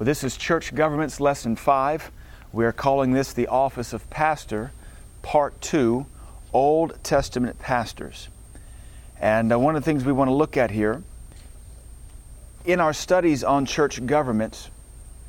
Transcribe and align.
Well, 0.00 0.06
this 0.06 0.24
is 0.24 0.38
Church 0.38 0.74
Governments 0.74 1.20
Lesson 1.20 1.56
5. 1.56 2.10
We 2.54 2.64
are 2.64 2.72
calling 2.72 3.12
this 3.12 3.34
the 3.34 3.48
Office 3.48 3.92
of 3.92 4.08
Pastor, 4.08 4.72
Part 5.20 5.60
2 5.60 6.06
Old 6.54 7.04
Testament 7.04 7.58
Pastors. 7.58 8.30
And 9.20 9.52
uh, 9.52 9.58
one 9.58 9.76
of 9.76 9.82
the 9.82 9.84
things 9.84 10.06
we 10.06 10.12
want 10.14 10.28
to 10.28 10.34
look 10.34 10.56
at 10.56 10.70
here, 10.70 11.02
in 12.64 12.80
our 12.80 12.94
studies 12.94 13.44
on 13.44 13.66
church 13.66 14.06
governments, 14.06 14.70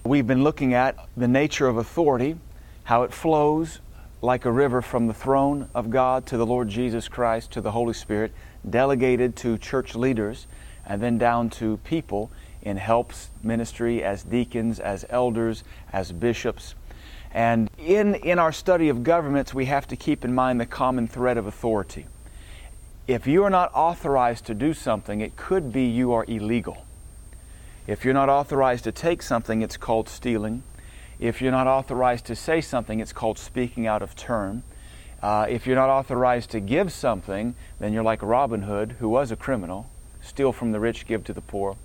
we've 0.05 0.25
been 0.25 0.45
looking 0.45 0.73
at 0.73 0.95
the 1.17 1.27
nature 1.27 1.67
of 1.67 1.75
authority, 1.75 2.37
how 2.85 3.03
it 3.03 3.11
flows 3.11 3.81
like 4.21 4.45
a 4.45 4.51
river 4.53 4.81
from 4.81 5.07
the 5.07 5.13
throne 5.13 5.67
of 5.75 5.89
God 5.89 6.25
to 6.27 6.37
the 6.37 6.45
Lord 6.45 6.69
Jesus 6.69 7.09
Christ 7.09 7.51
to 7.51 7.59
the 7.59 7.71
Holy 7.71 7.93
Spirit, 7.93 8.31
delegated 8.69 9.35
to 9.35 9.57
church 9.57 9.95
leaders, 9.95 10.47
and 10.85 11.01
then 11.01 11.17
down 11.17 11.49
to 11.49 11.75
people 11.83 12.31
in 12.61 12.77
helps 12.77 13.29
ministry 13.43 14.03
as 14.03 14.23
deacons, 14.23 14.79
as 14.79 15.05
elders, 15.09 15.63
as 15.91 16.11
bishops. 16.11 16.75
And 17.33 17.69
in, 17.77 18.15
in 18.15 18.39
our 18.39 18.51
study 18.51 18.89
of 18.89 19.03
governments, 19.03 19.53
we 19.53 19.65
have 19.65 19.87
to 19.87 19.95
keep 19.95 20.25
in 20.25 20.33
mind 20.35 20.59
the 20.59 20.65
common 20.65 21.07
thread 21.07 21.37
of 21.37 21.47
authority. 21.47 22.07
If 23.07 23.25
you 23.25 23.43
are 23.43 23.49
not 23.49 23.71
authorized 23.73 24.45
to 24.45 24.53
do 24.53 24.73
something, 24.73 25.21
it 25.21 25.35
could 25.35 25.71
be 25.71 25.85
you 25.85 26.13
are 26.13 26.25
illegal. 26.27 26.85
If 27.87 28.05
you're 28.05 28.13
not 28.13 28.29
authorized 28.29 28.83
to 28.83 28.91
take 28.91 29.21
something, 29.21 29.61
it's 29.61 29.77
called 29.77 30.07
stealing. 30.07 30.63
If 31.19 31.41
you're 31.41 31.51
not 31.51 31.67
authorized 31.67 32.25
to 32.25 32.35
say 32.35 32.61
something, 32.61 32.99
it's 32.99 33.13
called 33.13 33.39
speaking 33.39 33.87
out 33.87 34.01
of 34.01 34.15
turn. 34.15 34.63
Uh, 35.21 35.45
if 35.49 35.65
you're 35.67 35.75
not 35.75 35.89
authorized 35.89 36.51
to 36.51 36.59
give 36.59 36.91
something, 36.91 37.55
then 37.79 37.93
you're 37.93 38.03
like 38.03 38.21
Robin 38.21 38.63
Hood, 38.63 38.97
who 38.99 39.09
was 39.09 39.31
a 39.31 39.35
criminal 39.35 39.89
steal 40.21 40.51
from 40.51 40.71
the 40.71 40.79
rich, 40.79 41.05
give 41.05 41.23
to 41.25 41.33
the 41.33 41.41
poor. 41.41 41.75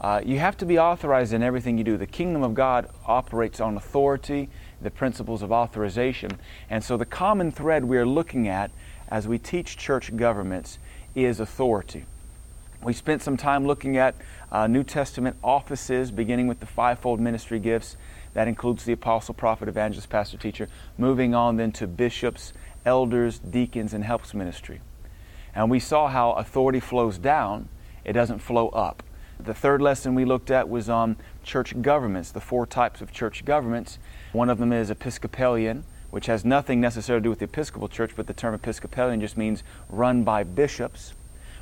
Uh, 0.00 0.20
you 0.24 0.38
have 0.38 0.56
to 0.56 0.64
be 0.64 0.78
authorized 0.78 1.32
in 1.32 1.42
everything 1.42 1.76
you 1.76 1.84
do. 1.84 1.96
The 1.96 2.06
kingdom 2.06 2.42
of 2.42 2.54
God 2.54 2.88
operates 3.06 3.60
on 3.60 3.76
authority, 3.76 4.48
the 4.80 4.90
principles 4.90 5.42
of 5.42 5.50
authorization. 5.50 6.38
And 6.70 6.84
so 6.84 6.96
the 6.96 7.04
common 7.04 7.50
thread 7.50 7.84
we 7.84 7.98
are 7.98 8.06
looking 8.06 8.46
at 8.46 8.70
as 9.08 9.26
we 9.26 9.38
teach 9.38 9.76
church 9.76 10.14
governments 10.16 10.78
is 11.14 11.40
authority. 11.40 12.04
We 12.80 12.92
spent 12.92 13.22
some 13.22 13.36
time 13.36 13.66
looking 13.66 13.96
at 13.96 14.14
uh, 14.52 14.68
New 14.68 14.84
Testament 14.84 15.36
offices, 15.42 16.12
beginning 16.12 16.46
with 16.46 16.60
the 16.60 16.66
fivefold 16.66 17.18
ministry 17.18 17.58
gifts. 17.58 17.96
That 18.34 18.46
includes 18.46 18.84
the 18.84 18.92
apostle, 18.92 19.34
prophet, 19.34 19.68
evangelist, 19.68 20.08
pastor, 20.08 20.36
teacher. 20.36 20.68
Moving 20.96 21.34
on 21.34 21.56
then 21.56 21.72
to 21.72 21.88
bishops, 21.88 22.52
elders, 22.86 23.40
deacons, 23.40 23.92
and 23.92 24.04
helps 24.04 24.32
ministry. 24.32 24.80
And 25.56 25.70
we 25.70 25.80
saw 25.80 26.06
how 26.06 26.32
authority 26.32 26.78
flows 26.78 27.18
down, 27.18 27.68
it 28.04 28.12
doesn't 28.12 28.38
flow 28.38 28.68
up. 28.68 29.02
The 29.40 29.54
third 29.54 29.80
lesson 29.80 30.14
we 30.14 30.24
looked 30.24 30.50
at 30.50 30.68
was 30.68 30.88
on 30.88 31.16
church 31.44 31.80
governments, 31.80 32.32
the 32.32 32.40
four 32.40 32.66
types 32.66 33.00
of 33.00 33.12
church 33.12 33.44
governments. 33.44 33.98
One 34.32 34.50
of 34.50 34.58
them 34.58 34.72
is 34.72 34.90
Episcopalian, 34.90 35.84
which 36.10 36.26
has 36.26 36.44
nothing 36.44 36.80
necessarily 36.80 37.20
to 37.20 37.24
do 37.24 37.30
with 37.30 37.38
the 37.38 37.44
Episcopal 37.44 37.88
Church, 37.88 38.12
but 38.16 38.26
the 38.26 38.32
term 38.32 38.54
Episcopalian 38.54 39.20
just 39.20 39.36
means 39.36 39.62
run 39.88 40.24
by 40.24 40.42
bishops. 40.42 41.14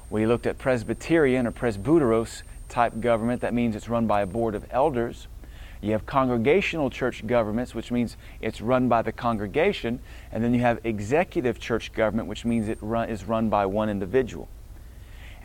We 0.09 0.25
looked 0.25 0.47
at 0.47 0.57
Presbyterian 0.57 1.47
or 1.47 1.53
Presbyteros 1.53 2.43
type 2.69 3.01
government, 3.01 3.43
that 3.43 3.53
means 3.53 3.77
it's 3.77 3.89
run 3.89 4.07
by 4.07 4.23
a 4.23 4.27
board 4.27 4.55
of 4.55 4.65
elders. 4.71 5.27
You 5.83 5.93
have 5.93 6.07
congregational 6.07 6.91
church 6.91 7.27
governments, 7.27 7.75
which 7.75 7.93
means 7.93 8.17
it's 8.41 8.61
run 8.61 8.89
by 8.89 9.03
the 9.03 9.13
congregation. 9.13 10.01
And 10.33 10.43
then 10.43 10.55
you 10.55 10.61
have 10.61 10.81
executive 10.85 11.61
church 11.61 11.93
government, 11.93 12.29
which 12.29 12.45
means 12.45 12.69
it 12.69 12.79
run, 12.81 13.09
is 13.11 13.25
run 13.25 13.51
by 13.51 13.67
one 13.67 13.91
individual. 13.91 14.49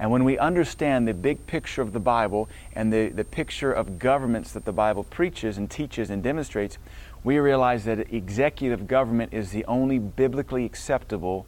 And 0.02 0.10
when 0.10 0.24
we 0.24 0.36
understand 0.40 1.08
the 1.08 1.14
big 1.14 1.46
picture 1.46 1.84
of 1.84 1.94
the 1.94 2.00
Bible 2.00 2.50
and 2.74 2.92
the, 2.92 3.10
the 3.10 3.24
picture 3.24 3.72
of 3.72 4.00
governments 4.00 4.52
that 4.54 4.66
the 4.66 4.74
Bible 4.74 5.04
preaches 5.04 5.60
and 5.60 5.70
teaches 5.70 6.10
and 6.10 6.24
demonstrates, 6.24 6.80
we 7.24 7.38
realize 7.38 7.86
that 7.86 8.12
executive 8.12 8.88
government 8.88 9.32
is 9.32 9.52
the 9.52 9.64
only 9.66 10.00
biblically 10.00 10.66
acceptable 10.66 11.46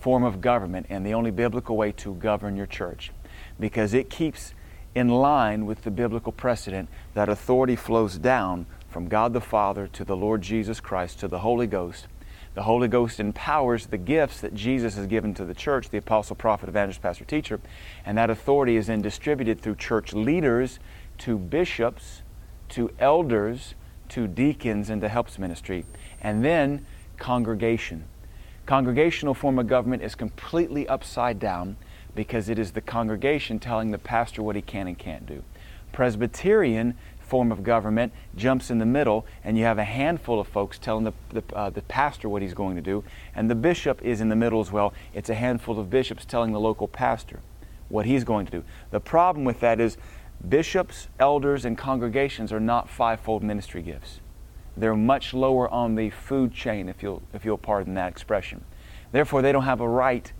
form 0.00 0.24
of 0.24 0.40
government 0.40 0.86
and 0.88 1.04
the 1.04 1.12
only 1.12 1.30
biblical 1.30 1.76
way 1.76 1.92
to 1.92 2.14
govern 2.14 2.56
your 2.56 2.64
church 2.64 3.12
because 3.60 3.92
it 3.92 4.08
keeps 4.08 4.54
in 4.94 5.10
line 5.10 5.66
with 5.66 5.82
the 5.82 5.90
biblical 5.90 6.32
precedent 6.32 6.88
that 7.12 7.28
authority 7.28 7.76
flows 7.76 8.16
down 8.16 8.64
from 8.88 9.06
God 9.06 9.34
the 9.34 9.40
Father 9.42 9.86
to 9.88 10.02
the 10.02 10.16
Lord 10.16 10.40
Jesus 10.40 10.80
Christ 10.80 11.20
to 11.20 11.28
the 11.28 11.40
Holy 11.40 11.66
Ghost 11.66 12.06
the 12.56 12.62
Holy 12.62 12.88
Ghost 12.88 13.20
empowers 13.20 13.84
the 13.84 13.98
gifts 13.98 14.40
that 14.40 14.54
Jesus 14.54 14.96
has 14.96 15.06
given 15.06 15.34
to 15.34 15.44
the 15.44 15.52
church 15.52 15.90
the 15.90 15.98
apostle, 15.98 16.34
prophet, 16.34 16.70
evangelist, 16.70 17.02
pastor, 17.02 17.26
teacher. 17.26 17.60
And 18.06 18.16
that 18.16 18.30
authority 18.30 18.76
is 18.76 18.86
then 18.86 19.02
distributed 19.02 19.60
through 19.60 19.74
church 19.74 20.14
leaders 20.14 20.78
to 21.18 21.36
bishops, 21.36 22.22
to 22.70 22.90
elders, 22.98 23.74
to 24.08 24.26
deacons, 24.26 24.88
and 24.88 25.02
to 25.02 25.08
helps 25.10 25.38
ministry. 25.38 25.84
And 26.22 26.42
then 26.42 26.86
congregation. 27.18 28.04
Congregational 28.64 29.34
form 29.34 29.58
of 29.58 29.66
government 29.66 30.02
is 30.02 30.14
completely 30.14 30.88
upside 30.88 31.38
down 31.38 31.76
because 32.14 32.48
it 32.48 32.58
is 32.58 32.72
the 32.72 32.80
congregation 32.80 33.58
telling 33.58 33.90
the 33.90 33.98
pastor 33.98 34.42
what 34.42 34.56
he 34.56 34.62
can 34.62 34.86
and 34.86 34.98
can't 34.98 35.26
do. 35.26 35.44
Presbyterian 35.92 36.96
form 37.26 37.50
of 37.50 37.62
government 37.62 38.12
jumps 38.36 38.70
in 38.70 38.78
the 38.78 38.86
middle, 38.86 39.26
and 39.44 39.58
you 39.58 39.64
have 39.64 39.78
a 39.78 39.84
handful 39.84 40.40
of 40.40 40.46
folks 40.46 40.78
telling 40.78 41.04
the, 41.04 41.12
the, 41.30 41.42
uh, 41.54 41.70
the, 41.70 41.82
pastor 41.82 42.28
what 42.28 42.42
he's 42.42 42.54
going 42.54 42.76
to 42.76 42.82
do, 42.82 43.04
and 43.34 43.50
the 43.50 43.54
bishop 43.54 44.00
is 44.02 44.20
in 44.20 44.28
the 44.28 44.36
middle 44.36 44.60
as 44.60 44.70
well. 44.70 44.92
It's 45.14 45.28
a 45.28 45.34
handful 45.34 45.78
of 45.78 45.90
bishops 45.90 46.24
telling 46.24 46.52
the 46.52 46.60
local 46.60 46.88
pastor 46.88 47.40
what 47.88 48.06
he's 48.06 48.24
going 48.24 48.46
to 48.46 48.52
do. 48.52 48.64
The 48.90 49.00
problem 49.00 49.44
with 49.44 49.60
that 49.60 49.80
is 49.80 49.96
bishops, 50.48 51.08
elders, 51.18 51.64
and 51.64 51.76
congregations 51.76 52.52
are 52.52 52.60
not 52.60 52.88
fivefold 52.88 53.42
ministry 53.42 53.82
gifts. 53.82 54.20
They're 54.76 54.94
much 54.96 55.32
lower 55.32 55.68
on 55.68 55.94
the 55.94 56.10
food 56.10 56.52
chain, 56.52 56.88
if 56.88 57.02
you'll, 57.02 57.22
if 57.32 57.44
you'll 57.44 57.58
pardon 57.58 57.94
that 57.94 58.08
expression. 58.08 58.64
Therefore, 59.12 59.40
they 59.42 59.52
don't 59.52 59.64
have 59.64 59.80
a 59.80 59.88
right. 59.88 60.30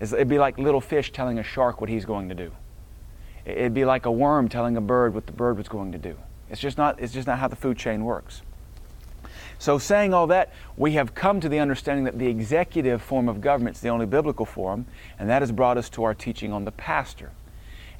It'd 0.00 0.28
be 0.28 0.38
like 0.38 0.58
little 0.58 0.80
fish 0.80 1.12
telling 1.12 1.38
a 1.38 1.42
shark 1.42 1.80
what 1.80 1.90
he's 1.90 2.04
going 2.04 2.28
to 2.28 2.34
do. 2.34 2.52
It'd 3.44 3.74
be 3.74 3.84
like 3.84 4.06
a 4.06 4.12
worm 4.12 4.48
telling 4.48 4.76
a 4.76 4.80
bird 4.80 5.14
what 5.14 5.26
the 5.26 5.32
bird 5.32 5.58
was 5.58 5.68
going 5.68 5.92
to 5.92 5.98
do. 5.98 6.16
It's 6.50 6.60
just 6.60 6.76
not, 6.76 7.00
it's 7.00 7.12
just 7.12 7.26
not 7.26 7.38
how 7.38 7.48
the 7.48 7.56
food 7.56 7.78
chain 7.78 8.04
works. 8.04 8.42
So, 9.58 9.78
saying 9.78 10.14
all 10.14 10.26
that, 10.28 10.54
we 10.78 10.92
have 10.92 11.14
come 11.14 11.38
to 11.40 11.48
the 11.48 11.58
understanding 11.58 12.04
that 12.04 12.18
the 12.18 12.28
executive 12.28 13.02
form 13.02 13.28
of 13.28 13.42
government 13.42 13.76
is 13.76 13.82
the 13.82 13.90
only 13.90 14.06
biblical 14.06 14.46
form, 14.46 14.86
and 15.18 15.28
that 15.28 15.42
has 15.42 15.52
brought 15.52 15.76
us 15.76 15.90
to 15.90 16.04
our 16.04 16.14
teaching 16.14 16.50
on 16.50 16.64
the 16.64 16.72
pastor. 16.72 17.30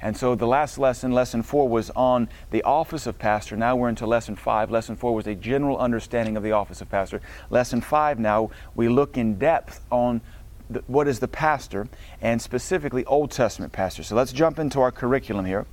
And 0.01 0.17
so, 0.17 0.33
the 0.33 0.47
last 0.47 0.79
lesson, 0.79 1.11
lesson 1.11 1.43
four, 1.43 1.69
was 1.69 1.91
on 1.91 2.29
the 2.49 2.63
office 2.63 3.05
of 3.05 3.19
pastor. 3.19 3.55
Now 3.55 3.75
we're 3.75 3.89
into 3.89 4.07
lesson 4.07 4.35
five. 4.35 4.71
Lesson 4.71 4.95
four 4.95 5.13
was 5.13 5.27
a 5.27 5.35
general 5.35 5.77
understanding 5.77 6.35
of 6.35 6.41
the 6.41 6.51
office 6.51 6.81
of 6.81 6.89
pastor. 6.89 7.21
Lesson 7.51 7.79
five, 7.79 8.17
now 8.17 8.49
we 8.73 8.89
look 8.89 9.15
in 9.15 9.37
depth 9.37 9.81
on 9.91 10.21
the, 10.67 10.79
what 10.87 11.07
is 11.07 11.19
the 11.19 11.27
pastor, 11.27 11.87
and 12.21 12.41
specifically 12.41 13.05
Old 13.05 13.29
Testament 13.29 13.71
pastor. 13.71 14.01
So, 14.01 14.15
let's 14.15 14.33
jump 14.33 14.57
into 14.57 14.81
our 14.81 14.91
curriculum 14.91 15.45
here. 15.45 15.67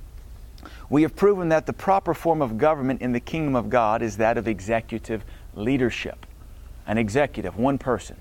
We 0.89 1.03
have 1.03 1.15
proven 1.15 1.49
that 1.49 1.65
the 1.65 1.73
proper 1.73 2.13
form 2.13 2.41
of 2.41 2.57
government 2.57 3.01
in 3.01 3.11
the 3.11 3.19
kingdom 3.19 3.55
of 3.55 3.69
God 3.69 4.01
is 4.01 4.17
that 4.17 4.37
of 4.37 4.47
executive 4.47 5.23
leadership. 5.53 6.25
An 6.87 6.97
executive, 6.97 7.57
one 7.57 7.77
person. 7.77 8.17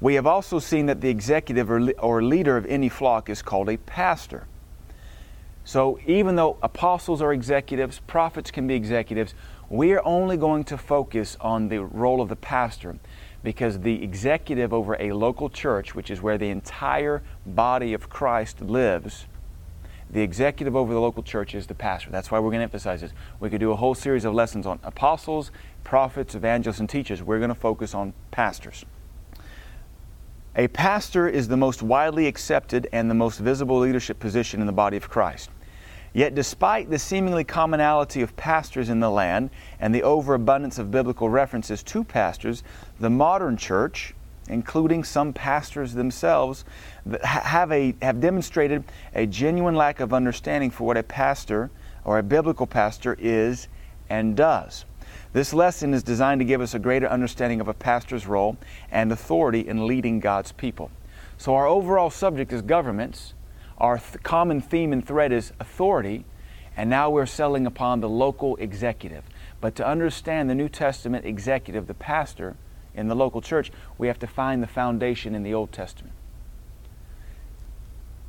We 0.00 0.14
have 0.14 0.26
also 0.26 0.58
seen 0.58 0.86
that 0.86 1.00
the 1.00 1.08
executive 1.08 1.70
or, 1.70 1.90
or 1.98 2.22
leader 2.22 2.56
of 2.56 2.66
any 2.66 2.88
flock 2.88 3.28
is 3.28 3.42
called 3.42 3.68
a 3.68 3.76
pastor. 3.76 4.46
So, 5.62 6.00
even 6.06 6.36
though 6.36 6.56
apostles 6.62 7.22
are 7.22 7.32
executives, 7.32 8.00
prophets 8.06 8.50
can 8.50 8.66
be 8.66 8.74
executives, 8.74 9.34
we 9.68 9.92
are 9.92 10.04
only 10.04 10.36
going 10.36 10.64
to 10.64 10.78
focus 10.78 11.36
on 11.40 11.68
the 11.68 11.84
role 11.84 12.20
of 12.20 12.28
the 12.28 12.36
pastor 12.36 12.96
because 13.44 13.78
the 13.78 14.02
executive 14.02 14.72
over 14.72 14.96
a 14.98 15.12
local 15.12 15.48
church, 15.48 15.94
which 15.94 16.10
is 16.10 16.20
where 16.20 16.38
the 16.38 16.48
entire 16.48 17.22
body 17.46 17.92
of 17.92 18.08
Christ 18.08 18.60
lives, 18.60 19.26
the 20.10 20.20
executive 20.20 20.74
over 20.74 20.92
the 20.92 21.00
local 21.00 21.22
church 21.22 21.54
is 21.54 21.66
the 21.66 21.74
pastor. 21.74 22.10
That's 22.10 22.30
why 22.30 22.40
we're 22.40 22.50
going 22.50 22.58
to 22.60 22.64
emphasize 22.64 23.00
this. 23.00 23.12
We 23.38 23.48
could 23.48 23.60
do 23.60 23.70
a 23.70 23.76
whole 23.76 23.94
series 23.94 24.24
of 24.24 24.34
lessons 24.34 24.66
on 24.66 24.80
apostles, 24.82 25.52
prophets, 25.84 26.34
evangelists, 26.34 26.80
and 26.80 26.90
teachers. 26.90 27.22
We're 27.22 27.38
going 27.38 27.50
to 27.50 27.54
focus 27.54 27.94
on 27.94 28.12
pastors. 28.30 28.84
A 30.56 30.66
pastor 30.68 31.28
is 31.28 31.46
the 31.46 31.56
most 31.56 31.80
widely 31.80 32.26
accepted 32.26 32.88
and 32.92 33.08
the 33.08 33.14
most 33.14 33.38
visible 33.38 33.78
leadership 33.78 34.18
position 34.18 34.60
in 34.60 34.66
the 34.66 34.72
body 34.72 34.96
of 34.96 35.08
Christ. 35.08 35.48
Yet, 36.12 36.34
despite 36.34 36.90
the 36.90 36.98
seemingly 36.98 37.44
commonality 37.44 38.20
of 38.20 38.34
pastors 38.34 38.88
in 38.88 38.98
the 38.98 39.10
land 39.10 39.50
and 39.78 39.94
the 39.94 40.02
overabundance 40.02 40.78
of 40.80 40.90
biblical 40.90 41.28
references 41.28 41.84
to 41.84 42.02
pastors, 42.02 42.64
the 42.98 43.10
modern 43.10 43.56
church, 43.56 44.12
including 44.48 45.04
some 45.04 45.32
pastors 45.32 45.94
themselves, 45.94 46.64
have, 47.22 47.72
a, 47.72 47.94
have 48.02 48.20
demonstrated 48.20 48.84
a 49.14 49.26
genuine 49.26 49.74
lack 49.74 50.00
of 50.00 50.12
understanding 50.12 50.70
for 50.70 50.86
what 50.86 50.96
a 50.96 51.02
pastor 51.02 51.70
or 52.04 52.18
a 52.18 52.22
biblical 52.22 52.66
pastor 52.66 53.16
is 53.18 53.68
and 54.08 54.36
does. 54.36 54.84
This 55.32 55.54
lesson 55.54 55.94
is 55.94 56.02
designed 56.02 56.40
to 56.40 56.44
give 56.44 56.60
us 56.60 56.74
a 56.74 56.78
greater 56.78 57.08
understanding 57.08 57.60
of 57.60 57.68
a 57.68 57.74
pastor's 57.74 58.26
role 58.26 58.56
and 58.90 59.12
authority 59.12 59.66
in 59.66 59.86
leading 59.86 60.18
God's 60.18 60.52
people. 60.52 60.90
So, 61.38 61.54
our 61.54 61.66
overall 61.66 62.10
subject 62.10 62.52
is 62.52 62.62
governments. 62.62 63.34
Our 63.78 63.98
th- 63.98 64.22
common 64.22 64.60
theme 64.60 64.92
and 64.92 65.06
thread 65.06 65.32
is 65.32 65.52
authority. 65.60 66.24
And 66.76 66.90
now 66.90 67.10
we're 67.10 67.26
settling 67.26 67.66
upon 67.66 68.00
the 68.00 68.08
local 68.08 68.56
executive. 68.56 69.24
But 69.60 69.74
to 69.76 69.86
understand 69.86 70.50
the 70.50 70.54
New 70.54 70.68
Testament 70.68 71.24
executive, 71.24 71.86
the 71.86 71.94
pastor 71.94 72.56
in 72.94 73.08
the 73.08 73.14
local 73.14 73.40
church, 73.40 73.70
we 73.98 74.08
have 74.08 74.18
to 74.18 74.26
find 74.26 74.62
the 74.62 74.66
foundation 74.66 75.34
in 75.34 75.42
the 75.42 75.54
Old 75.54 75.72
Testament. 75.72 76.14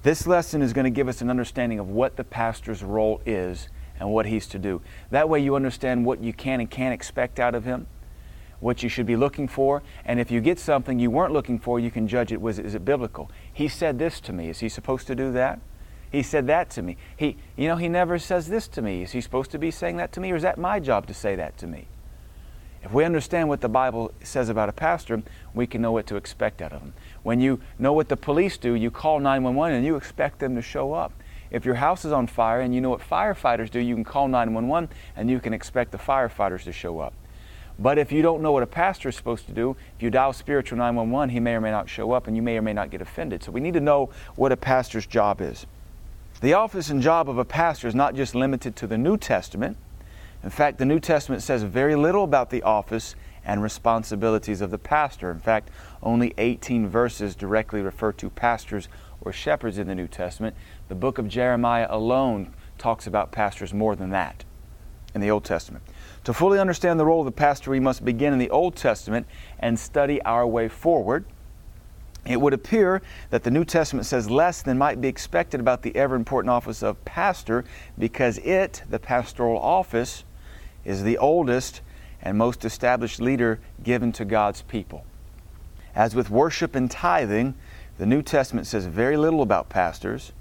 This 0.04 0.26
lesson 0.26 0.64
is 0.64 0.74
going 0.74 0.86
to 0.86 0.90
give 0.90 1.08
us 1.08 1.22
an 1.22 1.30
understanding 1.30 1.78
of 1.78 1.90
what 1.90 2.16
the 2.16 2.24
pastor's 2.24 2.82
role 2.82 3.22
is 3.26 3.68
and 4.00 4.12
what 4.12 4.26
he's 4.26 4.48
to 4.48 4.58
do. 4.58 4.82
That 5.12 5.30
way, 5.30 5.40
you 5.42 5.56
understand 5.56 6.06
what 6.06 6.24
you 6.24 6.34
can 6.34 6.60
and 6.60 6.70
can't 6.70 6.94
expect 6.94 7.40
out 7.40 7.54
of 7.54 7.66
him, 7.66 7.86
what 8.60 8.82
you 8.82 8.90
should 8.90 9.06
be 9.06 9.16
looking 9.16 9.48
for, 9.48 9.84
and 10.04 10.20
if 10.20 10.32
you 10.32 10.42
get 10.42 10.58
something 10.58 10.98
you 10.98 11.12
weren't 11.12 11.34
looking 11.34 11.60
for, 11.60 11.80
you 11.80 11.92
can 11.92 12.08
judge 12.08 12.32
it 12.32 12.42
was 12.42 12.58
is 12.58 12.74
it 12.74 12.84
biblical. 12.84 13.30
He 13.54 13.68
said 13.68 14.00
this 14.00 14.20
to 14.22 14.34
me. 14.34 14.50
Is 14.50 14.60
he 14.60 14.70
supposed 14.70 15.06
to 15.06 15.16
do 15.16 15.32
that? 15.34 15.60
He 16.12 16.24
said 16.24 16.48
that 16.48 16.72
to 16.72 16.82
me. 16.82 16.98
He, 17.16 17.38
you 17.56 17.68
know, 17.68 17.76
he 17.76 17.88
never 17.88 18.18
says 18.18 18.48
this 18.48 18.68
to 18.70 18.82
me. 18.82 19.04
Is 19.04 19.12
he 19.12 19.22
supposed 19.22 19.52
to 19.52 19.60
be 19.60 19.70
saying 19.70 19.98
that 19.98 20.12
to 20.14 20.20
me, 20.20 20.32
or 20.32 20.36
is 20.36 20.42
that 20.42 20.58
my 20.58 20.80
job 20.80 21.06
to 21.08 21.14
say 21.14 21.36
that 21.36 21.58
to 21.60 21.68
me? 21.68 21.88
If 22.84 22.92
we 22.92 23.04
understand 23.04 23.48
what 23.48 23.62
the 23.62 23.70
Bible 23.70 24.12
says 24.24 24.50
about 24.50 24.68
a 24.68 24.72
pastor, 24.72 25.22
we 25.54 25.68
can 25.68 25.82
know 25.82 25.92
what 25.92 26.08
to 26.08 26.16
expect 26.16 26.62
out 26.62 26.74
of 26.74 26.82
him. 26.82 26.94
When 27.22 27.40
you 27.40 27.60
know 27.78 27.94
what 27.94 28.10
the 28.10 28.18
police 28.18 28.58
do, 28.58 28.74
you 28.74 28.90
call 28.90 29.20
911 29.20 29.78
and 29.78 29.86
you 29.86 29.96
expect 29.96 30.40
them 30.40 30.56
to 30.56 30.62
show 30.62 30.94
up. 30.94 31.14
If 31.52 31.64
your 31.66 31.76
house 31.76 32.06
is 32.06 32.12
on 32.12 32.28
fire 32.28 32.62
and 32.62 32.74
you 32.74 32.82
know 32.82 32.90
what 32.90 33.02
firefighters 33.02 33.70
do, 33.70 33.80
you 33.80 33.94
can 33.94 34.04
call 34.04 34.28
911 34.28 34.90
and 35.16 35.30
you 35.30 35.40
can 35.40 35.54
expect 35.54 35.92
the 35.92 35.98
firefighters 35.98 36.64
to 36.64 36.72
show 36.72 37.00
up. 37.00 37.14
But 37.78 37.98
if 37.98 38.12
you 38.12 38.22
don't 38.22 38.42
know 38.42 38.52
what 38.52 38.64
a 38.64 38.68
pastor 38.68 39.10
is 39.10 39.16
supposed 39.16 39.46
to 39.48 39.52
do, 39.52 39.76
if 39.98 40.04
you 40.04 40.10
dial 40.10 40.34
spiritual 40.34 40.78
911, 40.78 41.30
he 41.30 41.40
may 41.40 41.56
or 41.56 41.62
may 41.62 41.72
not 41.72 41.90
show 41.90 42.12
up 42.14 42.28
and 42.28 42.36
you 42.36 42.42
may 42.42 42.58
or 42.58 42.62
may 42.62 42.74
not 42.74 42.90
get 42.90 43.02
offended. 43.02 43.44
So 43.44 43.52
we 43.52 43.60
need 43.60 43.74
to 43.74 43.80
know 43.80 44.10
what 44.36 44.52
a 44.52 44.58
pastor's 44.58 45.06
job 45.06 45.42
is. 45.42 45.66
The 46.42 46.54
office 46.54 46.90
and 46.90 47.02
job 47.02 47.30
of 47.30 47.38
a 47.38 47.46
pastor 47.46 47.88
is 47.88 47.96
not 47.96 48.16
just 48.16 48.34
limited 48.34 48.76
to 48.78 48.88
the 48.88 48.98
New 48.98 49.18
Testament. 49.18 49.78
In 50.44 50.50
fact, 50.50 50.80
the 50.80 50.86
New 50.86 51.00
Testament 51.00 51.44
says 51.44 51.64
very 51.64 51.96
little 51.96 52.24
about 52.24 52.50
the 52.50 52.64
office 52.64 53.16
and 53.46 53.62
responsibilities 53.62 54.62
of 54.62 54.72
the 54.72 54.78
pastor. 54.78 55.32
In 55.32 55.40
fact, 55.40 55.70
only 56.02 56.34
18 56.38 56.88
verses 56.88 57.36
directly 57.36 57.82
refer 57.82 58.12
to 58.14 58.30
pastors 58.30 58.88
or 59.22 59.32
shepherds 59.32 59.78
in 59.78 59.88
the 59.88 59.96
New 59.96 60.08
Testament. 60.08 60.56
The 60.88 60.96
book 60.96 61.18
of 61.18 61.28
Jeremiah 61.28 61.88
alone 61.90 62.54
talks 62.78 63.06
about 63.06 63.32
pastors 63.32 63.74
more 63.74 63.96
than 63.96 64.10
that 64.12 64.44
in 65.14 65.22
the 65.22 65.30
Old 65.30 65.44
Testament. 65.44 65.84
To 66.24 66.34
fully 66.34 66.60
understand 66.60 67.00
the 67.00 67.06
role 67.06 67.20
of 67.20 67.26
the 67.26 67.32
pastor, 67.32 67.72
we 67.72 67.80
must 67.80 68.04
begin 68.04 68.34
in 68.34 68.40
the 68.40 68.50
Old 68.50 68.76
Testament 68.76 69.28
and 69.60 69.78
study 69.78 70.22
our 70.24 70.48
way 70.48 70.68
forward. 70.68 71.26
It 72.26 72.40
would 72.40 72.54
appear 72.54 73.02
that 73.32 73.44
the 73.44 73.52
New 73.52 73.66
Testament 73.66 74.06
says 74.06 74.30
less 74.30 74.62
than 74.62 74.78
might 74.78 75.02
be 75.02 75.08
expected 75.08 75.60
about 75.60 75.82
the 75.82 75.96
ever 75.96 76.16
important 76.16 76.52
office 76.52 76.84
of 76.84 77.04
pastor 77.04 77.66
because 77.98 78.38
it, 78.40 78.84
the 78.90 79.00
pastoral 79.00 79.60
office, 79.60 80.24
is 80.86 81.04
the 81.04 81.18
oldest 81.18 81.82
and 82.22 82.38
most 82.38 82.66
established 82.66 83.20
leader 83.20 83.60
given 83.84 84.12
to 84.14 84.26
God's 84.26 84.62
people. 84.64 85.06
As 85.96 86.16
with 86.16 86.30
worship 86.30 86.76
and 86.76 86.90
tithing, 86.90 87.56
the 87.98 88.06
New 88.06 88.22
Testament 88.22 88.68
says 88.68 88.86
very 88.86 89.18
little 89.18 89.42
about 89.42 89.70
pastors 89.70 90.32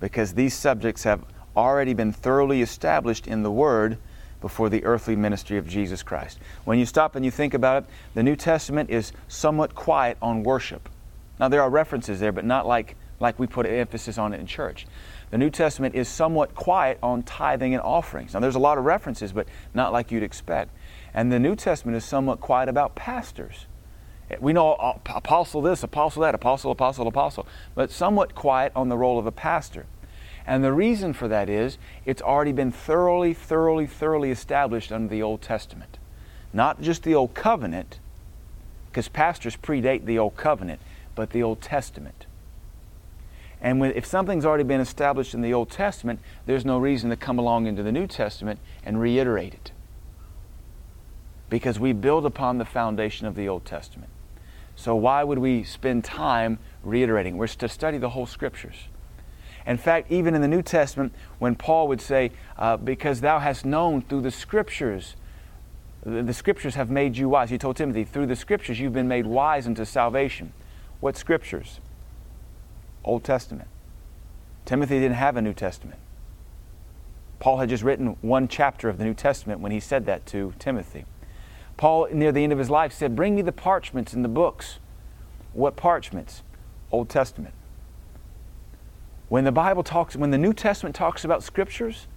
because 0.00 0.34
these 0.34 0.54
subjects 0.54 1.04
have 1.04 1.24
already 1.56 1.94
been 1.94 2.12
thoroughly 2.12 2.62
established 2.62 3.26
in 3.26 3.42
the 3.42 3.50
Word 3.50 3.98
before 4.40 4.68
the 4.68 4.84
earthly 4.84 5.16
ministry 5.16 5.58
of 5.58 5.66
Jesus 5.66 6.02
Christ. 6.02 6.38
When 6.64 6.78
you 6.78 6.86
stop 6.86 7.16
and 7.16 7.24
you 7.24 7.30
think 7.30 7.54
about 7.54 7.82
it, 7.82 7.90
the 8.14 8.22
New 8.22 8.36
Testament 8.36 8.90
is 8.90 9.12
somewhat 9.26 9.74
quiet 9.74 10.16
on 10.22 10.44
worship. 10.44 10.88
Now, 11.40 11.48
there 11.48 11.62
are 11.62 11.70
references 11.70 12.20
there, 12.20 12.32
but 12.32 12.44
not 12.44 12.66
like, 12.66 12.96
like 13.20 13.38
we 13.38 13.46
put 13.46 13.66
emphasis 13.66 14.18
on 14.18 14.32
it 14.32 14.40
in 14.40 14.46
church. 14.46 14.86
The 15.30 15.38
New 15.38 15.50
Testament 15.50 15.94
is 15.94 16.08
somewhat 16.08 16.54
quiet 16.54 16.98
on 17.02 17.22
tithing 17.22 17.74
and 17.74 17.82
offerings. 17.82 18.34
Now, 18.34 18.40
there's 18.40 18.54
a 18.54 18.60
lot 18.60 18.78
of 18.78 18.84
references, 18.84 19.32
but 19.32 19.46
not 19.74 19.92
like 19.92 20.10
you'd 20.10 20.22
expect. 20.22 20.70
And 21.12 21.30
the 21.30 21.38
New 21.38 21.54
Testament 21.54 21.96
is 21.96 22.04
somewhat 22.04 22.40
quiet 22.40 22.68
about 22.68 22.94
pastors. 22.94 23.66
We 24.40 24.52
know 24.52 24.72
uh, 24.74 24.98
apostle 25.06 25.62
this, 25.62 25.82
apostle 25.82 26.22
that, 26.22 26.34
apostle, 26.34 26.70
apostle, 26.70 27.06
apostle, 27.06 27.46
but 27.74 27.90
somewhat 27.90 28.34
quiet 28.34 28.72
on 28.76 28.88
the 28.88 28.96
role 28.96 29.18
of 29.18 29.26
a 29.26 29.32
pastor. 29.32 29.86
And 30.46 30.64
the 30.64 30.72
reason 30.72 31.12
for 31.12 31.28
that 31.28 31.48
is 31.48 31.78
it's 32.04 32.22
already 32.22 32.52
been 32.52 32.72
thoroughly, 32.72 33.34
thoroughly, 33.34 33.86
thoroughly 33.86 34.30
established 34.30 34.92
under 34.92 35.08
the 35.08 35.22
Old 35.22 35.42
Testament. 35.42 35.98
Not 36.52 36.80
just 36.80 37.02
the 37.02 37.14
Old 37.14 37.34
Covenant, 37.34 38.00
because 38.90 39.08
pastors 39.08 39.56
predate 39.56 40.06
the 40.06 40.18
Old 40.18 40.36
Covenant, 40.36 40.80
but 41.14 41.30
the 41.30 41.42
Old 41.42 41.60
Testament. 41.60 42.17
And 43.60 43.80
when, 43.80 43.92
if 43.92 44.06
something's 44.06 44.44
already 44.44 44.64
been 44.64 44.80
established 44.80 45.34
in 45.34 45.40
the 45.42 45.52
Old 45.52 45.70
Testament, 45.70 46.20
there's 46.46 46.64
no 46.64 46.78
reason 46.78 47.10
to 47.10 47.16
come 47.16 47.38
along 47.38 47.66
into 47.66 47.82
the 47.82 47.92
New 47.92 48.06
Testament 48.06 48.60
and 48.84 49.00
reiterate 49.00 49.54
it. 49.54 49.72
Because 51.50 51.80
we 51.80 51.92
build 51.92 52.24
upon 52.24 52.58
the 52.58 52.64
foundation 52.64 53.26
of 53.26 53.34
the 53.34 53.48
Old 53.48 53.64
Testament. 53.64 54.10
So 54.76 54.94
why 54.94 55.24
would 55.24 55.38
we 55.38 55.64
spend 55.64 56.04
time 56.04 56.58
reiterating? 56.84 57.36
We're 57.36 57.48
to 57.48 57.68
study 57.68 57.98
the 57.98 58.10
whole 58.10 58.26
Scriptures. 58.26 58.76
In 59.66 59.76
fact, 59.76 60.10
even 60.10 60.34
in 60.34 60.40
the 60.40 60.48
New 60.48 60.62
Testament, 60.62 61.12
when 61.38 61.56
Paul 61.56 61.88
would 61.88 62.00
say, 62.00 62.30
uh, 62.56 62.76
Because 62.76 63.20
thou 63.20 63.40
hast 63.40 63.64
known 63.64 64.02
through 64.02 64.20
the 64.20 64.30
Scriptures, 64.30 65.16
the, 66.04 66.22
the 66.22 66.32
Scriptures 66.32 66.76
have 66.76 66.90
made 66.90 67.16
you 67.16 67.28
wise. 67.28 67.50
He 67.50 67.58
told 67.58 67.76
Timothy, 67.76 68.04
Through 68.04 68.26
the 68.26 68.36
Scriptures 68.36 68.78
you've 68.78 68.92
been 68.92 69.08
made 69.08 69.26
wise 69.26 69.66
unto 69.66 69.84
salvation. 69.84 70.52
What 71.00 71.16
Scriptures? 71.16 71.80
Old 73.08 73.24
Testament. 73.24 73.68
Timothy 74.66 75.00
didn't 75.00 75.16
have 75.16 75.36
a 75.36 75.42
New 75.42 75.54
Testament. 75.54 75.98
Paul 77.40 77.56
had 77.56 77.70
just 77.70 77.82
written 77.82 78.16
one 78.20 78.48
chapter 78.48 78.90
of 78.90 78.98
the 78.98 79.04
New 79.04 79.14
Testament 79.14 79.60
when 79.60 79.72
he 79.72 79.80
said 79.80 80.04
that 80.06 80.26
to 80.26 80.52
Timothy. 80.58 81.06
Paul, 81.78 82.08
near 82.12 82.32
the 82.32 82.44
end 82.44 82.52
of 82.52 82.58
his 82.58 82.68
life, 82.68 82.92
said, 82.92 83.16
Bring 83.16 83.34
me 83.34 83.40
the 83.40 83.52
parchments 83.52 84.12
and 84.12 84.22
the 84.22 84.28
books. 84.28 84.78
What 85.54 85.74
parchments? 85.74 86.42
Old 86.92 87.08
Testament. 87.08 87.54
When 89.28 89.44
the 89.44 89.52
Bible 89.52 89.82
talks, 89.82 90.14
when 90.14 90.30
the 90.30 90.38
New 90.38 90.52
Testament 90.52 90.94
talks 90.94 91.24
about 91.24 91.42
scriptures, 91.42 92.08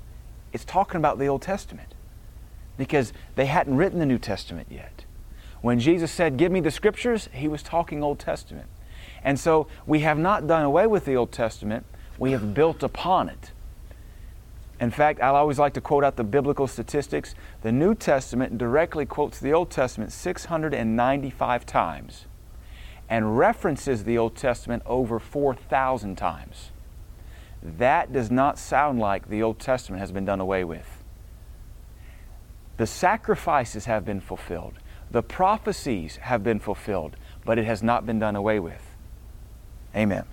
it's 0.51 0.65
talking 0.65 0.97
about 0.97 1.19
the 1.19 1.27
Old 1.27 1.41
Testament 1.41 1.93
because 2.77 3.13
they 3.35 3.45
hadn't 3.45 3.77
written 3.77 3.99
the 3.99 4.05
New 4.05 4.19
Testament 4.19 4.67
yet. 4.69 5.05
When 5.61 5.79
Jesus 5.79 6.11
said, 6.11 6.35
Give 6.35 6.51
me 6.51 6.59
the 6.59 6.71
scriptures, 6.71 7.29
he 7.31 7.47
was 7.47 7.63
talking 7.63 8.03
Old 8.03 8.19
Testament. 8.19 8.67
And 9.23 9.39
so 9.39 9.68
we 9.85 10.00
have 10.00 10.18
not 10.18 10.47
done 10.47 10.63
away 10.63 10.88
with 10.88 11.06
the 11.06 11.15
Old 11.15 11.31
Testament, 11.31 11.85
we 12.18 12.31
have 12.31 12.53
built 12.53 12.83
upon 12.83 13.29
it. 13.29 13.51
In 14.79 14.89
fact, 14.89 15.21
I 15.21 15.27
always 15.27 15.59
like 15.59 15.73
to 15.75 15.81
quote 15.81 16.03
out 16.03 16.15
the 16.15 16.23
biblical 16.23 16.68
statistics. 16.68 17.35
The 17.62 17.71
New 17.71 17.94
Testament 17.94 18.57
directly 18.57 19.05
quotes 19.05 19.39
the 19.39 19.53
Old 19.53 19.69
Testament 19.69 20.12
695 20.12 21.65
times 21.67 22.25
and 23.07 23.38
references 23.38 24.05
the 24.05 24.17
Old 24.17 24.36
Testament 24.36 24.81
over 24.86 25.19
4,000 25.19 26.17
times. 26.17 26.72
That 27.62 28.12
does 28.12 28.31
not 28.31 28.57
sound 28.57 29.00
like 29.00 29.29
the 29.29 29.43
Old 29.43 29.60
Testament 29.60 30.00
has 30.00 30.12
been 30.12 30.25
done 30.25 30.39
away 30.39 30.63
with. 30.63 31.03
The 32.77 32.88
sacrifices 32.88 33.86
have 33.86 34.03
been 34.03 34.22
fulfilled, 34.22 34.74
the 35.12 35.22
prophecies 35.22 36.15
have 36.15 36.43
been 36.43 36.60
fulfilled, 36.60 37.17
but 37.45 37.60
it 37.60 37.65
has 37.65 37.84
not 37.84 38.05
been 38.05 38.17
done 38.17 38.36
away 38.36 38.60
with. 38.60 38.90
Amen. 39.95 40.24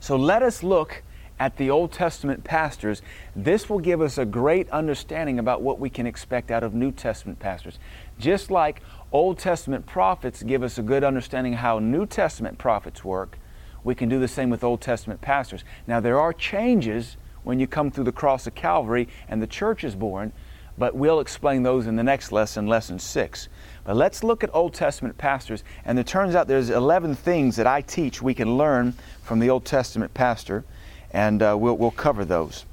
So 0.00 0.16
let 0.16 0.42
us 0.42 0.62
look 0.62 1.02
at 1.40 1.56
the 1.56 1.70
Old 1.70 1.92
Testament 1.92 2.42
pastors. 2.44 3.00
This 3.36 3.70
will 3.70 3.78
give 3.78 4.00
us 4.00 4.18
a 4.18 4.24
great 4.24 4.68
understanding 4.70 5.38
about 5.38 5.62
what 5.62 5.78
we 5.78 5.88
can 5.88 6.06
expect 6.06 6.50
out 6.50 6.64
of 6.64 6.74
New 6.74 6.90
Testament 6.90 7.38
pastors. 7.38 7.78
Just 8.18 8.50
like 8.50 8.82
Old 9.12 9.38
Testament 9.38 9.86
prophets 9.86 10.42
give 10.42 10.62
us 10.62 10.78
a 10.78 10.82
good 10.82 11.04
understanding 11.04 11.54
how 11.54 11.78
New 11.78 12.06
Testament 12.06 12.58
prophets 12.58 13.04
work, 13.04 13.38
we 13.84 13.94
can 13.94 14.08
do 14.08 14.18
the 14.18 14.28
same 14.28 14.50
with 14.50 14.64
Old 14.64 14.80
Testament 14.80 15.20
pastors. 15.20 15.62
Now, 15.86 16.00
there 16.00 16.18
are 16.18 16.32
changes 16.32 17.16
when 17.44 17.60
you 17.60 17.66
come 17.66 17.90
through 17.90 18.04
the 18.04 18.12
cross 18.12 18.46
of 18.46 18.54
Calvary 18.54 19.08
and 19.28 19.40
the 19.40 19.46
church 19.46 19.84
is 19.84 19.94
born, 19.94 20.32
but 20.76 20.94
we'll 20.94 21.20
explain 21.20 21.62
those 21.62 21.86
in 21.86 21.96
the 21.96 22.02
next 22.02 22.32
lesson, 22.32 22.66
lesson 22.66 22.98
six. 22.98 23.48
But 23.88 23.96
let's 23.96 24.22
look 24.22 24.44
at 24.44 24.54
Old 24.54 24.74
Testament 24.74 25.16
pastors, 25.16 25.64
and 25.86 25.98
it 25.98 26.06
turns 26.06 26.34
out 26.34 26.46
there's 26.46 26.68
11 26.68 27.14
things 27.14 27.56
that 27.56 27.66
I 27.66 27.80
teach 27.80 28.20
we 28.20 28.34
can 28.34 28.58
learn 28.58 28.92
from 29.22 29.38
the 29.38 29.48
Old 29.48 29.64
Testament 29.64 30.12
pastor, 30.12 30.62
and 31.10 31.42
uh, 31.42 31.56
we'll, 31.58 31.74
we'll 31.74 31.90
cover 31.90 32.26
those. 32.26 32.66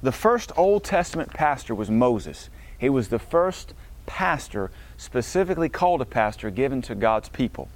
The 0.00 0.12
first 0.12 0.52
Old 0.56 0.84
Testament 0.84 1.30
pastor 1.30 1.74
was 1.74 1.90
Moses. 1.90 2.50
He 2.78 2.88
was 2.88 3.08
the 3.08 3.18
first 3.18 3.74
pastor, 4.06 4.70
specifically 4.96 5.68
called 5.68 6.02
a 6.02 6.04
pastor, 6.04 6.50
given 6.50 6.82
to 6.82 6.94
God's 6.94 7.28
people. 7.28 7.68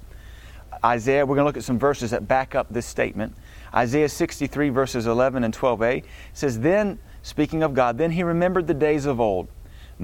Isaiah, 0.85 1.25
we're 1.25 1.35
going 1.35 1.43
to 1.43 1.49
look 1.49 1.57
at 1.57 1.65
some 1.65 1.79
verses 1.79 2.11
that 2.11 2.29
back 2.29 2.55
up 2.55 2.67
this 2.69 2.85
statement. 2.85 3.35
Isaiah 3.75 4.07
63, 4.07 4.69
verses 4.69 5.05
11 5.05 5.43
and 5.43 5.53
12a 5.53 6.05
says, 6.31 6.61
Then, 6.61 6.99
speaking 7.23 7.61
of 7.61 7.73
God, 7.73 7.97
then 7.97 8.11
he 8.11 8.23
remembered 8.23 8.67
the 8.67 8.73
days 8.73 9.05
of 9.05 9.19
old 9.19 9.49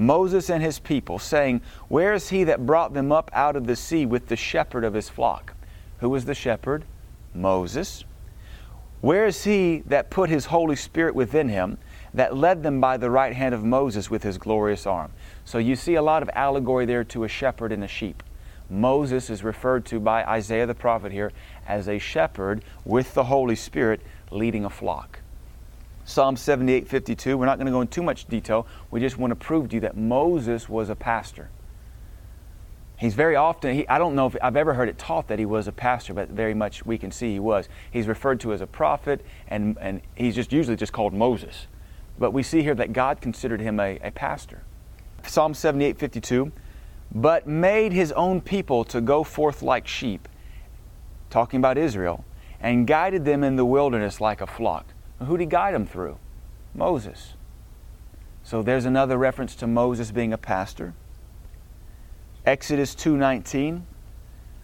Moses 0.00 0.48
and 0.50 0.62
his 0.62 0.78
people, 0.78 1.18
saying, 1.18 1.60
Where 1.88 2.14
is 2.14 2.30
he 2.30 2.44
that 2.44 2.66
brought 2.66 2.94
them 2.94 3.12
up 3.12 3.30
out 3.34 3.56
of 3.56 3.66
the 3.66 3.76
sea 3.76 4.06
with 4.06 4.28
the 4.28 4.36
shepherd 4.36 4.84
of 4.84 4.94
his 4.94 5.08
flock? 5.08 5.54
Who 5.98 6.08
was 6.08 6.24
the 6.24 6.34
shepherd? 6.34 6.84
Moses. 7.34 8.04
Where 9.00 9.26
is 9.26 9.44
he 9.44 9.82
that 9.86 10.10
put 10.10 10.30
his 10.30 10.46
Holy 10.46 10.76
Spirit 10.76 11.14
within 11.14 11.48
him 11.48 11.78
that 12.14 12.36
led 12.36 12.62
them 12.62 12.80
by 12.80 12.96
the 12.96 13.10
right 13.10 13.34
hand 13.34 13.54
of 13.54 13.64
Moses 13.64 14.10
with 14.10 14.22
his 14.22 14.38
glorious 14.38 14.86
arm. 14.86 15.12
So 15.44 15.58
you 15.58 15.76
see 15.76 15.94
a 15.94 16.02
lot 16.02 16.22
of 16.22 16.30
allegory 16.34 16.86
there 16.86 17.04
to 17.04 17.24
a 17.24 17.28
shepherd 17.28 17.72
and 17.72 17.84
a 17.84 17.88
sheep. 17.88 18.22
Moses 18.68 19.30
is 19.30 19.42
referred 19.42 19.84
to 19.86 19.98
by 19.98 20.24
Isaiah 20.24 20.66
the 20.66 20.74
prophet 20.74 21.12
here 21.12 21.32
as 21.66 21.88
a 21.88 21.98
shepherd 21.98 22.64
with 22.84 23.14
the 23.14 23.24
Holy 23.24 23.56
Spirit 23.56 24.00
leading 24.30 24.64
a 24.64 24.70
flock. 24.70 25.19
Psalm 26.10 26.36
78 26.36 26.88
52, 26.88 27.38
we're 27.38 27.46
not 27.46 27.56
going 27.56 27.66
to 27.66 27.72
go 27.72 27.80
into 27.80 27.94
too 27.94 28.02
much 28.02 28.26
detail. 28.26 28.66
We 28.90 28.98
just 28.98 29.16
want 29.16 29.30
to 29.30 29.36
prove 29.36 29.68
to 29.68 29.76
you 29.76 29.80
that 29.82 29.96
Moses 29.96 30.68
was 30.68 30.90
a 30.90 30.96
pastor. 30.96 31.50
He's 32.96 33.14
very 33.14 33.36
often, 33.36 33.74
he, 33.74 33.88
I 33.88 33.98
don't 33.98 34.16
know 34.16 34.26
if 34.26 34.36
I've 34.42 34.56
ever 34.56 34.74
heard 34.74 34.88
it 34.88 34.98
taught 34.98 35.28
that 35.28 35.38
he 35.38 35.46
was 35.46 35.68
a 35.68 35.72
pastor, 35.72 36.12
but 36.12 36.28
very 36.28 36.52
much 36.52 36.84
we 36.84 36.98
can 36.98 37.12
see 37.12 37.32
he 37.32 37.38
was. 37.38 37.68
He's 37.92 38.08
referred 38.08 38.40
to 38.40 38.52
as 38.52 38.60
a 38.60 38.66
prophet, 38.66 39.24
and, 39.46 39.78
and 39.80 40.02
he's 40.16 40.34
just 40.34 40.52
usually 40.52 40.76
just 40.76 40.92
called 40.92 41.14
Moses. 41.14 41.68
But 42.18 42.32
we 42.32 42.42
see 42.42 42.62
here 42.62 42.74
that 42.74 42.92
God 42.92 43.20
considered 43.20 43.60
him 43.60 43.78
a, 43.78 43.98
a 44.02 44.10
pastor. 44.10 44.64
Psalm 45.26 45.54
78 45.54 45.96
52, 45.96 46.50
but 47.14 47.46
made 47.46 47.92
his 47.92 48.10
own 48.12 48.40
people 48.40 48.82
to 48.86 49.00
go 49.00 49.22
forth 49.22 49.62
like 49.62 49.86
sheep, 49.86 50.28
talking 51.30 51.58
about 51.58 51.78
Israel, 51.78 52.24
and 52.60 52.84
guided 52.86 53.24
them 53.24 53.44
in 53.44 53.54
the 53.54 53.64
wilderness 53.64 54.20
like 54.20 54.40
a 54.40 54.46
flock. 54.46 54.86
Who 55.26 55.36
did 55.36 55.44
he 55.44 55.46
guide 55.46 55.74
them 55.74 55.86
through? 55.86 56.18
Moses. 56.74 57.34
So 58.42 58.62
there's 58.62 58.84
another 58.84 59.18
reference 59.18 59.54
to 59.56 59.66
Moses 59.66 60.10
being 60.10 60.32
a 60.32 60.38
pastor. 60.38 60.94
Exodus 62.46 62.94
2:19. 62.94 63.86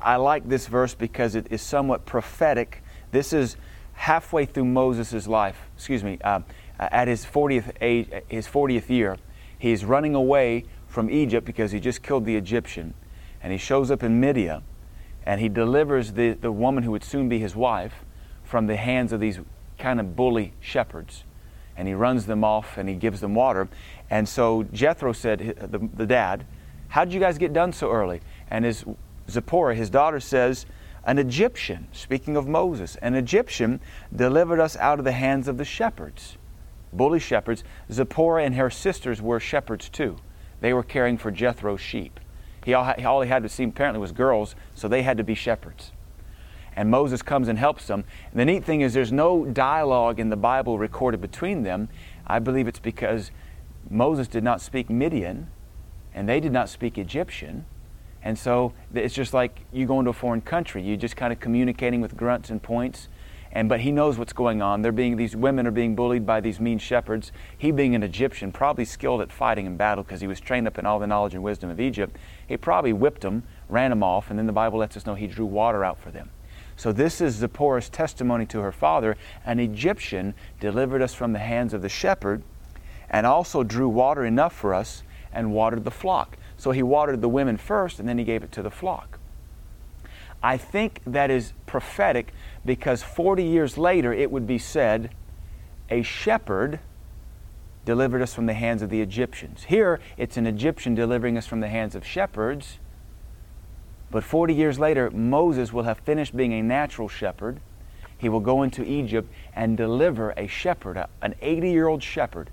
I 0.01 0.17
like 0.17 0.49
this 0.49 0.67
verse 0.67 0.95
because 0.95 1.35
it 1.35 1.47
is 1.51 1.61
somewhat 1.61 2.07
prophetic. 2.07 2.83
This 3.11 3.33
is 3.33 3.57
halfway 3.95 4.45
through 4.45 4.67
Moses' 4.67 5.27
life. 5.27 5.69
Excuse 5.75 6.05
me. 6.05 6.19
Uh, 6.23 6.41
at 6.79 7.09
his 7.09 7.25
40th 7.25 7.73
age, 7.81 8.09
his 8.29 8.47
40th 8.47 8.89
year, 8.89 9.17
he's 9.59 9.85
running 9.85 10.15
away 10.15 10.65
from 10.87 11.11
Egypt 11.11 11.47
because 11.47 11.73
he 11.73 11.81
just 11.81 12.03
killed 12.03 12.25
the 12.25 12.37
Egyptian, 12.37 12.95
and 13.43 13.53
he 13.53 13.59
shows 13.59 13.91
up 13.91 14.03
in 14.03 14.21
Midian, 14.21 14.63
and 15.25 15.41
he 15.41 15.49
delivers 15.49 16.13
the, 16.13 16.33
the 16.33 16.53
woman 16.53 16.85
who 16.85 16.91
would 16.91 17.05
soon 17.05 17.29
be 17.29 17.39
his 17.39 17.57
wife 17.57 18.05
from 18.45 18.67
the 18.67 18.77
hands 18.77 19.13
of 19.13 19.21
these 19.21 19.41
kind 19.79 20.01
of 20.01 20.17
bully 20.17 20.53
shepherds. 20.61 21.25
And 21.77 21.87
he 21.87 21.95
runs 21.95 22.27
them 22.27 22.43
off 22.43 22.79
and 22.79 22.89
he 22.89 22.95
gives 22.95 23.21
them 23.21 23.35
water. 23.35 23.69
And 24.09 24.29
so 24.29 24.63
Jethro 24.73 25.13
said, 25.13 25.69
the, 25.71 25.79
the 25.79 26.07
dad, 26.07 26.47
How'd 26.89 27.13
you 27.13 27.21
guys 27.21 27.39
get 27.39 27.53
done 27.53 27.73
so 27.73 27.91
early? 27.91 28.21
And 28.51 28.65
his 28.65 28.85
Zipporah, 29.29 29.75
his 29.75 29.91
daughter, 29.91 30.21
says, 30.21 30.67
An 31.05 31.19
Egyptian, 31.19 31.89
speaking 31.93 32.37
of 32.37 32.47
Moses, 32.47 32.97
an 33.03 33.15
Egyptian 33.15 33.81
delivered 34.15 34.61
us 34.61 34.77
out 34.77 34.99
of 34.99 35.05
the 35.05 35.13
hands 35.13 35.49
of 35.49 35.59
the 35.59 35.65
shepherds, 35.65 36.37
bully 36.93 37.19
shepherds. 37.19 37.65
Zipporah 37.91 38.45
and 38.45 38.55
her 38.55 38.71
sisters 38.71 39.21
were 39.21 39.41
shepherds 39.41 39.89
too. 39.89 40.17
They 40.61 40.73
were 40.73 40.83
caring 40.83 41.19
for 41.19 41.31
Jethro's 41.31 41.81
sheep. 41.81 42.21
He 42.65 42.75
all, 42.75 42.95
all 43.05 43.21
he 43.21 43.29
had 43.29 43.43
to 43.43 43.49
see 43.49 43.65
apparently 43.65 44.01
was 44.01 44.13
girls, 44.13 44.55
so 44.75 44.89
they 44.89 45.03
had 45.03 45.19
to 45.19 45.25
be 45.25 45.35
shepherds. 45.35 45.93
And 46.77 46.91
Moses 46.91 47.23
comes 47.23 47.49
and 47.49 47.59
helps 47.59 47.87
them. 47.87 48.05
And 48.31 48.39
the 48.39 48.45
neat 48.45 48.65
thing 48.65 48.83
is, 48.83 48.93
there's 48.93 49.13
no 49.13 49.47
dialogue 49.47 50.21
in 50.21 50.29
the 50.29 50.37
Bible 50.37 50.79
recorded 50.79 51.21
between 51.23 51.63
them. 51.63 51.89
I 52.27 52.39
believe 52.39 52.69
it's 52.69 52.79
because 52.79 53.31
Moses 53.89 54.29
did 54.29 54.45
not 54.45 54.61
speak 54.61 54.91
Midian, 54.91 55.49
and 56.15 56.29
they 56.29 56.39
did 56.39 56.53
not 56.53 56.69
speak 56.69 56.99
Egyptian. 56.99 57.65
And 58.23 58.39
so 58.39 58.73
it's 58.93 59.15
just 59.15 59.33
like 59.33 59.61
you 59.73 59.87
go 59.87 60.01
into 60.01 60.11
a 60.11 60.15
foreign 60.15 60.41
country. 60.41 60.83
You're 60.83 60.97
just 60.97 61.17
kind 61.17 61.33
of 61.33 61.41
communicating 61.41 62.01
with 62.01 62.17
grunts 62.17 62.51
and 62.51 62.63
points. 62.63 63.09
And 63.53 63.69
but 63.71 63.81
he 63.81 63.93
knows 63.93 64.19
what's 64.19 64.33
going 64.35 64.61
on. 64.61 64.83
They're 64.83 64.93
being 64.93 65.17
these 65.17 65.35
women 65.35 65.67
are 65.67 65.71
being 65.71 65.95
bullied 65.95 66.27
by 66.27 66.41
these 66.41 66.61
mean 66.61 66.79
shepherds. 66.79 67.33
He 67.57 67.71
being 67.71 67.95
an 67.95 68.03
Egyptian, 68.03 68.53
probably 68.53 68.85
skilled 68.85 69.23
at 69.23 69.33
fighting 69.33 69.65
in 69.65 69.77
battle 69.77 70.05
because 70.05 70.21
he 70.21 70.27
was 70.27 70.41
trained 70.41 70.67
up 70.67 70.77
in 70.77 70.85
all 70.85 70.99
the 70.99 71.07
knowledge 71.07 71.33
and 71.33 71.43
wisdom 71.43 71.71
of 71.71 71.81
Egypt. 71.81 72.17
He 72.47 72.57
probably 72.59 72.93
whipped 72.93 73.23
them, 73.23 73.45
ran 73.69 73.91
them 73.91 74.03
off, 74.03 74.29
and 74.29 74.39
then 74.39 74.47
the 74.47 74.53
Bible 74.53 74.81
lets 74.81 74.97
us 74.97 75.07
know 75.07 75.15
he 75.15 75.27
drew 75.27 75.47
water 75.47 75.85
out 75.85 75.99
for 75.99 76.11
them. 76.11 76.31
So 76.77 76.93
this 76.93 77.21
is 77.21 77.37
Zipporah's 77.37 77.89
testimony 77.89 78.47
to 78.47 78.61
her 78.61 78.73
father. 78.73 79.17
An 79.45 79.59
Egyptian 79.59 80.35
delivered 80.61 81.03
us 81.03 81.15
from 81.15 81.33
the 81.33 81.39
hands 81.39 81.73
of 81.73 81.83
the 81.83 81.89
shepherd, 81.89 82.43
and 83.09 83.27
also 83.27 83.63
drew 83.63 83.89
water 83.89 84.25
enough 84.25 84.55
for 84.55 84.75
us 84.75 85.03
and 85.33 85.53
watered 85.53 85.85
the 85.85 85.91
flock. 85.91 86.37
So 86.57 86.71
he 86.71 86.83
watered 86.83 87.21
the 87.21 87.29
women 87.29 87.57
first 87.57 88.01
and 88.01 88.09
then 88.09 88.19
he 88.19 88.25
gave 88.25 88.43
it 88.43 88.53
to 88.53 88.63
the 88.63 88.71
flock. 88.71 89.19
I 90.43 90.57
think 90.57 91.01
that 91.07 91.31
is 91.31 91.53
prophetic 91.67 92.33
because 92.65 93.03
40 93.03 93.45
years 93.45 93.79
later 93.79 94.13
it 94.13 94.31
would 94.31 94.47
be 94.47 94.59
said, 94.59 95.11
a 95.91 96.03
shepherd 96.03 96.81
delivered 97.85 98.23
us 98.23 98.35
from 98.35 98.47
the 98.47 98.55
hands 98.55 98.83
of 98.83 98.91
the 98.91 99.01
Egyptians. 99.01 99.65
Here 99.65 100.01
it's 100.17 100.37
an 100.37 100.47
Egyptian 100.47 100.95
delivering 100.95 101.39
us 101.39 101.47
from 101.47 101.61
the 101.61 101.69
hands 101.69 101.95
of 101.95 102.05
shepherds. 102.05 102.79
But 104.11 104.25
40 104.25 104.55
years 104.55 104.79
later, 104.79 105.11
Moses 105.11 105.73
will 105.73 105.83
have 105.83 105.99
finished 105.99 106.37
being 106.37 106.53
a 106.53 106.63
natural 106.63 107.09
shepherd. 107.09 107.61
He 108.17 108.29
will 108.29 108.41
go 108.41 108.63
into 108.63 108.85
Egypt 108.85 109.33
and 109.55 109.77
deliver 109.77 110.33
a 110.37 110.47
shepherd, 110.47 111.05
an 111.21 111.35
80 111.41 111.71
year 111.71 111.89
old 111.89 112.03
shepherd, 112.03 112.51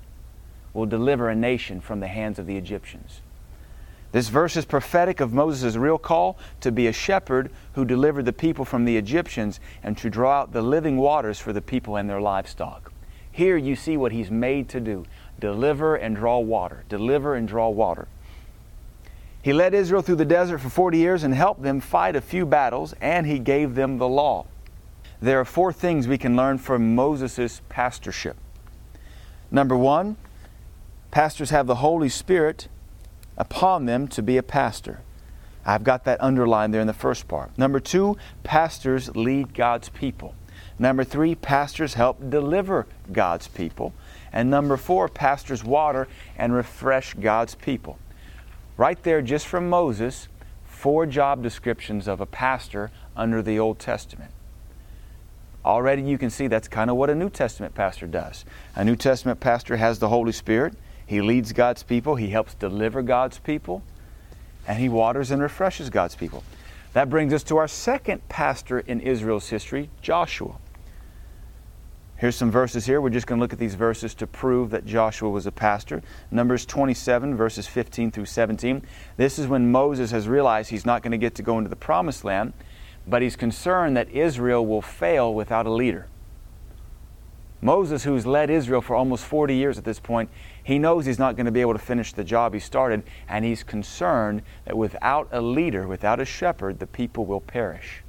will 0.74 0.86
deliver 0.86 1.30
a 1.30 1.36
nation 1.36 1.80
from 1.80 2.00
the 2.00 2.08
hands 2.08 2.40
of 2.40 2.48
the 2.48 2.58
Egyptians. 2.58 3.22
This 4.12 4.30
verse 4.30 4.56
is 4.56 4.66
prophetic 4.66 5.20
of 5.20 5.34
Moses' 5.34 5.76
real 5.76 5.98
call 5.98 6.38
to 6.62 6.72
be 6.72 6.86
a 6.86 6.94
shepherd 6.94 7.52
who 7.74 7.84
delivered 7.84 8.26
the 8.26 8.34
people 8.34 8.64
from 8.64 8.86
the 8.86 8.96
Egyptians 8.96 9.60
and 9.82 9.98
to 9.98 10.10
draw 10.10 10.42
out 10.42 10.54
the 10.54 10.62
living 10.62 10.98
waters 10.98 11.40
for 11.40 11.52
the 11.52 11.64
people 11.64 11.96
and 11.96 12.08
their 12.08 12.22
livestock. 12.22 12.92
Here 13.32 13.58
you 13.58 13.76
see 13.76 13.98
what 13.98 14.12
he's 14.12 14.30
made 14.30 14.70
to 14.70 14.80
do 14.80 15.06
deliver 15.40 15.96
and 15.96 16.16
draw 16.16 16.38
water. 16.38 16.84
Deliver 16.90 17.36
and 17.36 17.48
draw 17.48 17.70
water. 17.70 18.08
He 19.44 19.54
led 19.54 19.76
Israel 19.76 20.02
through 20.02 20.16
the 20.16 20.26
desert 20.26 20.58
for 20.58 20.70
40 20.70 20.98
years 20.98 21.24
and 21.24 21.36
helped 21.36 21.62
them 21.62 21.80
fight 21.80 22.16
a 22.16 22.22
few 22.22 22.48
battles, 22.48 22.96
and 23.00 23.28
he 23.28 23.38
gave 23.38 23.76
them 23.76 24.00
the 24.00 24.08
law. 24.08 24.48
There 25.22 25.40
are 25.40 25.46
four 25.46 25.72
things 25.72 26.08
we 26.08 26.18
can 26.18 26.36
learn 26.36 26.58
from 26.58 26.96
Moses' 26.96 27.62
pastorship. 27.70 28.38
Number 29.52 29.78
one, 29.78 30.18
Pastors 31.14 31.52
have 31.52 31.68
the 31.68 31.76
Holy 31.76 32.10
Spirit 32.10 32.68
upon 33.38 33.86
them 33.86 34.08
to 34.08 34.24
be 34.24 34.36
a 34.36 34.42
pastor. 34.42 35.02
I've 35.64 35.84
got 35.84 36.06
that 36.06 36.20
underlined 36.20 36.74
there 36.74 36.82
in 36.82 36.88
the 36.88 36.92
first 36.92 37.28
part. 37.28 37.56
Number 37.56 37.80
two, 37.80 38.18
pastors 38.42 39.16
lead 39.16 39.54
God's 39.54 39.90
people. 39.90 40.34
Number 40.80 41.04
three, 41.04 41.36
pastors 41.36 41.94
help 41.94 42.32
deliver 42.32 42.88
God's 43.12 43.48
people. 43.48 43.94
And 44.32 44.50
number 44.50 44.76
four, 44.76 45.08
pastors 45.08 45.64
water 45.64 46.08
and 46.36 46.52
refresh 46.52 47.14
God's 47.14 47.54
people. 47.54 48.00
Right 48.78 49.02
there, 49.04 49.22
just 49.22 49.48
from 49.48 49.70
Moses, 49.70 50.28
four 50.66 51.06
job 51.06 51.44
descriptions 51.44 52.08
of 52.08 52.20
a 52.20 52.26
pastor 52.26 52.92
under 53.16 53.42
the 53.42 53.60
Old 53.60 53.80
Testament. 53.80 54.32
Already 55.66 56.02
you 56.02 56.18
can 56.18 56.30
see 56.30 56.48
that's 56.48 56.68
kind 56.68 56.90
of 56.90 56.98
what 56.98 57.10
a 57.10 57.16
New 57.16 57.30
Testament 57.30 57.74
pastor 57.76 58.08
does. 58.08 58.44
A 58.76 58.84
New 58.84 58.96
Testament 58.96 59.40
pastor 59.40 59.78
has 59.78 60.00
the 60.00 60.10
Holy 60.10 60.34
Spirit, 60.34 60.74
he 61.06 61.22
leads 61.22 61.54
God's 61.54 61.84
people, 61.84 62.16
He 62.16 62.30
helps 62.30 62.54
deliver 62.54 63.02
God's 63.02 63.40
people, 63.40 63.84
and 64.68 64.80
He 64.80 64.90
waters 64.90 65.32
and 65.32 65.42
refreshes 65.42 65.90
God's 65.90 66.16
people. 66.16 66.44
That 66.94 67.10
brings 67.10 67.34
us 67.34 67.44
to 67.44 67.58
our 67.58 67.68
second 67.68 68.28
pastor 68.30 68.80
in 68.80 69.00
Israel's 69.00 69.50
history, 69.50 69.90
Joshua. 70.02 70.56
Here's 72.24 72.38
some 72.38 72.52
verses 72.52 72.86
here. 72.86 73.02
We're 73.02 73.10
just 73.10 73.28
going 73.28 73.38
to 73.38 73.42
look 73.42 73.52
at 73.52 73.60
these 73.60 73.76
verses 73.76 74.14
to 74.14 74.26
prove 74.26 74.70
that 74.70 74.86
Joshua 74.86 75.30
was 75.30 75.46
a 75.46 75.52
pastor. 75.52 76.02
Numbers 76.32 76.66
27, 76.66 77.36
verses 77.36 77.68
15 77.68 78.12
through 78.12 78.28
17. 78.28 78.82
This 79.18 79.38
is 79.38 79.46
when 79.46 79.74
Moses 79.74 80.12
has 80.12 80.26
realized 80.30 80.70
he's 80.70 80.86
not 80.86 81.02
going 81.02 81.12
to 81.12 81.18
get 81.18 81.36
to 81.36 81.44
go 81.44 81.58
into 81.58 81.70
the 81.70 81.76
promised 81.76 82.24
land, 82.24 82.54
but 83.06 83.22
he's 83.22 83.36
concerned 83.36 83.98
that 83.98 84.10
Israel 84.10 84.66
will 84.66 84.82
fail 84.82 85.34
without 85.34 85.66
a 85.66 85.70
leader. 85.70 86.08
Moses, 87.60 88.06
who's 88.06 88.26
led 88.26 88.50
Israel 88.50 88.80
for 88.80 88.96
almost 88.96 89.26
40 89.26 89.54
years 89.54 89.78
at 89.78 89.84
this 89.84 90.00
point, 90.00 90.30
he 90.64 90.80
knows 90.80 91.06
he's 91.06 91.20
not 91.20 91.36
going 91.36 91.48
to 91.48 91.52
be 91.52 91.60
able 91.60 91.74
to 91.74 91.78
finish 91.78 92.14
the 92.14 92.24
job 92.24 92.54
he 92.54 92.60
started, 92.62 93.04
and 93.28 93.44
he's 93.44 93.64
concerned 93.64 94.44
that 94.64 94.78
without 94.78 95.28
a 95.34 95.42
leader, 95.42 95.90
without 95.90 96.22
a 96.22 96.26
shepherd, 96.26 96.80
the 96.80 96.88
people 96.88 97.26
will 97.26 97.42
perish. 97.42 98.02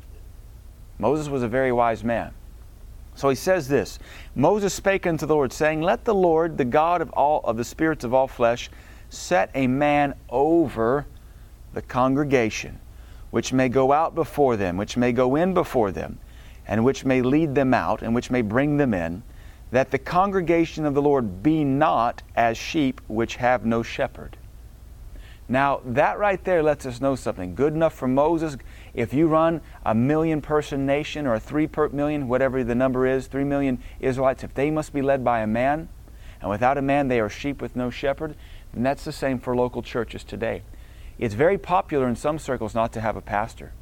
Moses 1.00 1.28
was 1.28 1.42
a 1.42 1.48
very 1.48 1.72
wise 1.72 2.04
man. 2.04 2.32
So 3.14 3.28
he 3.28 3.34
says 3.34 3.68
this 3.68 3.98
Moses 4.34 4.74
spake 4.74 5.06
unto 5.06 5.26
the 5.26 5.34
Lord, 5.34 5.52
saying, 5.52 5.80
Let 5.80 6.04
the 6.04 6.14
Lord, 6.14 6.58
the 6.58 6.64
God 6.64 7.00
of 7.00 7.10
all 7.10 7.40
of 7.44 7.56
the 7.56 7.64
spirits 7.64 8.04
of 8.04 8.14
all 8.14 8.28
flesh, 8.28 8.70
set 9.08 9.50
a 9.54 9.66
man 9.66 10.14
over 10.28 11.06
the 11.72 11.82
congregation, 11.82 12.80
which 13.30 13.52
may 13.52 13.68
go 13.68 13.92
out 13.92 14.14
before 14.14 14.56
them, 14.56 14.76
which 14.76 14.96
may 14.96 15.12
go 15.12 15.36
in 15.36 15.54
before 15.54 15.92
them, 15.92 16.18
and 16.66 16.84
which 16.84 17.04
may 17.04 17.22
lead 17.22 17.54
them 17.54 17.74
out, 17.74 18.02
and 18.02 18.14
which 18.14 18.30
may 18.30 18.42
bring 18.42 18.76
them 18.76 18.94
in 18.94 19.22
that 19.74 19.90
the 19.90 19.98
congregation 19.98 20.86
of 20.86 20.94
the 20.94 21.02
Lord 21.02 21.42
be 21.42 21.64
not 21.64 22.22
as 22.36 22.56
sheep 22.56 23.00
which 23.08 23.34
have 23.36 23.66
no 23.66 23.82
shepherd. 23.82 24.36
Now, 25.48 25.80
that 25.84 26.16
right 26.16 26.42
there 26.44 26.62
lets 26.62 26.86
us 26.86 27.00
know 27.00 27.16
something. 27.16 27.56
Good 27.56 27.74
enough 27.74 27.92
for 27.92 28.06
Moses. 28.06 28.56
If 28.94 29.12
you 29.12 29.26
run 29.26 29.60
a 29.84 29.94
million 29.94 30.40
person 30.40 30.86
nation 30.86 31.26
or 31.26 31.34
a 31.34 31.40
three 31.40 31.66
per 31.66 31.88
million, 31.88 32.28
whatever 32.28 32.62
the 32.62 32.74
number 32.74 33.06
is, 33.06 33.26
three 33.26 33.44
million 33.44 33.80
Israelites, 34.00 34.44
if 34.44 34.54
they 34.54 34.70
must 34.70 34.92
be 34.92 35.02
led 35.02 35.24
by 35.24 35.40
a 35.40 35.46
man, 35.46 35.88
and 36.40 36.48
without 36.48 36.78
a 36.78 36.82
man 36.82 37.08
they 37.08 37.20
are 37.20 37.28
sheep 37.28 37.60
with 37.60 37.74
no 37.74 37.90
shepherd, 37.90 38.36
then 38.72 38.82
that's 38.82 39.04
the 39.04 39.12
same 39.12 39.38
for 39.38 39.56
local 39.56 39.82
churches 39.82 40.22
today. 40.22 40.62
It's 41.18 41.34
very 41.34 41.58
popular 41.58 42.08
in 42.08 42.16
some 42.16 42.38
circles 42.38 42.74
not 42.74 42.92
to 42.92 43.00
have 43.00 43.16
a 43.16 43.20
pastor. 43.20 43.72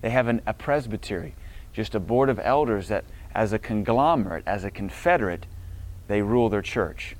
They 0.00 0.10
have 0.10 0.28
an, 0.28 0.42
a 0.46 0.54
presbytery, 0.54 1.34
just 1.72 1.94
a 1.94 2.00
board 2.00 2.28
of 2.28 2.38
elders 2.40 2.88
that, 2.88 3.04
as 3.34 3.52
a 3.52 3.58
conglomerate, 3.58 4.44
as 4.46 4.64
a 4.64 4.70
confederate, 4.70 5.46
they 6.08 6.22
rule 6.22 6.48
their 6.48 6.62
church. 6.62 7.16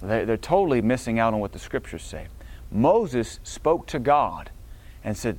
They're, 0.00 0.24
they're 0.24 0.36
totally 0.36 0.82
missing 0.82 1.18
out 1.18 1.34
on 1.34 1.40
what 1.40 1.52
the 1.52 1.58
scriptures 1.58 2.02
say. 2.02 2.28
Moses 2.70 3.40
spoke 3.42 3.86
to 3.88 3.98
God 3.98 4.50
and 5.02 5.16
said, 5.16 5.38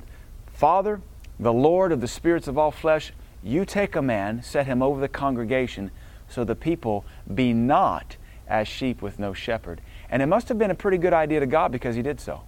Father, 0.52 1.00
the 1.40 1.52
Lord 1.52 1.90
of 1.90 2.02
the 2.02 2.06
spirits 2.06 2.46
of 2.46 2.58
all 2.58 2.70
flesh, 2.70 3.12
you 3.42 3.64
take 3.64 3.96
a 3.96 4.02
man, 4.02 4.42
set 4.42 4.66
him 4.66 4.82
over 4.82 5.00
the 5.00 5.08
congregation, 5.08 5.90
so 6.28 6.44
the 6.44 6.54
people 6.54 7.04
be 7.34 7.52
not 7.54 8.16
as 8.46 8.68
sheep 8.68 9.00
with 9.00 9.18
no 9.18 9.32
shepherd. 9.32 9.80
And 10.10 10.20
it 10.20 10.26
must 10.26 10.48
have 10.48 10.58
been 10.58 10.70
a 10.70 10.74
pretty 10.74 10.98
good 10.98 11.14
idea 11.14 11.40
to 11.40 11.46
God 11.46 11.72
because 11.72 11.96
he 11.96 12.02
did 12.02 12.20
so. 12.20 12.42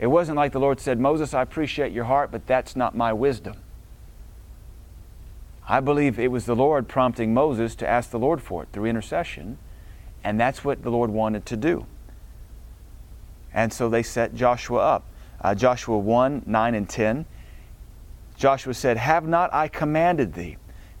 It 0.00 0.08
wasn't 0.08 0.36
like 0.36 0.50
the 0.50 0.58
Lord 0.58 0.80
said, 0.80 0.98
Moses, 0.98 1.32
I 1.32 1.42
appreciate 1.42 1.92
your 1.92 2.04
heart, 2.04 2.32
but 2.32 2.46
that's 2.48 2.74
not 2.74 2.96
my 2.96 3.12
wisdom. 3.12 3.56
I 5.68 5.78
believe 5.78 6.18
it 6.18 6.32
was 6.32 6.46
the 6.46 6.56
Lord 6.56 6.88
prompting 6.88 7.32
Moses 7.32 7.76
to 7.76 7.88
ask 7.88 8.10
the 8.10 8.18
Lord 8.18 8.42
for 8.42 8.64
it 8.64 8.70
through 8.72 8.86
intercession, 8.86 9.58
and 10.24 10.40
that's 10.40 10.64
what 10.64 10.82
the 10.82 10.90
Lord 10.90 11.10
wanted 11.10 11.46
to 11.46 11.56
do. 11.56 11.86
And 13.54 13.72
so 13.72 13.88
they 13.88 14.02
set 14.02 14.34
Joshua 14.34 14.78
up. 14.78 15.04
Uh, 15.40 15.54
Joshua 15.54 15.98
1 15.98 16.42
9 16.46 16.74
and 16.74 16.88
10. 16.88 17.26
Joshua 18.42 18.74
said, 18.74 18.96
Have 18.96 19.28
not 19.28 19.54
I 19.54 19.68
commanded 19.68 20.32
thee? 20.32 20.56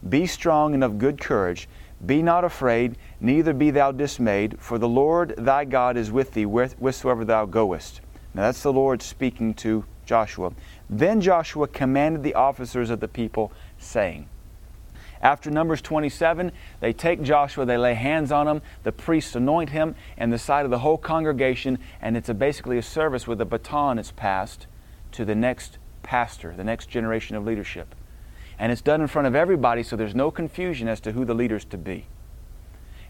Be 0.08 0.28
strong 0.28 0.74
and 0.74 0.84
of 0.84 0.96
good 0.96 1.20
courage. 1.20 1.68
Be 2.06 2.22
not 2.22 2.44
afraid, 2.44 2.96
neither 3.20 3.52
be 3.52 3.72
thou 3.72 3.90
dismayed, 3.90 4.60
for 4.60 4.78
the 4.78 4.88
Lord 4.88 5.34
thy 5.36 5.64
God 5.64 5.96
is 5.96 6.12
with 6.12 6.34
thee 6.34 6.44
whithersoever 6.44 7.24
thou 7.24 7.46
goest. 7.46 8.00
Now 8.32 8.42
that's 8.42 8.62
the 8.62 8.72
Lord 8.72 9.02
speaking 9.02 9.54
to 9.54 9.84
Joshua. 10.06 10.52
Then 10.88 11.20
Joshua 11.20 11.66
commanded 11.66 12.22
the 12.22 12.34
officers 12.34 12.90
of 12.90 13.00
the 13.00 13.08
people, 13.08 13.50
saying, 13.76 14.28
after 15.20 15.50
Numbers 15.50 15.82
27, 15.82 16.52
they 16.78 16.92
take 16.92 17.24
Joshua, 17.24 17.64
they 17.64 17.76
lay 17.76 17.94
hands 17.94 18.30
on 18.30 18.46
him, 18.46 18.62
the 18.84 18.92
priests 18.92 19.34
anoint 19.34 19.70
him, 19.70 19.96
and 20.16 20.32
the 20.32 20.38
sight 20.38 20.64
of 20.64 20.70
the 20.70 20.78
whole 20.78 20.96
congregation, 20.96 21.80
and 22.00 22.16
it's 22.16 22.28
a 22.28 22.34
basically 22.34 22.78
a 22.78 22.82
service 22.82 23.26
where 23.26 23.34
the 23.36 23.44
baton 23.44 23.98
is 23.98 24.12
passed 24.12 24.68
to 25.10 25.24
the 25.24 25.34
next 25.34 25.78
pastor, 26.02 26.54
the 26.56 26.64
next 26.64 26.88
generation 26.88 27.36
of 27.36 27.44
leadership. 27.44 27.94
And 28.58 28.70
it's 28.70 28.82
done 28.82 29.00
in 29.00 29.06
front 29.06 29.26
of 29.26 29.34
everybody 29.34 29.82
so 29.82 29.96
there's 29.96 30.14
no 30.14 30.30
confusion 30.30 30.88
as 30.88 31.00
to 31.00 31.12
who 31.12 31.24
the 31.24 31.34
leader's 31.34 31.64
to 31.66 31.78
be. 31.78 32.06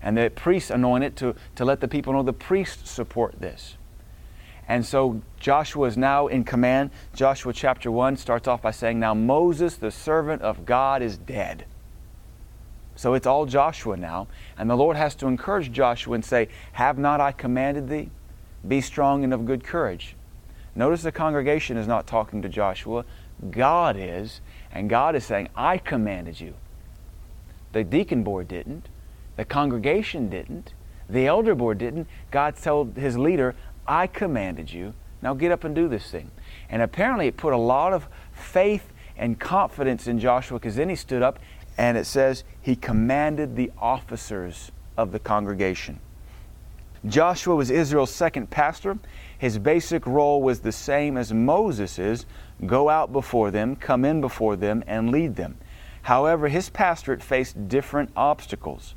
And 0.00 0.16
the 0.16 0.30
priests 0.34 0.70
anoint 0.70 1.04
it 1.04 1.16
to, 1.16 1.34
to 1.56 1.64
let 1.64 1.80
the 1.80 1.88
people 1.88 2.12
know 2.12 2.22
the 2.22 2.32
priests 2.32 2.90
support 2.90 3.40
this. 3.40 3.76
And 4.68 4.86
so 4.86 5.20
Joshua 5.38 5.88
is 5.88 5.96
now 5.96 6.28
in 6.28 6.44
command. 6.44 6.90
Joshua 7.14 7.52
chapter 7.52 7.90
1 7.90 8.16
starts 8.16 8.48
off 8.48 8.62
by 8.62 8.70
saying, 8.70 8.98
Now 8.98 9.14
Moses, 9.14 9.76
the 9.76 9.90
servant 9.90 10.42
of 10.42 10.64
God, 10.64 11.02
is 11.02 11.18
dead. 11.18 11.66
So 12.94 13.14
it's 13.14 13.26
all 13.26 13.46
Joshua 13.46 13.96
now. 13.96 14.28
And 14.56 14.70
the 14.70 14.76
Lord 14.76 14.96
has 14.96 15.14
to 15.16 15.26
encourage 15.26 15.72
Joshua 15.72 16.14
and 16.14 16.24
say, 16.24 16.48
Have 16.72 16.98
not 16.98 17.20
I 17.20 17.32
commanded 17.32 17.88
thee? 17.88 18.10
Be 18.66 18.80
strong 18.80 19.24
and 19.24 19.34
of 19.34 19.44
good 19.44 19.64
courage. 19.64 20.14
Notice 20.74 21.02
the 21.02 21.12
congregation 21.12 21.76
is 21.76 21.86
not 21.86 22.06
talking 22.06 22.42
to 22.42 22.48
Joshua, 22.48 23.04
God 23.50 23.96
is. 23.98 24.40
And 24.72 24.88
God 24.88 25.14
is 25.14 25.24
saying, 25.24 25.48
I 25.54 25.78
commanded 25.78 26.40
you. 26.40 26.54
The 27.72 27.84
deacon 27.84 28.22
board 28.22 28.48
didn't. 28.48 28.88
The 29.36 29.44
congregation 29.44 30.28
didn't. 30.30 30.72
The 31.08 31.26
elder 31.26 31.54
board 31.54 31.78
didn't. 31.78 32.08
God 32.30 32.56
told 32.56 32.96
his 32.96 33.18
leader, 33.18 33.54
I 33.86 34.06
commanded 34.06 34.72
you. 34.72 34.94
Now 35.20 35.34
get 35.34 35.52
up 35.52 35.64
and 35.64 35.74
do 35.74 35.88
this 35.88 36.10
thing. 36.10 36.30
And 36.70 36.82
apparently 36.82 37.26
it 37.26 37.36
put 37.36 37.52
a 37.52 37.58
lot 37.58 37.92
of 37.92 38.08
faith 38.32 38.92
and 39.16 39.38
confidence 39.38 40.06
in 40.06 40.18
Joshua 40.18 40.58
because 40.58 40.76
then 40.76 40.88
he 40.88 40.96
stood 40.96 41.22
up 41.22 41.38
and 41.76 41.96
it 41.98 42.06
says 42.06 42.44
he 42.60 42.74
commanded 42.74 43.56
the 43.56 43.70
officers 43.78 44.72
of 44.96 45.12
the 45.12 45.18
congregation. 45.18 46.00
Joshua 47.06 47.54
was 47.54 47.70
Israel's 47.70 48.10
second 48.10 48.50
pastor. 48.50 48.98
His 49.42 49.58
basic 49.58 50.06
role 50.06 50.40
was 50.40 50.60
the 50.60 50.70
same 50.70 51.16
as 51.16 51.32
Moses's 51.32 52.26
go 52.64 52.88
out 52.88 53.12
before 53.12 53.50
them, 53.50 53.74
come 53.74 54.04
in 54.04 54.20
before 54.20 54.54
them, 54.54 54.84
and 54.86 55.10
lead 55.10 55.34
them. 55.34 55.58
However, 56.02 56.46
his 56.46 56.70
pastorate 56.70 57.24
faced 57.24 57.66
different 57.66 58.10
obstacles. 58.14 58.94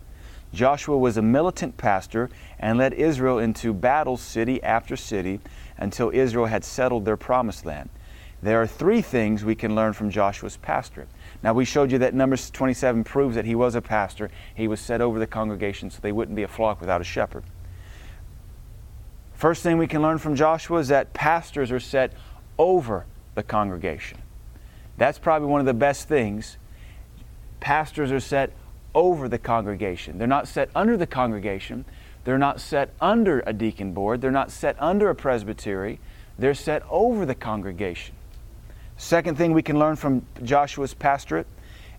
Joshua 0.54 1.00
was 1.00 1.18
a 1.18 1.24
militant 1.24 1.78
pastor 1.78 2.30
and 2.60 2.78
led 2.78 2.94
Israel 2.94 3.40
into 3.40 3.74
battle 3.74 4.18
city 4.18 4.62
after 4.62 4.96
city 4.96 5.40
until 5.78 6.12
Israel 6.14 6.46
had 6.46 6.64
settled 6.64 7.06
their 7.06 7.18
promised 7.18 7.66
land. 7.66 7.90
There 8.44 8.62
are 8.62 8.68
three 8.68 9.02
things 9.02 9.44
we 9.44 9.56
can 9.56 9.74
learn 9.74 9.94
from 9.94 10.12
Joshua's 10.12 10.58
pastorate. 10.58 11.10
Now, 11.42 11.54
we 11.54 11.66
showed 11.66 11.92
you 11.92 11.98
that 11.98 12.14
Numbers 12.14 12.52
27 12.52 13.04
proves 13.04 13.34
that 13.34 13.46
he 13.46 13.56
was 13.56 13.74
a 13.74 13.82
pastor. 13.82 14.30
He 14.54 14.68
was 14.68 14.80
set 14.80 15.02
over 15.02 15.18
the 15.18 15.26
congregation 15.26 15.90
so 15.90 16.02
they 16.04 16.12
wouldn't 16.12 16.36
be 16.36 16.44
a 16.44 16.48
flock 16.48 16.82
without 16.82 17.02
a 17.02 17.04
shepherd. 17.04 17.46
First 19.36 19.64
thing 19.64 19.78
we 19.78 19.88
can 19.88 20.02
learn 20.02 20.18
from 20.18 20.36
Joshua 20.36 20.80
is 20.80 20.88
that 20.88 21.14
pastors 21.14 21.72
are 21.72 21.80
set 21.80 22.14
over 22.58 23.06
the 23.36 23.44
congregation. 23.44 24.18
That's 24.98 25.20
probably 25.20 25.50
one 25.50 25.60
of 25.60 25.66
the 25.66 25.74
best 25.74 26.08
things. 26.08 26.58
Pastors 27.60 28.12
are 28.14 28.20
set 28.22 28.54
over 28.94 29.28
the 29.28 29.38
congregation. 29.38 30.18
They're 30.18 30.28
not 30.28 30.48
set 30.48 30.70
under 30.74 30.96
the 30.96 31.06
congregation. 31.06 31.84
They're 32.24 32.38
not 32.38 32.62
set 32.62 32.94
under 33.02 33.44
a 33.46 33.52
deacon 33.52 33.92
board. 33.92 34.22
They're 34.22 34.32
not 34.32 34.52
set 34.52 34.78
under 34.80 35.10
a 35.10 35.16
presbytery. 35.16 36.00
They're 36.40 36.54
set 36.54 36.84
over 36.90 37.26
the 37.26 37.36
congregation. 37.36 38.16
Second 38.98 39.38
thing 39.38 39.52
we 39.52 39.62
can 39.62 39.78
learn 39.78 39.98
from 39.98 40.26
Joshua's 40.44 40.94
pastorate 40.94 41.48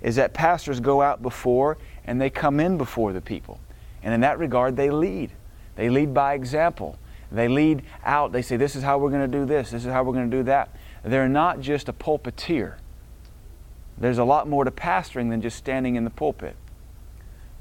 is 0.01 0.17
that 0.17 0.33
pastors 0.33 0.81
go 0.81 1.03
out 1.03 1.21
before 1.21 1.77
and 2.07 2.19
they 2.19 2.31
come 2.31 2.61
in 2.61 2.79
before 2.79 3.13
the 3.13 3.21
people. 3.21 3.61
And 4.03 4.15
in 4.15 4.21
that 4.21 4.39
regard, 4.39 4.77
they 4.77 4.91
lead. 4.91 5.33
They 5.75 5.91
lead 5.91 6.15
by 6.15 6.33
example. 6.35 6.99
They 7.31 7.49
lead 7.49 7.83
out. 8.05 8.33
They 8.33 8.43
say, 8.43 8.57
This 8.57 8.77
is 8.77 8.83
how 8.83 8.99
we're 8.99 9.11
going 9.11 9.31
to 9.31 9.39
do 9.39 9.45
this. 9.45 9.71
This 9.71 9.85
is 9.85 9.93
how 9.93 10.03
we're 10.05 10.13
going 10.13 10.31
to 10.31 10.37
do 10.37 10.43
that. 10.45 10.75
They're 11.05 11.29
not 11.29 11.61
just 11.61 11.89
a 11.89 11.93
pulpiteer. 11.93 12.77
There's 13.99 14.19
a 14.19 14.25
lot 14.25 14.49
more 14.49 14.65
to 14.65 14.71
pastoring 14.71 15.31
than 15.31 15.41
just 15.41 15.57
standing 15.57 15.97
in 15.97 16.05
the 16.05 16.11
pulpit. 16.11 16.57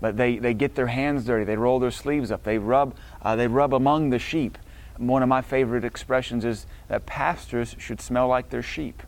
But 0.01 0.17
they, 0.17 0.37
they 0.37 0.53
get 0.53 0.75
their 0.75 0.87
hands 0.87 1.25
dirty. 1.25 1.45
They 1.45 1.55
roll 1.55 1.79
their 1.79 1.91
sleeves 1.91 2.31
up. 2.31 2.43
They 2.43 2.57
rub, 2.57 2.95
uh, 3.21 3.35
they 3.35 3.47
rub 3.47 3.73
among 3.73 4.09
the 4.09 4.19
sheep. 4.19 4.57
One 4.97 5.23
of 5.23 5.29
my 5.29 5.41
favorite 5.41 5.83
expressions 5.83 6.45
is 6.45 6.67
that 6.87 7.05
pastors 7.05 7.75
should 7.79 8.01
smell 8.01 8.27
like 8.27 8.49
their 8.49 8.61
sheep. 8.61 9.03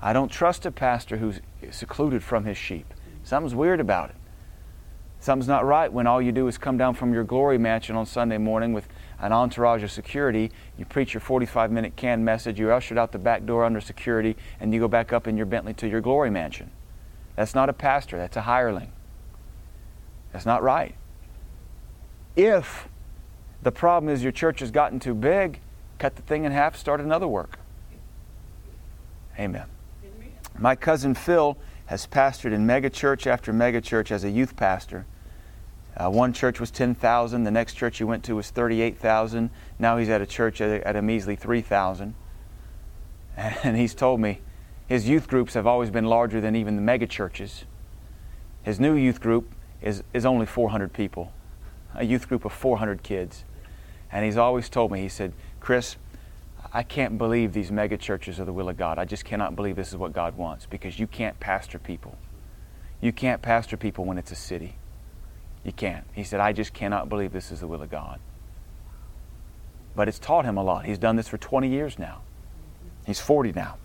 I 0.00 0.12
don't 0.12 0.30
trust 0.30 0.64
a 0.66 0.70
pastor 0.70 1.16
who's 1.16 1.40
secluded 1.70 2.22
from 2.22 2.44
his 2.44 2.56
sheep. 2.56 2.94
Something's 3.24 3.54
weird 3.54 3.80
about 3.80 4.10
it. 4.10 4.16
Something's 5.20 5.48
not 5.48 5.66
right 5.66 5.92
when 5.92 6.06
all 6.06 6.22
you 6.22 6.30
do 6.30 6.46
is 6.46 6.58
come 6.58 6.78
down 6.78 6.94
from 6.94 7.12
your 7.12 7.24
glory 7.24 7.58
mansion 7.58 7.96
on 7.96 8.06
Sunday 8.06 8.38
morning 8.38 8.72
with 8.72 8.88
an 9.20 9.32
entourage 9.32 9.82
of 9.82 9.90
security. 9.90 10.50
You 10.76 10.84
preach 10.84 11.14
your 11.14 11.20
45 11.20 11.70
minute 11.72 11.96
canned 11.96 12.24
message, 12.24 12.58
you're 12.58 12.72
ushered 12.72 12.98
out 12.98 13.12
the 13.12 13.18
back 13.18 13.46
door 13.46 13.64
under 13.64 13.80
security, 13.80 14.36
and 14.60 14.72
you 14.72 14.80
go 14.80 14.88
back 14.88 15.12
up 15.12 15.26
in 15.26 15.36
your 15.36 15.46
Bentley 15.46 15.74
to 15.74 15.88
your 15.88 16.00
glory 16.00 16.30
mansion. 16.30 16.70
That's 17.36 17.54
not 17.54 17.68
a 17.68 17.72
pastor, 17.72 18.16
that's 18.16 18.36
a 18.36 18.42
hireling. 18.42 18.92
That's 20.32 20.46
not 20.46 20.62
right. 20.62 20.94
If 22.36 22.88
the 23.62 23.72
problem 23.72 24.12
is 24.12 24.22
your 24.22 24.32
church 24.32 24.60
has 24.60 24.70
gotten 24.70 25.00
too 25.00 25.14
big, 25.14 25.60
cut 25.98 26.16
the 26.16 26.22
thing 26.22 26.44
in 26.44 26.52
half, 26.52 26.76
start 26.76 27.00
another 27.00 27.26
work. 27.26 27.58
Amen. 29.38 29.66
My 30.58 30.74
cousin 30.74 31.14
Phil 31.14 31.56
has 31.86 32.06
pastored 32.06 32.52
in 32.52 32.66
megachurch 32.66 33.26
after 33.26 33.52
megachurch 33.52 34.10
as 34.10 34.24
a 34.24 34.30
youth 34.30 34.56
pastor. 34.56 35.06
Uh, 35.98 36.08
one 36.08 36.32
church 36.32 36.60
was 36.60 36.70
10,000, 36.70 37.42
the 37.42 37.50
next 37.50 37.74
church 37.74 37.98
he 37.98 38.04
went 38.04 38.22
to 38.24 38.36
was 38.36 38.50
38,000. 38.50 39.50
Now 39.80 39.96
he's 39.96 40.08
at 40.08 40.22
a 40.22 40.26
church 40.26 40.60
at 40.60 40.80
a, 40.80 40.86
at 40.86 40.94
a 40.94 41.02
measly 41.02 41.36
3,000. 41.36 42.14
And 43.36 43.76
he's 43.76 43.94
told 43.94 44.20
me 44.20 44.40
his 44.88 45.08
youth 45.08 45.28
groups 45.28 45.54
have 45.54 45.66
always 45.66 45.90
been 45.90 46.06
larger 46.06 46.40
than 46.40 46.56
even 46.56 46.74
the 46.74 46.82
megachurches. 46.82 47.64
His 48.62 48.80
new 48.80 48.94
youth 48.94 49.20
group 49.20 49.54
is, 49.82 50.02
is 50.12 50.24
only 50.24 50.46
400 50.46 50.92
people, 50.92 51.32
a 51.94 52.04
youth 52.04 52.28
group 52.28 52.44
of 52.44 52.52
400 52.52 53.02
kids. 53.02 53.44
And 54.10 54.24
he's 54.24 54.36
always 54.36 54.68
told 54.68 54.90
me, 54.90 55.02
he 55.02 55.08
said, 55.08 55.34
Chris, 55.60 55.96
I 56.72 56.82
can't 56.82 57.18
believe 57.18 57.52
these 57.52 57.70
mega 57.70 57.96
churches 57.96 58.40
are 58.40 58.44
the 58.44 58.52
will 58.52 58.68
of 58.68 58.76
God. 58.76 58.98
I 58.98 59.04
just 59.04 59.24
cannot 59.24 59.54
believe 59.54 59.76
this 59.76 59.88
is 59.88 59.96
what 59.96 60.12
God 60.12 60.36
wants 60.36 60.66
because 60.66 60.98
you 60.98 61.06
can't 61.06 61.38
pastor 61.38 61.78
people. 61.78 62.16
You 63.00 63.12
can't 63.12 63.42
pastor 63.42 63.76
people 63.76 64.04
when 64.04 64.18
it's 64.18 64.32
a 64.32 64.36
city. 64.36 64.76
You 65.68 65.72
can't. 65.72 66.06
He 66.14 66.24
said, 66.24 66.40
I 66.40 66.54
just 66.54 66.72
cannot 66.72 67.10
believe 67.10 67.30
this 67.30 67.52
is 67.52 67.60
the 67.60 67.66
will 67.66 67.82
of 67.82 67.90
God. 67.90 68.20
But 69.94 70.08
it's 70.08 70.18
taught 70.18 70.46
him 70.46 70.56
a 70.56 70.62
lot. 70.64 70.86
He's 70.86 70.96
done 70.96 71.16
this 71.16 71.28
for 71.28 71.36
20 71.36 71.68
years 71.68 71.98
now. 71.98 72.22
He's 73.04 73.20
40 73.20 73.52
now. 73.52 73.76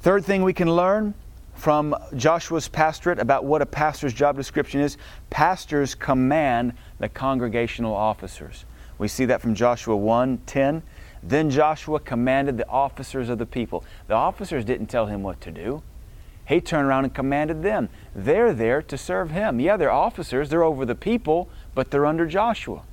Third 0.00 0.24
thing 0.24 0.42
we 0.42 0.52
can 0.52 0.74
learn 0.74 1.14
from 1.54 1.94
Joshua's 2.16 2.66
pastorate 2.66 3.20
about 3.20 3.44
what 3.44 3.62
a 3.62 3.66
pastor's 3.66 4.12
job 4.12 4.34
description 4.34 4.80
is. 4.80 4.96
Pastors 5.30 5.94
command 5.94 6.72
the 6.98 7.08
congregational 7.08 7.94
officers. 7.94 8.64
We 8.98 9.06
see 9.06 9.26
that 9.26 9.40
from 9.40 9.54
Joshua 9.54 9.96
1 9.96 10.38
10. 10.46 10.82
Then 11.22 11.48
Joshua 11.48 12.00
commanded 12.00 12.56
the 12.56 12.68
officers 12.68 13.28
of 13.28 13.38
the 13.38 13.46
people. 13.46 13.84
The 14.08 14.14
officers 14.14 14.64
didn't 14.64 14.88
tell 14.88 15.06
him 15.06 15.22
what 15.22 15.40
to 15.42 15.52
do. 15.52 15.84
He 16.48 16.62
turned 16.62 16.88
around 16.88 17.04
and 17.04 17.14
commanded 17.14 17.62
them. 17.62 17.90
They're 18.14 18.54
there 18.54 18.80
to 18.80 18.96
serve 18.96 19.30
him. 19.30 19.60
Yeah, 19.60 19.76
they're 19.76 19.90
officers, 19.90 20.48
they're 20.48 20.64
over 20.64 20.86
the 20.86 20.94
people, 20.94 21.50
but 21.74 21.90
they're 21.90 22.06
under 22.06 22.24
Joshua. 22.24 22.84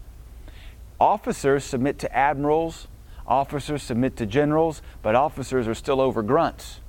Officers 0.99 1.63
submit 1.63 1.97
to 1.99 2.13
admirals, 2.13 2.89
officers 3.25 3.81
submit 3.81 4.17
to 4.17 4.25
generals, 4.25 4.81
but 5.01 5.15
officers 5.15 5.69
are 5.69 5.73
still 5.73 6.01
over 6.01 6.21
grunts. 6.21 6.81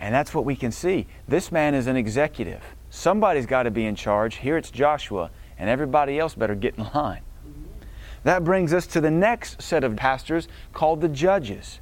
And 0.00 0.12
that's 0.12 0.34
what 0.34 0.44
we 0.44 0.56
can 0.56 0.72
see. 0.72 1.06
This 1.28 1.52
man 1.52 1.74
is 1.74 1.86
an 1.86 1.96
executive. 1.96 2.64
Somebody's 2.90 3.46
got 3.46 3.62
to 3.62 3.70
be 3.70 3.86
in 3.86 3.94
charge. 3.94 4.36
Here 4.36 4.56
it's 4.56 4.72
Joshua, 4.72 5.30
and 5.56 5.70
everybody 5.70 6.18
else 6.18 6.34
better 6.34 6.56
get 6.56 6.76
in 6.76 6.84
line. 6.94 7.22
That 8.24 8.42
brings 8.42 8.72
us 8.72 8.88
to 8.88 9.00
the 9.00 9.10
next 9.10 9.62
set 9.62 9.84
of 9.84 9.94
pastors 9.94 10.48
called 10.72 11.00
the 11.00 11.08
judges. 11.08 11.78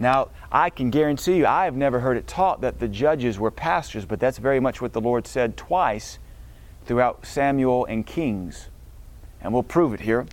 Now, 0.00 0.28
I 0.50 0.70
can 0.70 0.88
guarantee 0.88 1.36
you, 1.36 1.46
I 1.46 1.66
have 1.66 1.76
never 1.76 2.00
heard 2.00 2.16
it 2.16 2.26
taught 2.26 2.62
that 2.62 2.80
the 2.80 2.88
judges 2.88 3.38
were 3.38 3.50
pastors, 3.50 4.06
but 4.06 4.18
that's 4.18 4.38
very 4.38 4.58
much 4.58 4.80
what 4.80 4.94
the 4.94 5.00
Lord 5.00 5.26
said 5.26 5.58
twice 5.58 6.18
throughout 6.86 7.26
Samuel 7.26 7.84
and 7.84 8.06
Kings. 8.06 8.70
And 9.42 9.52
we'll 9.52 9.62
prove 9.62 9.92
it 9.92 10.00
here. 10.00 10.26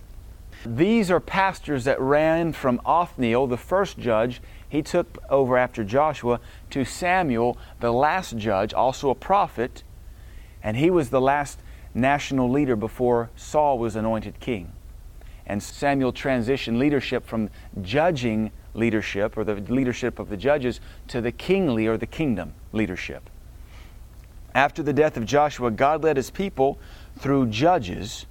These 0.64 1.10
are 1.10 1.20
pastors 1.20 1.84
that 1.84 2.00
ran 2.00 2.54
from 2.54 2.80
Othniel, 2.86 3.46
the 3.46 3.58
first 3.58 3.98
judge, 3.98 4.40
he 4.66 4.80
took 4.80 5.18
over 5.28 5.58
after 5.58 5.84
Joshua, 5.84 6.40
to 6.70 6.86
Samuel, 6.86 7.58
the 7.80 7.92
last 7.92 8.38
judge, 8.38 8.72
also 8.72 9.10
a 9.10 9.14
prophet, 9.14 9.82
and 10.62 10.78
he 10.78 10.88
was 10.88 11.10
the 11.10 11.20
last 11.20 11.60
national 11.92 12.50
leader 12.50 12.74
before 12.74 13.28
Saul 13.36 13.78
was 13.78 13.96
anointed 13.96 14.40
king. 14.40 14.72
And 15.46 15.62
Samuel 15.62 16.14
transitioned 16.14 16.78
leadership 16.78 17.26
from 17.26 17.50
judging 17.82 18.50
leadership 18.78 19.36
or 19.36 19.44
the 19.44 19.56
leadership 19.56 20.18
of 20.18 20.28
the 20.28 20.36
judges 20.36 20.80
to 21.08 21.20
the 21.20 21.32
kingly 21.32 21.86
or 21.86 21.96
the 21.96 22.06
kingdom 22.06 22.54
leadership. 22.72 23.28
After 24.54 24.82
the 24.82 24.92
death 24.92 25.16
of 25.16 25.26
Joshua, 25.26 25.70
God 25.70 26.02
led 26.02 26.16
his 26.16 26.30
people 26.30 26.78
through 27.18 27.48
judges, 27.48 28.26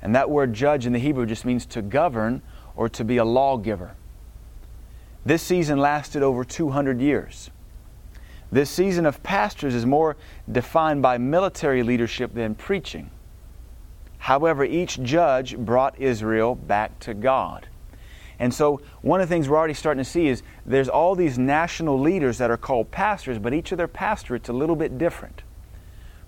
and 0.00 0.14
that 0.14 0.30
word 0.30 0.54
judge 0.54 0.86
in 0.86 0.92
the 0.92 0.98
Hebrew 0.98 1.26
just 1.26 1.44
means 1.44 1.66
to 1.66 1.82
govern 1.82 2.42
or 2.74 2.88
to 2.88 3.04
be 3.04 3.18
a 3.18 3.24
lawgiver. 3.24 3.94
This 5.24 5.42
season 5.42 5.78
lasted 5.78 6.22
over 6.22 6.44
200 6.44 7.00
years. 7.00 7.50
This 8.50 8.70
season 8.70 9.06
of 9.06 9.22
pastors 9.22 9.74
is 9.74 9.86
more 9.86 10.16
defined 10.50 11.00
by 11.00 11.16
military 11.18 11.82
leadership 11.82 12.34
than 12.34 12.54
preaching. 12.54 13.10
However, 14.18 14.64
each 14.64 15.02
judge 15.02 15.56
brought 15.56 15.98
Israel 15.98 16.54
back 16.54 16.98
to 17.00 17.14
God. 17.14 17.68
And 18.42 18.52
so, 18.52 18.80
one 19.02 19.20
of 19.20 19.28
the 19.28 19.32
things 19.32 19.48
we're 19.48 19.56
already 19.56 19.72
starting 19.72 20.02
to 20.02 20.10
see 20.10 20.26
is 20.26 20.42
there's 20.66 20.88
all 20.88 21.14
these 21.14 21.38
national 21.38 22.00
leaders 22.00 22.38
that 22.38 22.50
are 22.50 22.56
called 22.56 22.90
pastors, 22.90 23.38
but 23.38 23.54
each 23.54 23.70
of 23.70 23.78
their 23.78 23.86
pastorates 23.86 24.48
a 24.48 24.52
little 24.52 24.74
bit 24.74 24.98
different. 24.98 25.42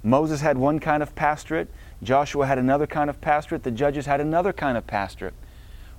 Moses 0.01 0.41
had 0.41 0.57
one 0.57 0.79
kind 0.79 1.03
of 1.03 1.17
pastorate, 1.17 1.69
Joshua 2.05 2.47
had 2.47 2.57
another 2.57 2.87
kind 2.87 3.11
of 3.11 3.21
pastorate, 3.21 3.65
the 3.65 3.73
judges 3.73 4.07
had 4.07 4.21
another 4.21 4.53
kind 4.53 4.79
of 4.79 4.87
pastorate. 4.87 5.35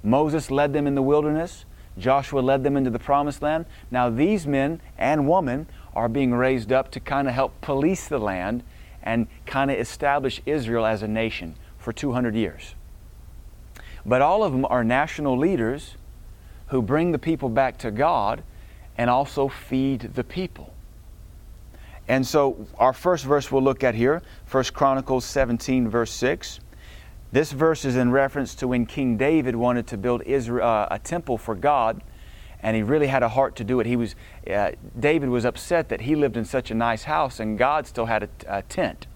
Moses 0.04 0.50
led 0.50 0.72
them 0.72 0.88
in 0.88 0.96
the 0.96 1.02
wilderness, 1.02 1.66
Joshua 1.98 2.40
led 2.40 2.64
them 2.64 2.78
into 2.78 2.90
the 2.90 2.98
promised 2.98 3.42
land. 3.42 3.66
Now, 3.92 4.10
these 4.10 4.48
men 4.48 4.80
and 4.98 5.28
women 5.28 5.68
are 5.94 6.08
being 6.08 6.34
raised 6.34 6.72
up 6.72 6.92
to 6.92 7.02
kind 7.02 7.28
of 7.28 7.34
help 7.34 7.60
police 7.60 8.08
the 8.08 8.20
land 8.20 8.64
and 9.04 9.28
kind 9.46 9.70
of 9.70 9.78
establish 9.78 10.42
Israel 10.46 10.86
as 10.86 11.04
a 11.04 11.10
nation 11.10 11.56
for 11.78 11.92
200 11.92 12.36
years. 12.36 12.74
But 14.06 14.22
all 14.22 14.46
of 14.46 14.54
them 14.54 14.66
are 14.70 14.86
national 14.86 15.38
leaders 15.38 15.98
who 16.76 16.82
bring 16.82 17.14
the 17.14 17.20
people 17.20 17.48
back 17.48 17.78
to 17.78 17.90
God 17.90 18.44
and 18.98 19.10
also 19.10 19.48
feed 19.48 20.02
the 20.14 20.26
people. 20.26 20.74
And 22.10 22.28
so 22.28 22.68
our 22.78 22.92
first 22.92 23.24
verse 23.24 23.50
we'll 23.50 23.64
look 23.64 23.82
at 23.82 23.96
here, 23.96 24.22
1 24.52 24.64
Chronicles 24.66 25.24
17 25.24 25.88
verse 25.88 26.12
6. 26.12 26.60
This 27.32 27.54
verse 27.54 27.86
is 27.86 27.96
in 27.96 28.12
reference 28.12 28.56
to 28.56 28.68
when 28.68 28.86
King 28.86 29.16
David 29.16 29.56
wanted 29.56 29.88
to 29.88 29.98
build 29.98 30.22
Israel, 30.24 30.68
uh, 30.68 30.88
a 30.92 31.00
temple 31.00 31.38
for 31.38 31.56
God, 31.56 32.04
and 32.62 32.76
he 32.76 32.84
really 32.84 33.08
had 33.08 33.24
a 33.24 33.30
heart 33.30 33.56
to 33.56 33.64
do 33.64 33.80
it. 33.80 33.86
He 33.86 33.96
was 33.96 34.16
uh, 34.46 34.72
David 35.00 35.30
was 35.30 35.46
upset 35.46 35.88
that 35.90 36.02
he 36.02 36.16
lived 36.16 36.36
in 36.36 36.44
such 36.44 36.72
a 36.72 36.76
nice 36.76 37.04
house, 37.04 37.40
and 37.40 37.58
God 37.58 37.88
still 37.88 38.06
had 38.06 38.24
a, 38.24 38.30
a 38.48 38.62
tent 38.64 39.08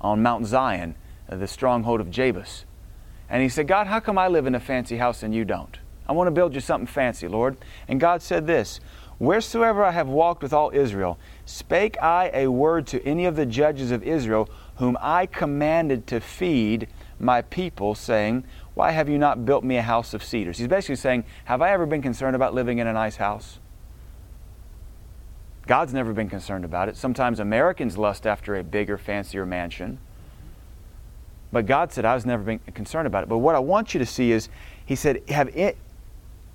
on 0.00 0.22
Mount 0.22 0.46
Zion, 0.46 0.94
uh, 1.28 1.34
the 1.34 1.48
stronghold 1.48 2.00
of 2.00 2.08
Jebus. 2.10 2.64
And 3.28 3.42
he 3.42 3.48
said, 3.48 3.66
God, 3.66 3.88
how 3.88 3.98
come 3.98 4.18
I 4.18 4.28
live 4.28 4.46
in 4.46 4.54
a 4.54 4.60
fancy 4.60 4.98
house 4.98 5.24
and 5.24 5.34
you 5.34 5.44
don't? 5.44 5.78
I 6.08 6.12
want 6.12 6.26
to 6.26 6.32
build 6.32 6.54
you 6.54 6.60
something 6.60 6.86
fancy, 6.86 7.28
Lord. 7.28 7.56
And 7.88 8.00
God 8.00 8.22
said 8.22 8.46
this 8.46 8.80
Wheresoever 9.18 9.84
I 9.84 9.92
have 9.92 10.08
walked 10.08 10.42
with 10.42 10.52
all 10.52 10.72
Israel, 10.74 11.18
spake 11.44 11.96
I 12.02 12.30
a 12.34 12.48
word 12.48 12.86
to 12.88 13.04
any 13.04 13.24
of 13.24 13.36
the 13.36 13.46
judges 13.46 13.90
of 13.90 14.02
Israel, 14.02 14.48
whom 14.76 14.98
I 15.00 15.26
commanded 15.26 16.06
to 16.08 16.20
feed 16.20 16.88
my 17.20 17.42
people, 17.42 17.94
saying, 17.94 18.44
Why 18.74 18.90
have 18.90 19.08
you 19.08 19.18
not 19.18 19.44
built 19.44 19.62
me 19.62 19.76
a 19.76 19.82
house 19.82 20.12
of 20.12 20.24
cedars? 20.24 20.58
He's 20.58 20.66
basically 20.66 20.96
saying, 20.96 21.24
Have 21.44 21.62
I 21.62 21.70
ever 21.70 21.86
been 21.86 22.02
concerned 22.02 22.34
about 22.34 22.52
living 22.52 22.78
in 22.78 22.86
a 22.88 22.92
nice 22.92 23.16
house? 23.16 23.60
God's 25.68 25.94
never 25.94 26.12
been 26.12 26.28
concerned 26.28 26.64
about 26.64 26.88
it. 26.88 26.96
Sometimes 26.96 27.38
Americans 27.38 27.96
lust 27.96 28.26
after 28.26 28.56
a 28.56 28.64
bigger, 28.64 28.98
fancier 28.98 29.46
mansion. 29.46 29.98
But 31.52 31.66
God 31.66 31.92
said, 31.92 32.04
I 32.04 32.14
was 32.14 32.26
never 32.26 32.42
been 32.42 32.58
concerned 32.74 33.06
about 33.06 33.22
it. 33.22 33.28
But 33.28 33.38
what 33.38 33.54
I 33.54 33.60
want 33.60 33.94
you 33.94 34.00
to 34.00 34.06
see 34.06 34.32
is, 34.32 34.48
He 34.84 34.96
said, 34.96 35.22
have 35.28 35.48
it, 35.56 35.76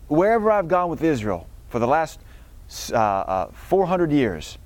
wherever 0.07 0.51
I've 0.51 0.67
gone 0.67 0.89
with 0.89 1.03
Israel 1.03 1.47
for 1.69 1.79
the 1.79 1.87
last 1.87 2.19
uh, 2.91 2.95
uh, 2.95 3.51
400 3.51 4.11
years, 4.11 4.57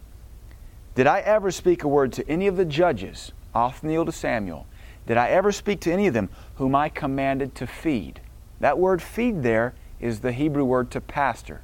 did 0.95 1.07
I 1.07 1.19
ever 1.21 1.51
speak 1.51 1.83
a 1.83 1.87
word 1.87 2.13
to 2.13 2.29
any 2.29 2.47
of 2.47 2.57
the 2.57 2.65
judges, 2.65 3.31
Othniel 3.55 4.05
to 4.05 4.11
Samuel? 4.11 4.67
Did 5.07 5.17
I 5.17 5.29
ever 5.29 5.51
speak 5.51 5.79
to 5.81 5.91
any 5.91 6.07
of 6.07 6.13
them 6.13 6.29
whom 6.55 6.75
I 6.75 6.89
commanded 6.89 7.55
to 7.55 7.67
feed? 7.67 8.21
That 8.59 8.77
word 8.77 9.01
feed 9.01 9.41
there 9.43 9.73
is 9.99 10.19
the 10.19 10.31
Hebrew 10.31 10.63
word 10.63 10.91
to 10.91 11.01
pastor. 11.01 11.61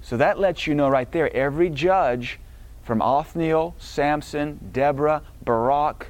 So 0.00 0.16
that 0.16 0.38
lets 0.38 0.66
you 0.66 0.74
know 0.74 0.88
right 0.88 1.10
there 1.10 1.34
every 1.34 1.68
judge 1.68 2.38
from 2.82 3.02
Othniel, 3.02 3.74
Samson, 3.78 4.70
Deborah, 4.72 5.22
Barak, 5.44 6.08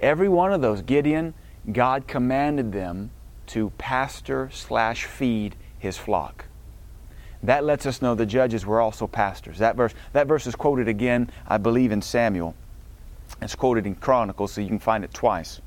every 0.00 0.28
one 0.28 0.52
of 0.52 0.62
those, 0.62 0.80
Gideon, 0.82 1.34
God 1.70 2.06
commanded 2.08 2.72
them 2.72 3.10
to 3.48 3.70
pastor 3.78 4.48
slash 4.52 5.04
feed 5.04 5.56
his 5.78 5.98
flock. 5.98 6.46
That 7.42 7.64
lets 7.64 7.86
us 7.86 8.00
know 8.00 8.14
the 8.14 8.24
judges 8.24 8.64
were 8.64 8.80
also 8.80 9.06
pastors. 9.06 9.58
That 9.58 9.74
verse, 9.74 9.94
that 10.12 10.28
verse 10.28 10.46
is 10.46 10.54
quoted 10.54 10.86
again, 10.86 11.28
I 11.46 11.58
believe, 11.58 11.90
in 11.90 12.00
Samuel. 12.00 12.54
It's 13.40 13.56
quoted 13.56 13.86
in 13.86 13.96
Chronicles, 13.96 14.52
so 14.52 14.60
you 14.60 14.68
can 14.68 14.78
find 14.78 15.02
it 15.02 15.12
twice. 15.12 15.60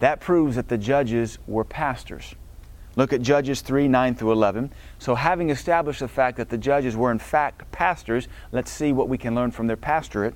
That 0.00 0.20
proves 0.20 0.56
that 0.56 0.68
the 0.68 0.78
judges 0.78 1.38
were 1.46 1.64
pastors. 1.64 2.34
Look 2.96 3.12
at 3.12 3.22
Judges 3.22 3.60
3 3.60 3.88
9 3.88 4.14
through 4.14 4.32
11. 4.32 4.72
So, 4.98 5.14
having 5.14 5.50
established 5.50 6.00
the 6.00 6.08
fact 6.08 6.38
that 6.38 6.48
the 6.48 6.58
judges 6.58 6.96
were 6.96 7.12
in 7.12 7.18
fact 7.18 7.70
pastors, 7.70 8.26
let's 8.52 8.70
see 8.70 8.92
what 8.92 9.08
we 9.08 9.18
can 9.18 9.34
learn 9.34 9.50
from 9.50 9.66
their 9.66 9.76
pastorate. 9.76 10.34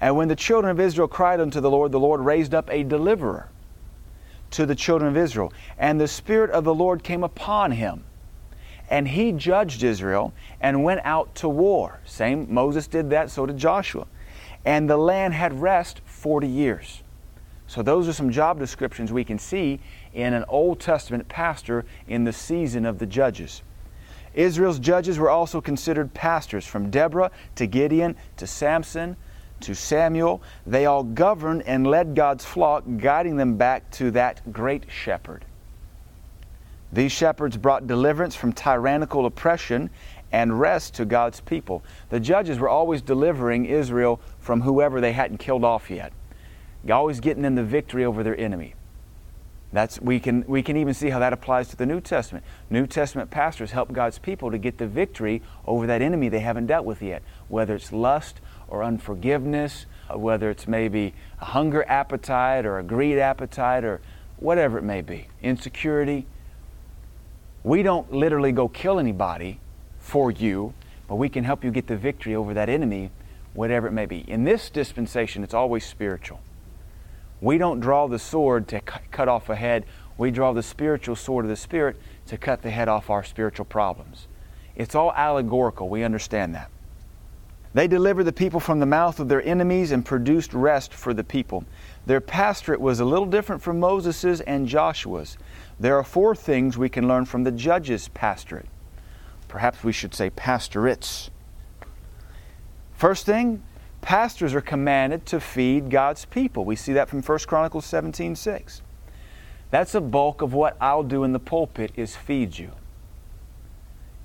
And 0.00 0.16
when 0.16 0.28
the 0.28 0.36
children 0.36 0.70
of 0.70 0.80
Israel 0.80 1.08
cried 1.08 1.40
unto 1.40 1.60
the 1.60 1.70
Lord, 1.70 1.92
the 1.92 2.00
Lord 2.00 2.20
raised 2.20 2.54
up 2.54 2.70
a 2.70 2.84
deliverer 2.84 3.50
to 4.52 4.66
the 4.66 4.74
children 4.74 5.10
of 5.10 5.16
Israel. 5.16 5.52
And 5.78 6.00
the 6.00 6.08
Spirit 6.08 6.50
of 6.50 6.64
the 6.64 6.74
Lord 6.74 7.02
came 7.02 7.24
upon 7.24 7.72
him. 7.72 8.04
And 8.88 9.08
he 9.08 9.32
judged 9.32 9.82
Israel 9.82 10.32
and 10.60 10.84
went 10.84 11.00
out 11.04 11.34
to 11.36 11.48
war. 11.48 12.00
Same, 12.04 12.52
Moses 12.52 12.86
did 12.86 13.10
that, 13.10 13.30
so 13.30 13.46
did 13.46 13.56
Joshua. 13.56 14.06
And 14.64 14.88
the 14.88 14.96
land 14.96 15.34
had 15.34 15.60
rest 15.60 16.00
40 16.04 16.46
years. 16.46 17.02
So, 17.68 17.82
those 17.82 18.06
are 18.06 18.12
some 18.12 18.30
job 18.30 18.60
descriptions 18.60 19.12
we 19.12 19.24
can 19.24 19.40
see 19.40 19.80
in 20.14 20.34
an 20.34 20.44
Old 20.48 20.78
Testament 20.78 21.28
pastor 21.28 21.84
in 22.06 22.22
the 22.22 22.32
season 22.32 22.86
of 22.86 22.98
the 23.00 23.06
judges. 23.06 23.62
Israel's 24.34 24.78
judges 24.78 25.18
were 25.18 25.30
also 25.30 25.60
considered 25.60 26.14
pastors, 26.14 26.64
from 26.64 26.90
Deborah 26.90 27.30
to 27.56 27.66
Gideon 27.66 28.14
to 28.36 28.46
Samson 28.46 29.16
to 29.60 29.74
Samuel. 29.74 30.42
They 30.66 30.86
all 30.86 31.02
governed 31.02 31.62
and 31.62 31.86
led 31.86 32.14
God's 32.14 32.44
flock, 32.44 32.84
guiding 32.98 33.36
them 33.36 33.56
back 33.56 33.90
to 33.92 34.10
that 34.12 34.52
great 34.52 34.86
shepherd. 34.90 35.44
These 36.92 37.12
shepherds 37.12 37.56
brought 37.56 37.86
deliverance 37.86 38.34
from 38.34 38.52
tyrannical 38.52 39.26
oppression 39.26 39.90
and 40.32 40.58
rest 40.58 40.94
to 40.94 41.04
God's 41.04 41.40
people. 41.40 41.82
The 42.10 42.20
judges 42.20 42.58
were 42.58 42.68
always 42.68 43.02
delivering 43.02 43.66
Israel 43.66 44.20
from 44.38 44.62
whoever 44.62 45.00
they 45.00 45.12
hadn't 45.12 45.38
killed 45.38 45.64
off 45.64 45.90
yet, 45.90 46.12
always 46.90 47.20
getting 47.20 47.42
them 47.42 47.54
the 47.54 47.64
victory 47.64 48.04
over 48.04 48.22
their 48.22 48.38
enemy. 48.38 48.74
That's, 49.72 50.00
we, 50.00 50.20
can, 50.20 50.44
we 50.46 50.62
can 50.62 50.76
even 50.76 50.94
see 50.94 51.10
how 51.10 51.18
that 51.18 51.32
applies 51.32 51.68
to 51.68 51.76
the 51.76 51.86
New 51.86 52.00
Testament. 52.00 52.44
New 52.70 52.86
Testament 52.86 53.30
pastors 53.30 53.72
help 53.72 53.92
God's 53.92 54.18
people 54.18 54.50
to 54.50 54.58
get 54.58 54.78
the 54.78 54.86
victory 54.86 55.42
over 55.66 55.86
that 55.86 56.00
enemy 56.00 56.28
they 56.28 56.40
haven't 56.40 56.66
dealt 56.66 56.86
with 56.86 57.02
yet, 57.02 57.22
whether 57.48 57.74
it's 57.74 57.92
lust 57.92 58.40
or 58.68 58.82
unforgiveness, 58.82 59.86
uh, 60.12 60.18
whether 60.18 60.50
it's 60.50 60.66
maybe 60.66 61.14
a 61.40 61.46
hunger 61.46 61.84
appetite 61.88 62.66
or 62.66 62.78
a 62.78 62.82
greed 62.82 63.18
appetite 63.18 63.84
or 63.84 64.00
whatever 64.38 64.78
it 64.78 64.82
may 64.82 65.00
be, 65.00 65.28
insecurity. 65.42 66.26
We 67.64 67.82
don't 67.82 68.12
literally 68.12 68.52
go 68.52 68.68
kill 68.68 68.98
anybody 68.98 69.60
for 69.98 70.30
you, 70.30 70.74
but 71.08 71.16
we 71.16 71.28
can 71.28 71.44
help 71.44 71.64
you 71.64 71.70
get 71.70 71.86
the 71.86 71.96
victory 71.96 72.34
over 72.34 72.54
that 72.54 72.68
enemy, 72.68 73.10
whatever 73.54 73.88
it 73.88 73.92
may 73.92 74.06
be. 74.06 74.18
In 74.28 74.44
this 74.44 74.70
dispensation, 74.70 75.42
it's 75.42 75.54
always 75.54 75.84
spiritual. 75.84 76.40
We 77.40 77.58
don't 77.58 77.80
draw 77.80 78.06
the 78.06 78.18
sword 78.18 78.68
to 78.68 78.80
cut 78.80 79.28
off 79.28 79.48
a 79.48 79.56
head. 79.56 79.84
We 80.16 80.30
draw 80.30 80.52
the 80.52 80.62
spiritual 80.62 81.16
sword 81.16 81.44
of 81.44 81.48
the 81.48 81.56
Spirit 81.56 81.96
to 82.26 82.38
cut 82.38 82.62
the 82.62 82.70
head 82.70 82.88
off 82.88 83.10
our 83.10 83.22
spiritual 83.22 83.66
problems. 83.66 84.26
It's 84.74 84.94
all 84.94 85.12
allegorical. 85.12 85.88
We 85.88 86.02
understand 86.02 86.54
that. 86.54 86.70
They 87.76 87.86
delivered 87.86 88.24
the 88.24 88.32
people 88.32 88.58
from 88.58 88.80
the 88.80 88.86
mouth 88.86 89.20
of 89.20 89.28
their 89.28 89.42
enemies 89.42 89.92
and 89.92 90.02
produced 90.02 90.54
rest 90.54 90.94
for 90.94 91.12
the 91.12 91.22
people. 91.22 91.66
Their 92.06 92.22
pastorate 92.22 92.80
was 92.80 93.00
a 93.00 93.04
little 93.04 93.26
different 93.26 93.60
from 93.60 93.78
Moses's 93.78 94.40
and 94.40 94.66
Joshua's. 94.66 95.36
There 95.78 95.98
are 95.98 96.02
four 96.02 96.34
things 96.34 96.78
we 96.78 96.88
can 96.88 97.06
learn 97.06 97.26
from 97.26 97.44
the 97.44 97.50
judges' 97.50 98.08
pastorate. 98.08 98.64
Perhaps 99.46 99.84
we 99.84 99.92
should 99.92 100.14
say 100.14 100.30
pastorates. 100.30 101.28
First 102.94 103.26
thing, 103.26 103.62
pastors 104.00 104.54
are 104.54 104.62
commanded 104.62 105.26
to 105.26 105.38
feed 105.38 105.90
God's 105.90 106.24
people. 106.24 106.64
We 106.64 106.76
see 106.76 106.94
that 106.94 107.10
from 107.10 107.20
1 107.20 107.38
Chronicles 107.40 107.84
17 107.84 108.36
6. 108.36 108.80
That's 109.70 109.94
a 109.94 110.00
bulk 110.00 110.40
of 110.40 110.54
what 110.54 110.78
I'll 110.80 111.02
do 111.02 111.24
in 111.24 111.34
the 111.34 111.38
pulpit 111.38 111.92
is 111.94 112.16
feed 112.16 112.56
you. 112.56 112.70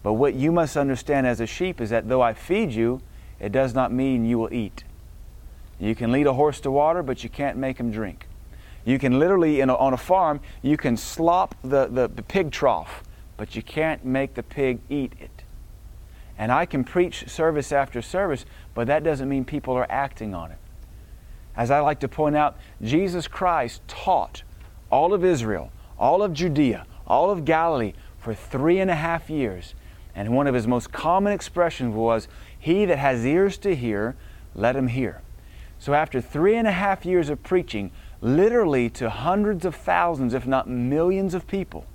But 0.03 0.13
what 0.13 0.35
you 0.35 0.53
must 0.53 0.77
understand 0.77 1.27
as 1.27 1.41
a 1.41 1.45
sheep 1.45 1.81
is 1.81 1.89
that 1.89 2.07
though 2.07 2.21
I 2.21 2.33
feed 2.33 2.71
you, 2.71 3.01
it 3.41 3.51
does 3.51 3.73
not 3.73 3.91
mean 3.91 4.23
you 4.23 4.37
will 4.39 4.53
eat. 4.53 4.83
You 5.79 5.95
can 5.95 6.11
lead 6.11 6.27
a 6.27 6.33
horse 6.33 6.59
to 6.61 6.71
water, 6.71 7.01
but 7.01 7.23
you 7.23 7.29
can't 7.29 7.57
make 7.57 7.79
him 7.79 7.91
drink. 7.91 8.27
You 8.85 8.99
can 8.99 9.17
literally, 9.17 9.59
a, 9.61 9.67
on 9.67 9.93
a 9.93 9.97
farm, 9.97 10.39
you 10.61 10.77
can 10.77 10.95
slop 10.95 11.55
the, 11.63 11.87
the, 11.87 12.07
the 12.07 12.21
pig 12.21 12.51
trough, 12.51 13.03
but 13.37 13.55
you 13.55 13.63
can't 13.63 14.05
make 14.05 14.35
the 14.35 14.43
pig 14.43 14.79
eat 14.89 15.13
it. 15.19 15.43
And 16.37 16.51
I 16.51 16.65
can 16.65 16.83
preach 16.83 17.27
service 17.27 17.71
after 17.71 18.01
service, 18.01 18.45
but 18.75 18.87
that 18.87 19.03
doesn't 19.03 19.27
mean 19.27 19.43
people 19.43 19.73
are 19.73 19.87
acting 19.89 20.33
on 20.35 20.51
it. 20.51 20.57
As 21.55 21.71
I 21.71 21.79
like 21.79 21.99
to 22.01 22.07
point 22.07 22.35
out, 22.35 22.57
Jesus 22.81 23.27
Christ 23.27 23.81
taught 23.87 24.43
all 24.91 25.13
of 25.13 25.25
Israel, 25.25 25.71
all 25.97 26.21
of 26.21 26.33
Judea, 26.33 26.85
all 27.07 27.31
of 27.31 27.43
Galilee 27.43 27.93
for 28.19 28.33
three 28.33 28.79
and 28.79 28.91
a 28.91 28.95
half 28.95 29.29
years. 29.29 29.73
And 30.15 30.35
one 30.35 30.47
of 30.47 30.53
his 30.53 30.67
most 30.67 30.91
common 30.91 31.33
expressions 31.33 31.95
was, 31.95 32.27
He 32.61 32.85
that 32.85 32.99
has 32.99 33.25
ears 33.25 33.57
to 33.57 33.75
hear, 33.75 34.15
let 34.53 34.75
him 34.75 34.87
hear. 34.87 35.21
So 35.79 35.95
after 35.95 36.21
three 36.21 36.55
and 36.55 36.67
a 36.67 36.71
half 36.71 37.07
years 37.07 37.29
of 37.29 37.41
preaching, 37.41 37.89
literally 38.21 38.87
to 38.91 39.09
hundreds 39.09 39.65
of 39.65 39.75
thousands, 39.75 40.35
if 40.35 40.45
not 40.45 40.69
millions 40.69 41.33
of 41.33 41.47
people, 41.47 41.87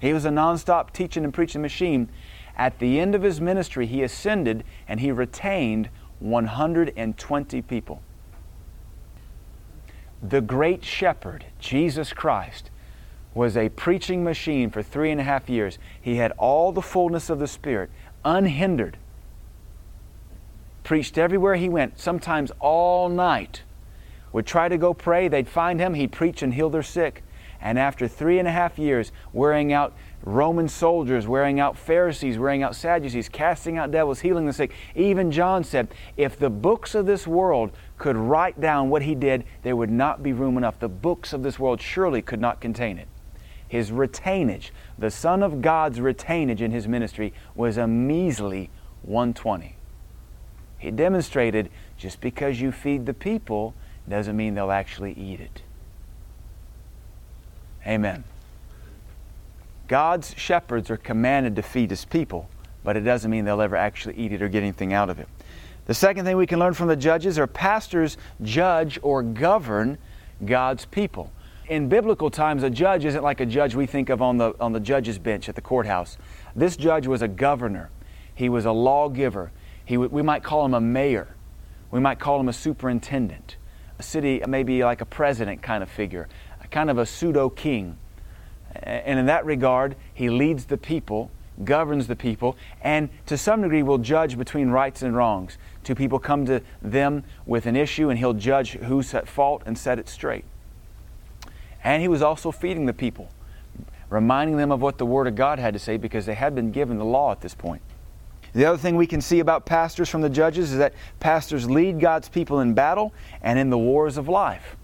he 0.00 0.12
was 0.12 0.24
a 0.24 0.30
nonstop 0.30 0.92
teaching 0.92 1.22
and 1.22 1.32
preaching 1.32 1.62
machine. 1.62 2.08
At 2.56 2.80
the 2.80 2.98
end 2.98 3.14
of 3.14 3.22
his 3.22 3.40
ministry, 3.40 3.86
he 3.86 4.02
ascended 4.02 4.64
and 4.88 4.98
he 4.98 5.12
retained 5.12 5.90
120 6.18 7.62
people. 7.62 8.02
The 10.20 10.40
great 10.40 10.84
shepherd, 10.84 11.46
Jesus 11.60 12.12
Christ, 12.12 12.70
was 13.32 13.56
a 13.56 13.68
preaching 13.68 14.24
machine 14.24 14.70
for 14.70 14.82
three 14.82 15.12
and 15.12 15.20
a 15.20 15.24
half 15.24 15.48
years. 15.48 15.78
He 16.00 16.16
had 16.16 16.32
all 16.32 16.72
the 16.72 16.82
fullness 16.82 17.30
of 17.30 17.38
the 17.38 17.46
Spirit, 17.46 17.90
unhindered. 18.24 18.98
Preached 20.84 21.16
everywhere 21.16 21.54
he 21.54 21.68
went, 21.68 21.98
sometimes 22.00 22.50
all 22.58 23.08
night. 23.08 23.62
Would 24.32 24.46
try 24.46 24.68
to 24.68 24.78
go 24.78 24.94
pray, 24.94 25.28
they'd 25.28 25.48
find 25.48 25.78
him, 25.78 25.94
he'd 25.94 26.12
preach 26.12 26.42
and 26.42 26.54
heal 26.54 26.70
their 26.70 26.82
sick. 26.82 27.22
And 27.60 27.78
after 27.78 28.08
three 28.08 28.40
and 28.40 28.48
a 28.48 28.50
half 28.50 28.78
years, 28.78 29.12
wearing 29.32 29.72
out 29.72 29.94
Roman 30.24 30.68
soldiers, 30.68 31.28
wearing 31.28 31.60
out 31.60 31.78
Pharisees, 31.78 32.38
wearing 32.38 32.62
out 32.62 32.74
Sadducees, 32.74 33.28
casting 33.28 33.78
out 33.78 33.92
devils, 33.92 34.20
healing 34.20 34.46
the 34.46 34.52
sick. 34.52 34.72
Even 34.96 35.30
John 35.30 35.62
said, 35.62 35.88
if 36.16 36.36
the 36.36 36.50
books 36.50 36.94
of 36.94 37.06
this 37.06 37.26
world 37.26 37.70
could 37.98 38.16
write 38.16 38.60
down 38.60 38.90
what 38.90 39.02
he 39.02 39.14
did, 39.14 39.44
there 39.62 39.76
would 39.76 39.90
not 39.90 40.22
be 40.22 40.32
room 40.32 40.56
enough. 40.56 40.80
The 40.80 40.88
books 40.88 41.32
of 41.32 41.44
this 41.44 41.58
world 41.58 41.80
surely 41.80 42.22
could 42.22 42.40
not 42.40 42.60
contain 42.60 42.98
it. 42.98 43.06
His 43.68 43.90
retainage, 43.90 44.70
the 44.98 45.10
Son 45.10 45.42
of 45.42 45.62
God's 45.62 45.98
retainage 45.98 46.60
in 46.60 46.72
his 46.72 46.88
ministry, 46.88 47.32
was 47.54 47.76
a 47.76 47.86
measly 47.86 48.70
120. 49.02 49.76
He 50.82 50.90
demonstrated 50.90 51.70
just 51.96 52.20
because 52.20 52.60
you 52.60 52.72
feed 52.72 53.06
the 53.06 53.14
people 53.14 53.72
doesn't 54.08 54.36
mean 54.36 54.56
they'll 54.56 54.72
actually 54.72 55.12
eat 55.12 55.38
it. 55.38 55.62
Amen. 57.86 58.24
God's 59.86 60.34
shepherds 60.36 60.90
are 60.90 60.96
commanded 60.96 61.54
to 61.54 61.62
feed 61.62 61.90
his 61.90 62.04
people, 62.04 62.48
but 62.82 62.96
it 62.96 63.02
doesn't 63.02 63.30
mean 63.30 63.44
they'll 63.44 63.62
ever 63.62 63.76
actually 63.76 64.16
eat 64.16 64.32
it 64.32 64.42
or 64.42 64.48
get 64.48 64.64
anything 64.64 64.92
out 64.92 65.08
of 65.08 65.20
it. 65.20 65.28
The 65.86 65.94
second 65.94 66.24
thing 66.24 66.36
we 66.36 66.48
can 66.48 66.58
learn 66.58 66.74
from 66.74 66.88
the 66.88 66.96
judges 66.96 67.38
are 67.38 67.46
pastors 67.46 68.16
judge 68.42 68.98
or 69.02 69.22
govern 69.22 69.98
God's 70.44 70.84
people. 70.86 71.30
In 71.68 71.88
biblical 71.88 72.28
times, 72.28 72.64
a 72.64 72.70
judge 72.70 73.04
isn't 73.04 73.22
like 73.22 73.38
a 73.38 73.46
judge 73.46 73.76
we 73.76 73.86
think 73.86 74.08
of 74.08 74.20
on 74.20 74.36
the, 74.36 74.52
on 74.58 74.72
the 74.72 74.80
judge's 74.80 75.20
bench 75.20 75.48
at 75.48 75.54
the 75.54 75.60
courthouse. 75.60 76.18
This 76.56 76.76
judge 76.76 77.06
was 77.06 77.22
a 77.22 77.28
governor, 77.28 77.90
he 78.34 78.48
was 78.48 78.64
a 78.64 78.72
lawgiver. 78.72 79.52
He, 79.84 79.96
we 79.96 80.22
might 80.22 80.42
call 80.42 80.64
him 80.64 80.74
a 80.74 80.80
mayor, 80.80 81.34
we 81.90 82.00
might 82.00 82.18
call 82.18 82.40
him 82.40 82.48
a 82.48 82.52
superintendent, 82.52 83.56
a 83.98 84.02
city, 84.02 84.42
maybe 84.46 84.82
like 84.84 85.00
a 85.00 85.06
president 85.06 85.62
kind 85.62 85.82
of 85.82 85.90
figure, 85.90 86.28
kind 86.72 86.90
of 86.90 86.98
a 86.98 87.06
pseudo 87.06 87.48
king. 87.48 87.96
And 88.74 89.18
in 89.18 89.26
that 89.26 89.44
regard, 89.44 89.94
he 90.12 90.30
leads 90.30 90.64
the 90.64 90.78
people, 90.78 91.30
governs 91.62 92.06
the 92.06 92.16
people, 92.16 92.56
and 92.80 93.10
to 93.26 93.36
some 93.36 93.62
degree 93.62 93.82
will 93.82 93.98
judge 93.98 94.38
between 94.38 94.70
rights 94.70 95.02
and 95.02 95.14
wrongs. 95.14 95.58
Two 95.84 95.94
people 95.94 96.18
come 96.18 96.46
to 96.46 96.62
them 96.80 97.24
with 97.44 97.66
an 97.66 97.76
issue, 97.76 98.08
and 98.08 98.18
he'll 98.18 98.32
judge 98.32 98.72
who's 98.72 99.12
at 99.14 99.28
fault 99.28 99.62
and 99.66 99.76
set 99.76 99.98
it 99.98 100.08
straight. 100.08 100.44
And 101.84 102.00
he 102.00 102.08
was 102.08 102.22
also 102.22 102.50
feeding 102.50 102.86
the 102.86 102.94
people, 102.94 103.28
reminding 104.08 104.56
them 104.56 104.72
of 104.72 104.80
what 104.80 104.96
the 104.96 105.06
Word 105.06 105.26
of 105.26 105.34
God 105.34 105.58
had 105.58 105.74
to 105.74 105.78
say 105.78 105.98
because 105.98 106.24
they 106.24 106.34
had 106.34 106.54
been 106.54 106.70
given 106.70 106.98
the 106.98 107.04
law 107.04 107.32
at 107.32 107.42
this 107.42 107.54
point. 107.54 107.82
The 108.54 108.66
other 108.66 108.78
thing 108.78 108.96
we 108.96 109.06
can 109.06 109.20
see 109.20 109.40
about 109.40 109.64
pastors 109.64 110.08
from 110.08 110.20
the 110.20 110.28
judges 110.28 110.72
is 110.72 110.78
that 110.78 110.94
pastors 111.20 111.68
lead 111.68 112.00
God's 112.00 112.28
people 112.28 112.60
in 112.60 112.74
battle 112.74 113.12
and 113.40 113.58
in 113.58 113.70
the 113.70 113.78
wars 113.78 114.16
of 114.16 114.28
life. 114.28 114.76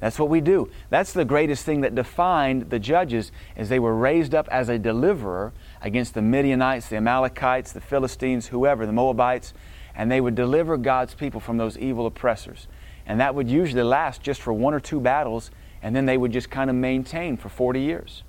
That's 0.00 0.18
what 0.18 0.28
we 0.28 0.40
do. 0.40 0.70
That's 0.90 1.12
the 1.12 1.24
greatest 1.24 1.64
thing 1.64 1.80
that 1.80 1.94
defined 1.94 2.68
the 2.70 2.78
judges 2.78 3.32
is 3.56 3.68
they 3.68 3.78
were 3.78 3.94
raised 3.94 4.34
up 4.34 4.46
as 4.50 4.68
a 4.68 4.78
deliverer 4.78 5.52
against 5.80 6.14
the 6.14 6.22
Midianites, 6.22 6.88
the 6.88 6.96
Amalekites, 6.96 7.72
the 7.72 7.80
Philistines, 7.80 8.48
whoever, 8.48 8.84
the 8.84 8.92
Moabites, 8.92 9.54
and 9.94 10.10
they 10.10 10.20
would 10.20 10.34
deliver 10.34 10.76
God's 10.76 11.14
people 11.14 11.40
from 11.40 11.56
those 11.56 11.78
evil 11.78 12.06
oppressors. 12.06 12.66
And 13.06 13.20
that 13.20 13.34
would 13.34 13.48
usually 13.48 13.82
last 13.82 14.22
just 14.22 14.42
for 14.42 14.52
one 14.52 14.74
or 14.74 14.80
two 14.80 15.00
battles, 15.00 15.50
and 15.82 15.96
then 15.96 16.04
they 16.04 16.18
would 16.18 16.32
just 16.32 16.50
kind 16.50 16.68
of 16.68 16.76
maintain 16.76 17.36
for 17.36 17.48
40 17.48 17.80
years. 17.80 18.22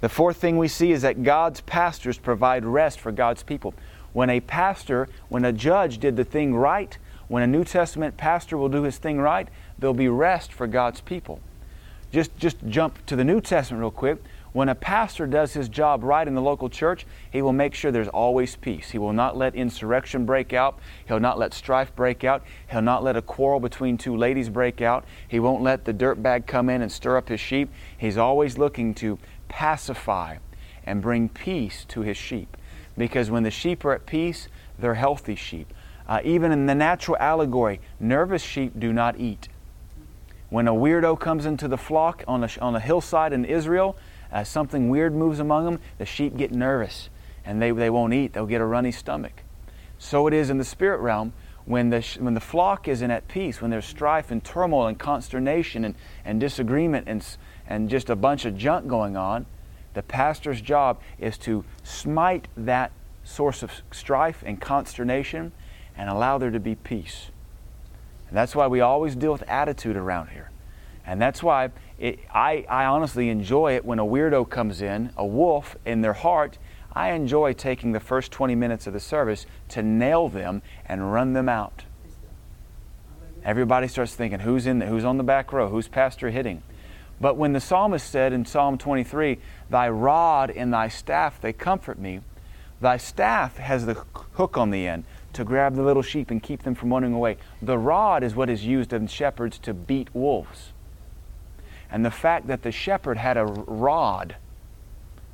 The 0.00 0.08
fourth 0.08 0.38
thing 0.38 0.56
we 0.56 0.68
see 0.68 0.92
is 0.92 1.02
that 1.02 1.22
God's 1.22 1.60
pastors 1.60 2.18
provide 2.18 2.64
rest 2.64 3.00
for 3.00 3.12
God's 3.12 3.42
people. 3.42 3.74
When 4.12 4.30
a 4.30 4.40
pastor, 4.40 5.08
when 5.28 5.44
a 5.44 5.52
judge 5.52 5.98
did 5.98 6.16
the 6.16 6.24
thing 6.24 6.54
right, 6.54 6.96
when 7.28 7.42
a 7.42 7.46
New 7.46 7.64
Testament 7.64 8.16
pastor 8.16 8.56
will 8.56 8.68
do 8.68 8.82
his 8.82 8.98
thing 8.98 9.20
right, 9.20 9.48
there'll 9.78 9.94
be 9.94 10.08
rest 10.08 10.52
for 10.52 10.66
God's 10.66 11.00
people. 11.00 11.40
Just, 12.12 12.36
just 12.36 12.56
jump 12.66 13.04
to 13.06 13.14
the 13.14 13.24
New 13.24 13.40
Testament 13.40 13.82
real 13.82 13.92
quick. 13.92 14.18
When 14.52 14.68
a 14.68 14.74
pastor 14.74 15.28
does 15.28 15.52
his 15.52 15.68
job 15.68 16.02
right 16.02 16.26
in 16.26 16.34
the 16.34 16.42
local 16.42 16.68
church, 16.68 17.06
he 17.30 17.40
will 17.40 17.52
make 17.52 17.72
sure 17.72 17.92
there's 17.92 18.08
always 18.08 18.56
peace. 18.56 18.90
He 18.90 18.98
will 18.98 19.12
not 19.12 19.36
let 19.36 19.54
insurrection 19.54 20.26
break 20.26 20.52
out. 20.52 20.80
He'll 21.06 21.20
not 21.20 21.38
let 21.38 21.54
strife 21.54 21.94
break 21.94 22.24
out. 22.24 22.42
He'll 22.68 22.82
not 22.82 23.04
let 23.04 23.16
a 23.16 23.22
quarrel 23.22 23.60
between 23.60 23.96
two 23.96 24.16
ladies 24.16 24.48
break 24.48 24.80
out. 24.80 25.04
He 25.28 25.38
won't 25.38 25.62
let 25.62 25.84
the 25.84 25.94
dirtbag 25.94 26.48
come 26.48 26.68
in 26.68 26.82
and 26.82 26.90
stir 26.90 27.16
up 27.16 27.28
his 27.28 27.38
sheep. 27.38 27.70
He's 27.96 28.18
always 28.18 28.58
looking 28.58 28.92
to 28.94 29.20
pacify 29.50 30.38
and 30.84 31.02
bring 31.02 31.28
peace 31.28 31.84
to 31.88 32.00
his 32.00 32.16
sheep. 32.16 32.56
Because 32.96 33.30
when 33.30 33.42
the 33.42 33.50
sheep 33.50 33.84
are 33.84 33.92
at 33.92 34.06
peace, 34.06 34.48
they're 34.78 34.94
healthy 34.94 35.34
sheep. 35.34 35.72
Uh, 36.08 36.20
even 36.24 36.50
in 36.50 36.66
the 36.66 36.74
natural 36.74 37.16
allegory, 37.20 37.80
nervous 38.00 38.42
sheep 38.42 38.72
do 38.78 38.92
not 38.92 39.20
eat. 39.20 39.48
When 40.48 40.66
a 40.66 40.72
weirdo 40.72 41.20
comes 41.20 41.46
into 41.46 41.68
the 41.68 41.76
flock 41.76 42.24
on 42.26 42.42
a, 42.42 42.48
on 42.60 42.74
a 42.74 42.80
hillside 42.80 43.32
in 43.32 43.44
Israel, 43.44 43.96
uh, 44.32 44.42
something 44.42 44.88
weird 44.88 45.14
moves 45.14 45.38
among 45.38 45.66
them, 45.66 45.78
the 45.98 46.06
sheep 46.06 46.36
get 46.36 46.50
nervous 46.50 47.10
and 47.44 47.60
they, 47.60 47.70
they 47.70 47.90
won't 47.90 48.12
eat. 48.12 48.32
They'll 48.32 48.46
get 48.46 48.60
a 48.60 48.66
runny 48.66 48.92
stomach. 48.92 49.42
So 49.98 50.26
it 50.26 50.34
is 50.34 50.50
in 50.50 50.58
the 50.58 50.64
spirit 50.64 50.98
realm. 50.98 51.32
when 51.64 51.90
the, 51.90 52.00
when 52.18 52.34
the 52.34 52.40
flock 52.40 52.88
isn't 52.88 53.10
at 53.10 53.28
peace, 53.28 53.62
when 53.62 53.70
there's 53.70 53.86
strife 53.86 54.30
and 54.30 54.42
turmoil 54.42 54.88
and 54.88 54.98
consternation 54.98 55.84
and, 55.84 55.94
and 56.24 56.40
disagreement 56.40 57.06
and, 57.08 57.24
and 57.70 57.88
just 57.88 58.10
a 58.10 58.16
bunch 58.16 58.44
of 58.44 58.56
junk 58.58 58.88
going 58.88 59.16
on, 59.16 59.46
the 59.94 60.02
pastor's 60.02 60.60
job 60.60 61.00
is 61.18 61.38
to 61.38 61.64
smite 61.84 62.48
that 62.56 62.90
source 63.24 63.62
of 63.62 63.70
strife 63.92 64.42
and 64.44 64.60
consternation 64.60 65.52
and 65.96 66.10
allow 66.10 66.36
there 66.36 66.50
to 66.50 66.60
be 66.60 66.74
peace. 66.74 67.30
And 68.28 68.36
that's 68.36 68.54
why 68.54 68.66
we 68.66 68.80
always 68.80 69.14
deal 69.14 69.32
with 69.32 69.42
attitude 69.48 69.96
around 69.96 70.28
here. 70.28 70.50
And 71.06 71.22
that's 71.22 71.42
why 71.42 71.70
it, 71.98 72.18
I, 72.32 72.64
I 72.68 72.84
honestly 72.84 73.28
enjoy 73.28 73.74
it 73.76 73.84
when 73.84 73.98
a 73.98 74.04
weirdo 74.04 74.48
comes 74.50 74.82
in, 74.82 75.12
a 75.16 75.24
wolf 75.24 75.76
in 75.84 76.02
their 76.02 76.12
heart. 76.12 76.58
I 76.92 77.12
enjoy 77.12 77.52
taking 77.52 77.92
the 77.92 78.00
first 78.00 78.32
20 78.32 78.54
minutes 78.56 78.86
of 78.88 78.92
the 78.92 79.00
service 79.00 79.46
to 79.70 79.82
nail 79.82 80.28
them 80.28 80.62
and 80.86 81.12
run 81.12 81.34
them 81.34 81.48
out. 81.48 81.84
Everybody 83.44 83.88
starts 83.88 84.14
thinking, 84.14 84.40
who's 84.40 84.66
in 84.66 84.80
the, 84.80 84.86
who's 84.86 85.04
on 85.04 85.16
the 85.18 85.24
back 85.24 85.52
row? 85.52 85.68
Who's 85.68 85.88
pastor 85.88 86.30
hitting? 86.30 86.62
But 87.20 87.36
when 87.36 87.52
the 87.52 87.60
psalmist 87.60 88.08
said 88.10 88.32
in 88.32 88.46
Psalm 88.46 88.78
23, 88.78 89.38
Thy 89.68 89.88
rod 89.90 90.50
and 90.50 90.72
thy 90.72 90.88
staff, 90.88 91.40
they 91.40 91.52
comfort 91.52 91.98
me, 91.98 92.20
thy 92.80 92.96
staff 92.96 93.58
has 93.58 93.84
the 93.84 93.94
hook 94.34 94.56
on 94.56 94.70
the 94.70 94.86
end 94.86 95.04
to 95.34 95.44
grab 95.44 95.76
the 95.76 95.82
little 95.82 96.02
sheep 96.02 96.30
and 96.30 96.42
keep 96.42 96.62
them 96.62 96.74
from 96.74 96.92
running 96.92 97.12
away. 97.12 97.36
The 97.60 97.78
rod 97.78 98.24
is 98.24 98.34
what 98.34 98.48
is 98.48 98.64
used 98.64 98.92
in 98.92 99.06
shepherds 99.06 99.58
to 99.60 99.74
beat 99.74 100.14
wolves. 100.14 100.72
And 101.90 102.04
the 102.04 102.10
fact 102.10 102.46
that 102.46 102.62
the 102.62 102.72
shepherd 102.72 103.18
had 103.18 103.36
a 103.36 103.44
rod, 103.44 104.36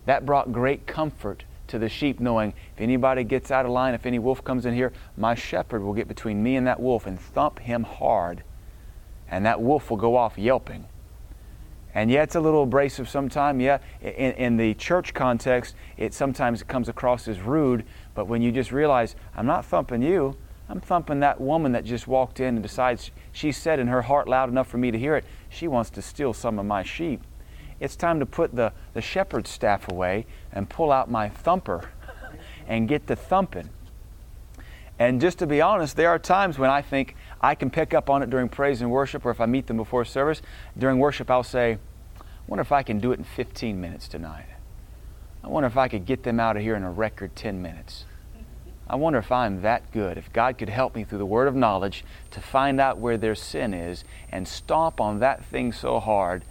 that 0.07 0.27
brought 0.27 0.53
great 0.53 0.87
comfort 0.87 1.45
to 1.69 1.79
the 1.79 1.89
sheep, 1.89 2.19
knowing 2.19 2.53
if 2.75 2.81
anybody 2.81 3.25
gets 3.25 3.51
out 3.51 3.65
of 3.65 3.73
line, 3.73 3.95
if 3.95 4.07
any 4.07 4.19
wolf 4.19 4.43
comes 4.43 4.67
in 4.67 4.75
here, 4.75 4.93
my 5.17 5.35
shepherd 5.35 5.83
will 5.83 5.95
get 5.95 6.09
between 6.09 6.43
me 6.43 6.57
and 6.57 6.67
that 6.67 6.81
wolf 6.81 7.07
and 7.07 7.21
thump 7.21 7.59
him 7.61 7.85
hard. 7.85 8.43
And 9.29 9.45
that 9.47 9.61
wolf 9.61 9.91
will 9.91 9.97
go 9.97 10.17
off 10.17 10.39
yelping. 10.39 10.87
And 11.97 12.11
yeah, 12.11 12.23
it's 12.23 12.35
a 12.35 12.41
little 12.41 12.65
abrasive 12.65 13.09
sometimes. 13.09 13.63
Yeah, 13.63 13.79
in, 14.03 14.33
in 14.33 14.57
the 14.59 14.75
church 14.75 15.15
context, 15.15 15.75
it 15.97 16.13
sometimes 16.13 16.63
comes 16.63 16.91
across 16.91 17.27
as 17.27 17.41
rude. 17.41 17.87
But 18.15 18.27
when 18.27 18.43
you 18.43 18.53
just 18.53 18.71
realize, 18.71 19.17
I'm 19.35 19.47
not 19.47 19.65
thumping 19.65 20.03
you, 20.03 20.37
I'm 20.69 20.79
thumping 20.79 21.21
that 21.21 21.41
woman 21.41 21.73
that 21.73 21.87
just 21.87 22.07
walked 22.07 22.39
in 22.39 22.57
and 22.57 22.63
decides 22.63 23.13
she 23.33 23.51
said 23.51 23.79
in 23.79 23.87
her 23.87 24.03
heart 24.03 24.29
loud 24.29 24.51
enough 24.51 24.69
for 24.69 24.77
me 24.77 24.91
to 24.91 24.99
hear 24.99 25.17
it, 25.17 25.25
she 25.49 25.69
wants 25.69 25.89
to 25.91 26.03
steal 26.03 26.35
some 26.35 26.59
of 26.59 26.67
my 26.67 26.83
sheep. 26.83 27.23
It's 27.81 27.97
time 27.97 28.21
to 28.21 28.27
put 28.27 28.55
the, 28.55 28.75
the 28.93 29.01
shepherd's 29.01 29.49
staff 29.49 29.91
away 29.91 30.27
and 30.53 30.69
pull 30.69 30.93
out 30.93 31.11
my 31.11 31.31
thumper 31.31 31.89
and 32.69 32.89
get 32.89 33.07
to 33.07 33.17
thumping. 33.17 33.71
And 34.99 35.19
just 35.19 35.39
to 35.39 35.47
be 35.47 35.63
honest, 35.63 35.97
there 35.97 36.11
are 36.11 36.19
times 36.19 36.59
when 36.59 36.71
I 36.71 36.83
think 36.83 37.17
I 37.41 37.55
can 37.55 37.71
pick 37.71 37.95
up 37.95 38.09
on 38.09 38.23
it 38.23 38.31
during 38.31 38.49
praise 38.49 38.81
and 38.81 38.91
worship, 38.91 39.25
or 39.25 39.31
if 39.31 39.41
I 39.41 39.47
meet 39.47 39.67
them 39.67 39.77
before 39.77 40.05
service. 40.05 40.41
During 40.77 40.99
worship, 40.99 41.31
I'll 41.31 41.43
say, 41.43 41.79
wonder 42.47 42.63
if 42.63 42.73
I 42.73 42.83
can 42.83 43.01
do 43.01 43.13
it 43.13 43.19
in 43.19 43.25
15 43.25 43.81
minutes 43.81 44.09
tonight. 44.09 44.47
I 45.43 45.49
wonder 45.49 45.67
if 45.67 45.77
I 45.77 45.89
could 45.89 46.07
get 46.07 46.23
them 46.23 46.41
out 46.41 46.57
of 46.57 46.63
here 46.63 46.77
in 46.77 46.83
a 46.83 46.91
record 46.91 47.37
10 47.37 47.63
minutes. 47.63 48.05
I 48.89 48.97
wonder 48.97 49.19
if 49.19 49.33
I'm 49.33 49.63
that 49.63 49.91
good, 49.91 50.17
if 50.17 50.33
God 50.33 50.59
could 50.59 50.69
help 50.69 50.95
me 50.95 51.03
through 51.03 51.19
the 51.19 51.27
word 51.27 51.49
of 51.49 51.57
knowledge 51.57 52.05
to 52.31 52.41
find 52.41 52.81
out 52.81 52.99
where 52.99 53.19
their 53.19 53.35
sin 53.35 53.75
is 53.75 54.05
and 54.31 54.47
stomp 54.47 55.01
on 55.01 55.19
that 55.19 55.45
thing 55.45 55.73
so 55.73 55.99
hard 55.99 56.45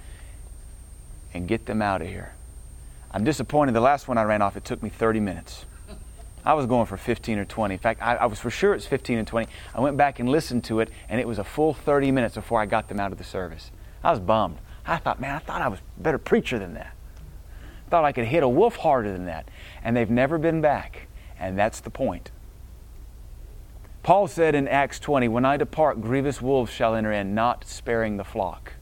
and 1.33 1.47
get 1.47 1.65
them 1.65 1.81
out 1.81 2.01
of 2.01 2.07
here. 2.07 2.33
I'm 3.11 3.23
disappointed. 3.23 3.73
The 3.73 3.81
last 3.81 4.09
one 4.09 4.17
I 4.17 4.23
ran 4.23 4.41
off, 4.41 4.57
it 4.57 4.65
took 4.65 4.83
me 4.83 4.89
30 4.89 5.21
minutes. 5.21 5.65
I 6.43 6.53
was 6.53 6.65
going 6.65 6.85
for 6.85 6.97
15 6.97 7.39
or 7.39 7.45
20. 7.45 7.73
In 7.73 7.79
fact, 7.79 8.01
I, 8.01 8.15
I 8.15 8.25
was 8.25 8.39
for 8.39 8.49
sure 8.49 8.75
it's 8.75 8.85
15 8.85 9.17
and 9.17 9.27
20. 9.27 9.49
I 9.73 9.79
went 9.79 9.97
back 9.97 10.19
and 10.19 10.29
listened 10.29 10.63
to 10.65 10.79
it, 10.81 10.89
and 11.09 11.19
it 11.19 11.27
was 11.27 11.39
a 11.39 11.43
full 11.43 11.73
30 11.73 12.11
minutes 12.11 12.35
before 12.35 12.61
I 12.61 12.65
got 12.65 12.87
them 12.87 12.99
out 12.99 13.11
of 13.11 13.17
the 13.17 13.23
service. 13.23 13.71
I 14.03 14.11
was 14.11 14.19
bummed. 14.19 14.57
I 14.87 14.97
thought, 14.97 15.19
man, 15.19 15.35
I 15.35 15.39
thought 15.39 15.61
I 15.61 15.67
was 15.67 15.79
a 15.79 16.01
better 16.01 16.17
preacher 16.17 16.59
than 16.59 16.73
that. 16.75 16.93
I 17.87 17.89
thought 17.89 18.05
I 18.05 18.11
could 18.11 18.25
hit 18.25 18.43
a 18.43 18.49
wolf 18.49 18.77
harder 18.77 19.11
than 19.11 19.25
that. 19.25 19.47
And 19.83 19.95
they've 19.95 20.09
never 20.09 20.37
been 20.37 20.61
back. 20.61 21.07
And 21.39 21.57
that's 21.57 21.79
the 21.79 21.89
point. 21.89 22.31
Paul 24.03 24.27
said 24.27 24.53
in 24.53 24.67
Acts 24.67 24.99
20, 24.99 25.27
When 25.27 25.45
I 25.45 25.57
depart, 25.57 26.01
grievous 26.01 26.41
wolves 26.41 26.71
shall 26.71 26.93
enter 26.93 27.11
in, 27.11 27.33
not 27.33 27.65
sparing 27.65 28.17
the 28.17 28.23
flock. 28.23 28.73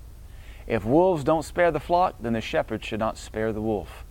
If 0.67 0.85
wolves 0.85 1.23
don't 1.23 1.43
spare 1.43 1.71
the 1.71 1.79
flock, 1.79 2.15
then 2.19 2.33
the 2.33 2.41
shepherd 2.41 2.83
should 2.83 2.99
not 2.99 3.17
spare 3.17 3.53
the 3.53 3.61
wolf. 3.61 4.03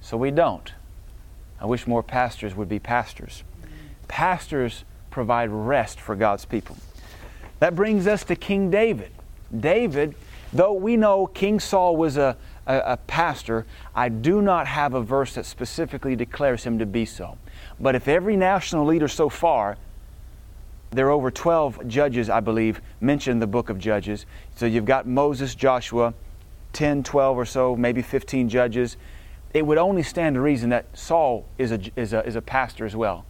So 0.00 0.16
we 0.16 0.30
don't. 0.30 0.72
I 1.60 1.66
wish 1.66 1.86
more 1.86 2.02
pastors 2.02 2.54
would 2.54 2.68
be 2.68 2.78
pastors. 2.78 3.44
Pastors 4.08 4.84
provide 5.10 5.50
rest 5.50 6.00
for 6.00 6.14
God's 6.14 6.44
people. 6.44 6.76
That 7.60 7.74
brings 7.74 8.06
us 8.06 8.22
to 8.24 8.36
King 8.36 8.70
David. 8.70 9.12
David, 9.58 10.14
though 10.56 10.72
we 10.72 10.96
know 10.96 11.26
King 11.26 11.60
Saul 11.60 11.96
was 11.96 12.16
a, 12.16 12.36
a, 12.66 12.78
a, 12.78 12.96
pastor, 12.96 13.66
I 13.94 14.08
do 14.08 14.42
not 14.42 14.66
have 14.66 14.94
a 14.94 15.02
verse 15.02 15.34
that 15.34 15.46
specifically 15.46 16.16
declares 16.16 16.64
him 16.64 16.78
to 16.78 16.86
be 16.86 17.04
so. 17.04 17.38
But 17.78 17.94
if 17.94 18.08
every 18.08 18.36
national 18.36 18.86
leader 18.86 19.08
so 19.08 19.28
far, 19.28 19.76
there 20.90 21.06
are 21.06 21.10
over 21.10 21.30
12 21.30 21.86
judges, 21.88 22.30
I 22.30 22.40
believe, 22.40 22.80
mentioned 23.00 23.42
the 23.42 23.46
book 23.46 23.70
of 23.70 23.78
Judges. 23.78 24.24
So 24.54 24.66
you've 24.66 24.84
got 24.84 25.06
Moses, 25.06 25.54
Joshua, 25.54 26.14
10, 26.72 27.02
12 27.02 27.38
or 27.38 27.44
so, 27.44 27.76
maybe 27.76 28.02
15 28.02 28.48
judges 28.48 28.96
it 29.56 29.64
would 29.64 29.78
only 29.78 30.02
stand 30.02 30.34
to 30.34 30.40
reason 30.42 30.68
that 30.68 30.84
Saul 30.92 31.46
is 31.56 31.72
a, 31.72 31.80
is 31.96 32.12
a, 32.12 32.22
is 32.26 32.36
a 32.36 32.42
pastor 32.42 32.84
as 32.84 32.94
well. 32.94 33.24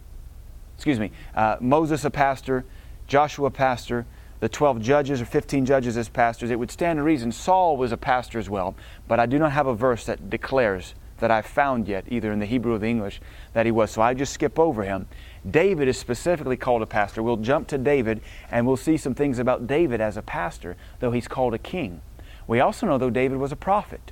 Excuse 0.75 0.99
me, 0.99 1.11
uh, 1.33 1.55
Moses 1.61 2.03
a 2.03 2.09
pastor, 2.09 2.65
Joshua 3.07 3.47
a 3.47 3.51
pastor, 3.51 4.05
the 4.39 4.49
12 4.49 4.81
judges 4.81 5.21
or 5.21 5.25
15 5.25 5.65
judges 5.65 5.97
as 5.97 6.09
pastors. 6.09 6.51
It 6.51 6.59
would 6.59 6.71
stand 6.71 6.97
to 6.97 7.03
reason 7.03 7.31
Saul 7.31 7.77
was 7.77 7.91
a 7.91 7.97
pastor 7.97 8.39
as 8.39 8.49
well, 8.49 8.75
but 9.07 9.19
I 9.19 9.25
do 9.25 9.39
not 9.39 9.51
have 9.51 9.67
a 9.67 9.75
verse 9.75 10.05
that 10.05 10.29
declares 10.29 10.95
that 11.17 11.31
I've 11.31 11.47
found 11.47 11.87
yet, 11.87 12.05
either 12.09 12.31
in 12.31 12.39
the 12.39 12.45
Hebrew 12.45 12.75
or 12.75 12.77
the 12.77 12.87
English, 12.87 13.19
that 13.53 13.65
he 13.65 13.71
was. 13.71 13.89
So 13.89 14.01
I 14.01 14.13
just 14.13 14.33
skip 14.33 14.59
over 14.59 14.83
him. 14.83 15.07
David 15.49 15.87
is 15.87 15.97
specifically 15.97 16.57
called 16.57 16.83
a 16.83 16.85
pastor. 16.85 17.23
We'll 17.23 17.37
jump 17.37 17.67
to 17.69 17.77
David 17.77 18.21
and 18.51 18.67
we'll 18.67 18.77
see 18.77 18.97
some 18.97 19.15
things 19.15 19.39
about 19.39 19.65
David 19.65 19.99
as 19.99 20.17
a 20.17 20.21
pastor, 20.21 20.77
though 20.99 21.11
he's 21.11 21.27
called 21.27 21.55
a 21.55 21.57
king. 21.57 22.01
We 22.45 22.59
also 22.59 22.85
know, 22.85 22.97
though, 22.97 23.09
David 23.09 23.39
was 23.39 23.51
a 23.51 23.55
prophet 23.55 24.11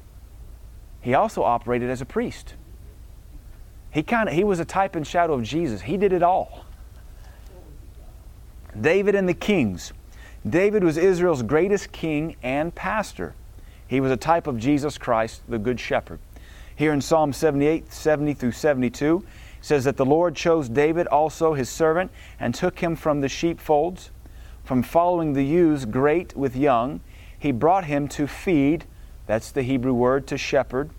he 1.05 1.13
also 1.13 1.43
operated 1.43 1.91
as 1.91 2.01
a 2.01 2.05
priest. 2.05 2.55
He 3.91 4.01
kind 4.01 4.27
of 4.27 4.33
he 4.33 4.43
was 4.43 4.59
a 4.59 4.65
type 4.65 4.95
and 4.95 5.05
shadow 5.05 5.33
of 5.33 5.43
Jesus. 5.43 5.83
He 5.83 5.97
did 5.97 6.11
it 6.11 6.23
all. 6.23 6.65
David 8.81 9.13
and 9.13 9.29
the 9.29 9.35
kings. 9.35 9.93
David 10.47 10.83
was 10.83 10.97
Israel's 10.97 11.43
greatest 11.43 11.91
king 11.91 12.35
and 12.43 12.73
pastor. 12.73 13.33
He 13.87 13.99
was 13.99 14.11
a 14.11 14.17
type 14.17 14.47
of 14.47 14.57
Jesus 14.57 14.97
Christ, 14.97 15.41
the 15.47 15.59
good 15.59 15.79
shepherd. 15.79 16.19
Here 16.75 16.93
in 16.93 17.01
Psalm 17.01 17.33
78, 17.33 17.91
70 17.91 18.33
through 18.33 18.51
72, 18.51 19.25
says 19.61 19.83
that 19.85 19.97
the 19.97 20.05
Lord 20.05 20.35
chose 20.35 20.69
David 20.69 21.07
also 21.07 21.53
his 21.53 21.69
servant 21.69 22.11
and 22.39 22.53
took 22.53 22.79
him 22.79 22.95
from 22.95 23.21
the 23.21 23.29
sheepfolds, 23.29 24.11
from 24.63 24.83
following 24.83 25.33
the 25.33 25.45
ewes 25.45 25.85
great 25.85 26.35
with 26.35 26.55
young. 26.55 26.99
He 27.37 27.51
brought 27.51 27.85
him 27.85 28.07
to 28.09 28.27
feed 28.27 28.85
that's 29.27 29.51
the 29.51 29.63
Hebrew 29.63 29.93
word 29.93 30.27
to 30.27 30.37
shepherd. 30.37 30.91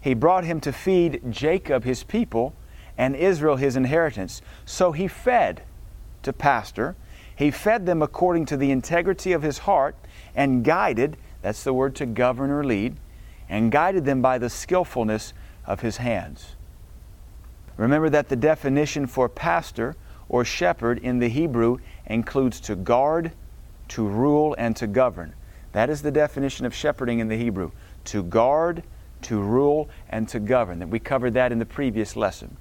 He 0.00 0.14
brought 0.14 0.44
him 0.44 0.60
to 0.60 0.72
feed 0.72 1.22
Jacob 1.30 1.84
his 1.84 2.02
people 2.02 2.54
and 2.98 3.16
Israel 3.16 3.56
his 3.56 3.76
inheritance. 3.76 4.42
So 4.64 4.92
he 4.92 5.08
fed 5.08 5.62
to 6.22 6.32
pastor. 6.32 6.96
He 7.36 7.50
fed 7.50 7.86
them 7.86 8.02
according 8.02 8.46
to 8.46 8.56
the 8.56 8.70
integrity 8.70 9.32
of 9.32 9.42
his 9.42 9.58
heart 9.58 9.96
and 10.34 10.64
guided, 10.64 11.16
that's 11.42 11.64
the 11.64 11.74
word 11.74 11.94
to 11.96 12.06
govern 12.06 12.50
or 12.50 12.64
lead, 12.64 12.96
and 13.48 13.72
guided 13.72 14.04
them 14.04 14.22
by 14.22 14.38
the 14.38 14.48
skillfulness 14.48 15.32
of 15.66 15.80
his 15.80 15.98
hands. 15.98 16.56
Remember 17.76 18.08
that 18.08 18.28
the 18.28 18.36
definition 18.36 19.06
for 19.06 19.28
pastor 19.28 19.96
or 20.28 20.44
shepherd 20.44 20.98
in 20.98 21.18
the 21.18 21.28
Hebrew 21.28 21.78
includes 22.06 22.60
to 22.60 22.76
guard, 22.76 23.32
to 23.88 24.06
rule, 24.06 24.54
and 24.56 24.76
to 24.76 24.86
govern. 24.86 25.34
That 25.72 25.90
is 25.90 26.02
the 26.02 26.12
definition 26.12 26.66
of 26.66 26.74
shepherding 26.74 27.18
in 27.18 27.28
the 27.28 27.36
Hebrew 27.36 27.72
to 28.06 28.22
guard, 28.22 28.84
to 29.22 29.40
rule, 29.40 29.88
and 30.08 30.28
to 30.28 30.38
govern. 30.38 30.78
That 30.78 30.88
We 30.88 30.98
covered 31.00 31.34
that 31.34 31.52
in 31.52 31.58
the 31.58 31.66
previous 31.66 32.16
lesson. 32.16 32.56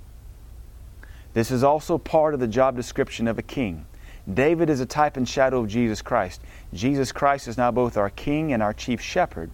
This 1.33 1.51
is 1.51 1.63
also 1.63 1.97
part 1.97 2.33
of 2.33 2.39
the 2.39 2.47
job 2.47 2.75
description 2.75 3.27
of 3.27 3.37
a 3.37 3.41
king. 3.41 3.85
David 4.31 4.69
is 4.69 4.79
a 4.79 4.85
type 4.85 5.17
and 5.17 5.27
shadow 5.27 5.61
of 5.61 5.67
Jesus 5.67 6.01
Christ. 6.01 6.41
Jesus 6.73 7.11
Christ 7.11 7.47
is 7.47 7.57
now 7.57 7.71
both 7.71 7.97
our 7.97 8.09
king 8.09 8.53
and 8.53 8.63
our 8.63 8.73
chief 8.73 9.01
shepherd. 9.01 9.51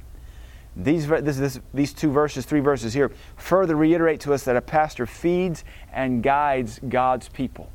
These, 0.75 1.07
this, 1.07 1.37
this, 1.37 1.59
these 1.73 1.93
two 1.93 2.11
verses, 2.11 2.45
three 2.45 2.59
verses 2.59 2.93
here, 2.93 3.11
further 3.35 3.75
reiterate 3.75 4.19
to 4.21 4.33
us 4.33 4.43
that 4.43 4.55
a 4.55 4.61
pastor 4.61 5.05
feeds 5.05 5.63
and 5.91 6.21
guides 6.21 6.79
God's 6.87 7.29
people. 7.29 7.71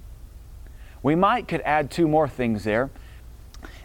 We 1.02 1.14
might 1.14 1.48
could 1.48 1.60
add 1.62 1.90
two 1.90 2.08
more 2.08 2.28
things 2.28 2.64
there 2.64 2.90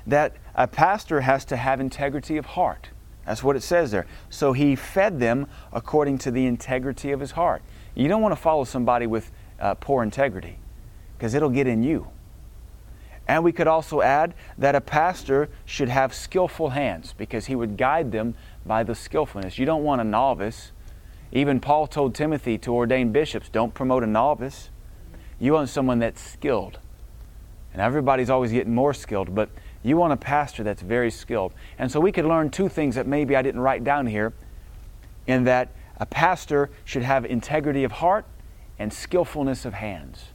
that 0.07 0.36
a 0.55 0.68
pastor 0.68 1.22
has 1.22 1.45
to 1.45 1.57
have 1.57 1.80
integrity 1.80 2.38
of 2.38 2.45
heart. 2.45 2.89
That's 3.26 3.43
what 3.43 3.55
it 3.55 3.64
says 3.64 3.91
there. 3.91 4.07
So 4.30 4.53
he 4.53 4.76
fed 4.76 5.20
them 5.20 5.47
according 5.74 6.20
to 6.20 6.32
the 6.32 6.45
integrity 6.45 7.12
of 7.12 7.20
his 7.20 7.32
heart. 7.32 7.62
You 7.95 8.07
don't 8.07 8.22
want 8.22 8.32
to 8.32 8.41
follow 8.41 8.64
somebody 8.64 9.07
with 9.07 9.32
uh, 9.60 9.76
poor 9.76 10.03
integrity 10.03 10.57
because 11.18 11.34
it'll 11.34 11.49
get 11.49 11.68
in 11.68 11.84
you. 11.84 12.07
And 13.30 13.44
we 13.44 13.52
could 13.52 13.68
also 13.68 14.02
add 14.02 14.34
that 14.58 14.74
a 14.74 14.82
pastor 14.82 15.50
should 15.64 15.88
have 15.88 16.16
skillful 16.16 16.72
hands 16.72 17.14
because 17.16 17.46
he 17.46 17.56
would 17.56 17.78
guide 17.78 18.12
them 18.12 18.34
by 18.66 18.82
the 18.82 18.96
skillfulness. 18.96 19.60
You 19.60 19.68
don't 19.68 19.84
want 19.84 20.02
a 20.02 20.04
novice. 20.04 20.72
Even 21.32 21.60
Paul 21.60 21.86
told 21.86 22.16
Timothy 22.16 22.58
to 22.58 22.74
ordain 22.74 23.12
bishops 23.12 23.48
don't 23.48 23.72
promote 23.72 24.02
a 24.04 24.08
novice. 24.08 24.72
You 25.40 25.54
want 25.54 25.70
someone 25.70 26.00
that's 26.00 26.20
skilled. 26.20 26.80
And 27.72 27.84
everybody's 27.84 28.32
always 28.32 28.52
getting 28.52 28.74
more 28.74 28.96
skilled, 28.96 29.36
but 29.36 29.52
you 29.84 29.96
want 29.96 30.12
a 30.12 30.18
pastor 30.18 30.64
that's 30.64 30.82
very 30.82 31.12
skilled. 31.12 31.54
And 31.78 31.92
so 31.92 32.00
we 32.00 32.12
could 32.12 32.26
learn 32.26 32.50
two 32.50 32.68
things 32.68 32.96
that 32.96 33.06
maybe 33.06 33.36
I 33.36 33.44
didn't 33.44 33.62
write 33.62 33.84
down 33.84 34.08
here 34.08 34.34
in 35.28 35.44
that 35.44 35.70
a 35.98 36.08
pastor 36.08 36.72
should 36.84 37.04
have 37.04 37.26
integrity 37.26 37.84
of 37.84 37.92
heart 37.92 38.26
and 38.80 38.92
skillfulness 38.92 39.66
of 39.66 39.76
hands. 39.76 40.30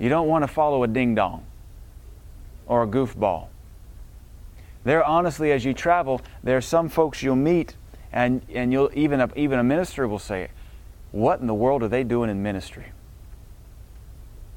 You 0.00 0.08
don't 0.08 0.26
want 0.26 0.42
to 0.42 0.48
follow 0.48 0.82
a 0.82 0.88
ding 0.88 1.14
dong 1.14 1.44
or 2.66 2.82
a 2.82 2.86
goofball. 2.86 3.48
There, 4.82 5.04
honestly, 5.04 5.52
as 5.52 5.64
you 5.64 5.74
travel, 5.74 6.22
there 6.42 6.56
are 6.56 6.62
some 6.62 6.88
folks 6.88 7.22
you'll 7.22 7.36
meet, 7.36 7.76
and, 8.12 8.40
and 8.52 8.72
you'll 8.72 8.90
even 8.94 9.20
a, 9.20 9.28
even 9.36 9.58
a 9.58 9.62
minister 9.62 10.08
will 10.08 10.18
say, 10.18 10.48
"What 11.12 11.40
in 11.40 11.46
the 11.46 11.54
world 11.54 11.82
are 11.82 11.88
they 11.88 12.02
doing 12.02 12.30
in 12.30 12.42
ministry? 12.42 12.86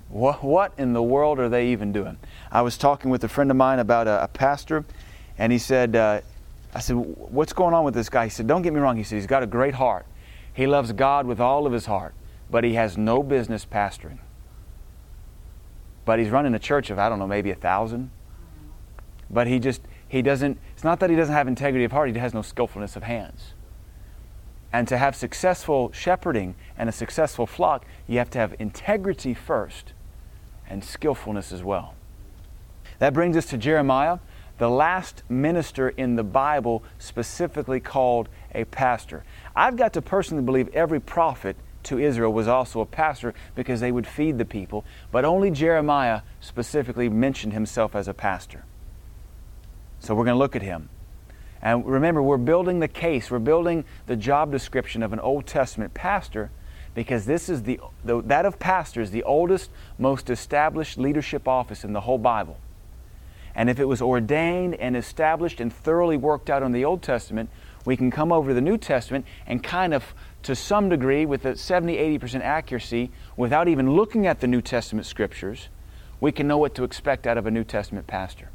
What, 0.08 0.44
what 0.44 0.72
in 0.78 0.94
the 0.94 1.04
world 1.04 1.40
are 1.40 1.50
they 1.50 1.68
even 1.68 1.92
doing?" 1.92 2.18
I 2.50 2.62
was 2.62 2.78
talking 2.78 3.12
with 3.12 3.24
a 3.26 3.28
friend 3.28 3.52
of 3.52 3.58
mine 3.58 3.80
about 3.80 4.08
a, 4.08 4.24
a 4.24 4.28
pastor, 4.30 4.86
and 5.38 5.52
he 5.52 5.58
said, 5.58 5.98
uh, 5.98 6.22
"I 6.74 6.80
said, 6.80 6.94
what's 6.96 7.52
going 7.52 7.74
on 7.74 7.84
with 7.84 7.96
this 7.96 8.08
guy?" 8.08 8.24
He 8.24 8.30
said, 8.30 8.48
"Don't 8.48 8.62
get 8.62 8.72
me 8.72 8.80
wrong." 8.80 8.96
He 8.96 9.04
said, 9.04 9.18
"He's 9.18 9.28
got 9.28 9.44
a 9.44 9.48
great 9.48 9.74
heart. 9.74 10.06
He 10.54 10.68
loves 10.68 10.94
God 10.94 11.28
with 11.28 11.42
all 11.42 11.68
of 11.68 11.74
his 11.74 11.88
heart, 11.88 12.14
but 12.50 12.64
he 12.64 12.76
has 12.76 12.98
no 12.98 13.22
business 13.22 13.66
pastoring." 13.66 14.20
But 16.06 16.20
he's 16.20 16.30
running 16.30 16.54
a 16.54 16.60
church 16.60 16.90
of, 16.90 17.00
I 17.00 17.10
don't 17.10 17.20
know, 17.20 17.28
maybe 17.28 17.52
a 17.52 17.56
thousand. 17.56 18.12
But 19.30 19.48
he 19.48 19.60
just, 19.60 19.82
he 20.08 20.22
doesn't, 20.22 20.60
it's 20.74 20.84
not 20.84 21.00
that 21.00 21.10
he 21.10 21.16
doesn't 21.16 21.34
have 21.34 21.48
integrity 21.48 21.86
of 21.86 21.92
heart, 21.92 22.10
he 22.10 22.18
has 22.18 22.34
no 22.34 22.42
skillfulness 22.42 22.96
of 22.96 23.04
hands. 23.04 23.54
And 24.72 24.88
to 24.88 24.98
have 24.98 25.16
successful 25.16 25.92
shepherding 25.92 26.56
and 26.78 26.90
a 26.90 26.92
successful 26.92 27.46
flock, 27.46 27.86
you 28.08 28.18
have 28.18 28.30
to 28.32 28.40
have 28.40 28.56
integrity 28.60 29.34
first 29.34 29.94
and 30.68 30.84
skillfulness 30.84 31.52
as 31.52 31.64
well. 31.64 31.94
That 33.00 33.14
brings 33.14 33.38
us 33.38 33.46
to 33.48 33.58
Jeremiah, 33.58 34.20
the 34.58 34.70
last 34.70 35.24
minister 35.30 35.90
in 35.90 36.16
the 36.16 36.24
Bible 36.24 36.84
specifically 36.98 37.80
called 37.80 38.30
a 38.54 38.66
pastor. 38.66 39.24
I've 39.56 39.78
got 39.78 39.94
to 39.94 40.02
personally 40.02 40.44
believe 40.44 40.70
every 40.70 41.00
prophet 41.00 41.56
to 41.86 42.00
Israel 42.00 42.32
was 42.32 42.48
also 42.48 42.82
a 42.82 42.86
pastor 42.86 43.34
because 43.56 43.80
they 43.80 43.92
would 43.92 44.08
feed 44.08 44.38
the 44.38 44.46
people, 44.46 44.86
but 45.12 45.26
only 45.26 45.52
Jeremiah 45.52 46.22
specifically 46.42 47.10
mentioned 47.10 47.54
himself 47.54 47.96
as 47.96 48.08
a 48.08 48.14
pastor. 48.14 48.66
So 50.00 50.16
we're 50.16 50.26
going 50.26 50.36
to 50.36 50.40
look 50.40 50.56
at 50.56 50.62
him. 50.62 50.90
And 51.62 51.86
remember, 51.86 52.22
we're 52.22 52.38
building 52.38 52.80
the 52.80 52.90
case, 52.90 53.32
we're 53.32 53.40
building 53.40 53.86
the 54.06 54.18
job 54.18 54.52
description 54.52 55.02
of 55.02 55.14
an 55.14 55.20
Old 55.20 55.48
Testament 55.48 55.94
pastor 55.94 56.52
because 56.94 57.26
this 57.26 57.50
is 57.50 57.64
the, 57.64 57.80
the 58.04 58.22
that 58.24 58.46
of 58.46 58.60
pastors, 58.60 59.12
the 59.12 59.24
oldest, 59.24 59.72
most 59.98 60.30
established 60.30 60.98
leadership 60.98 61.48
office 61.48 61.84
in 61.84 61.94
the 61.94 62.02
whole 62.02 62.18
Bible. 62.18 62.58
And 63.56 63.70
if 63.70 63.80
it 63.80 63.86
was 63.86 64.02
ordained 64.02 64.76
and 64.76 64.98
established 64.98 65.60
and 65.60 65.72
thoroughly 65.72 66.18
worked 66.18 66.50
out 66.50 66.64
in 66.64 66.72
the 66.72 66.86
Old 66.86 67.02
Testament, 67.02 67.50
we 67.86 67.96
can 67.98 68.10
come 68.12 68.32
over 68.32 68.50
to 68.50 68.54
the 68.54 68.62
New 68.62 68.78
Testament 68.78 69.26
and 69.46 69.64
kind 69.64 69.94
of 69.94 70.14
to 70.44 70.56
some 70.56 70.90
degree 70.90 71.26
with 71.26 71.46
a 71.46 71.56
70 71.56 71.96
80% 71.96 72.42
accuracy 72.42 73.12
without 73.36 73.68
even 73.68 73.92
looking 73.92 74.28
at 74.28 74.40
the 74.40 74.48
New 74.48 74.62
Testament 74.62 75.08
scriptures, 75.08 75.70
we 76.20 76.32
can 76.32 76.48
know 76.48 76.58
what 76.58 76.76
to 76.76 76.84
expect 76.84 77.26
out 77.26 77.38
of 77.38 77.46
a 77.46 77.52
New 77.52 77.64
Testament 77.64 78.08
pastor 78.08 78.50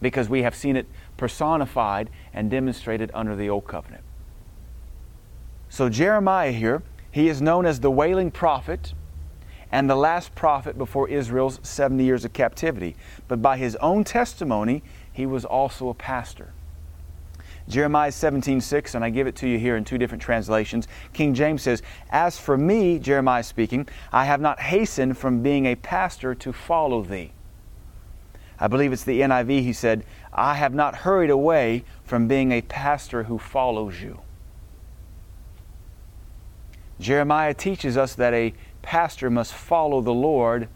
because 0.00 0.28
we 0.28 0.42
have 0.42 0.54
seen 0.54 0.76
it 0.76 0.86
personified 1.16 2.10
and 2.32 2.50
demonstrated 2.50 3.10
under 3.14 3.36
the 3.36 3.48
Old 3.48 3.66
Covenant. 3.66 4.02
So, 5.68 5.88
Jeremiah 5.88 6.52
here, 6.52 6.82
he 7.10 7.28
is 7.28 7.40
known 7.40 7.66
as 7.66 7.80
the 7.80 7.90
wailing 7.90 8.30
prophet 8.30 8.94
and 9.72 9.88
the 9.88 9.96
last 9.96 10.34
prophet 10.34 10.76
before 10.76 11.08
Israel's 11.08 11.60
70 11.62 12.02
years 12.02 12.24
of 12.24 12.32
captivity. 12.32 12.96
But 13.28 13.40
by 13.40 13.56
his 13.56 13.76
own 13.76 14.04
testimony, 14.04 14.82
he 15.12 15.26
was 15.26 15.44
also 15.44 15.88
a 15.88 15.94
pastor. 15.94 16.52
Jeremiah 17.70 18.10
17, 18.10 18.60
6, 18.60 18.96
and 18.96 19.04
I 19.04 19.10
give 19.10 19.28
it 19.28 19.36
to 19.36 19.48
you 19.48 19.56
here 19.56 19.76
in 19.76 19.84
two 19.84 19.96
different 19.96 20.20
translations. 20.20 20.88
King 21.12 21.34
James 21.34 21.62
says, 21.62 21.82
As 22.10 22.36
for 22.36 22.58
me, 22.58 22.98
Jeremiah 22.98 23.44
speaking, 23.44 23.88
I 24.12 24.24
have 24.24 24.40
not 24.40 24.58
hastened 24.58 25.16
from 25.16 25.40
being 25.40 25.66
a 25.66 25.76
pastor 25.76 26.34
to 26.34 26.52
follow 26.52 27.02
thee. 27.02 27.32
I 28.58 28.66
believe 28.66 28.92
it's 28.92 29.04
the 29.04 29.20
NIV, 29.20 29.62
he 29.62 29.72
said, 29.72 30.04
I 30.32 30.54
have 30.54 30.74
not 30.74 30.96
hurried 30.96 31.30
away 31.30 31.84
from 32.02 32.26
being 32.26 32.50
a 32.50 32.60
pastor 32.62 33.22
who 33.22 33.38
follows 33.38 34.02
you. 34.02 34.20
Jeremiah 36.98 37.54
teaches 37.54 37.96
us 37.96 38.16
that 38.16 38.34
a 38.34 38.52
pastor 38.82 39.30
must 39.30 39.54
follow 39.54 40.00
the 40.00 40.12
Lord, 40.12 40.68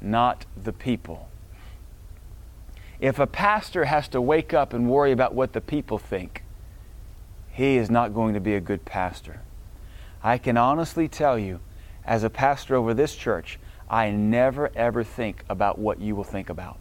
not 0.00 0.46
the 0.56 0.72
people. 0.72 1.27
If 3.00 3.18
a 3.18 3.26
pastor 3.26 3.84
has 3.84 4.08
to 4.08 4.20
wake 4.20 4.52
up 4.52 4.72
and 4.72 4.90
worry 4.90 5.12
about 5.12 5.34
what 5.34 5.52
the 5.52 5.60
people 5.60 5.98
think, 5.98 6.42
he 7.50 7.76
is 7.76 7.90
not 7.90 8.14
going 8.14 8.34
to 8.34 8.40
be 8.40 8.54
a 8.54 8.60
good 8.60 8.84
pastor. 8.84 9.42
I 10.22 10.38
can 10.38 10.56
honestly 10.56 11.08
tell 11.08 11.38
you, 11.38 11.60
as 12.04 12.24
a 12.24 12.30
pastor 12.30 12.74
over 12.74 12.94
this 12.94 13.14
church, 13.14 13.58
I 13.88 14.10
never 14.10 14.70
ever 14.74 15.04
think 15.04 15.44
about 15.48 15.78
what 15.78 16.00
you 16.00 16.16
will 16.16 16.24
think 16.24 16.50
about. 16.50 16.78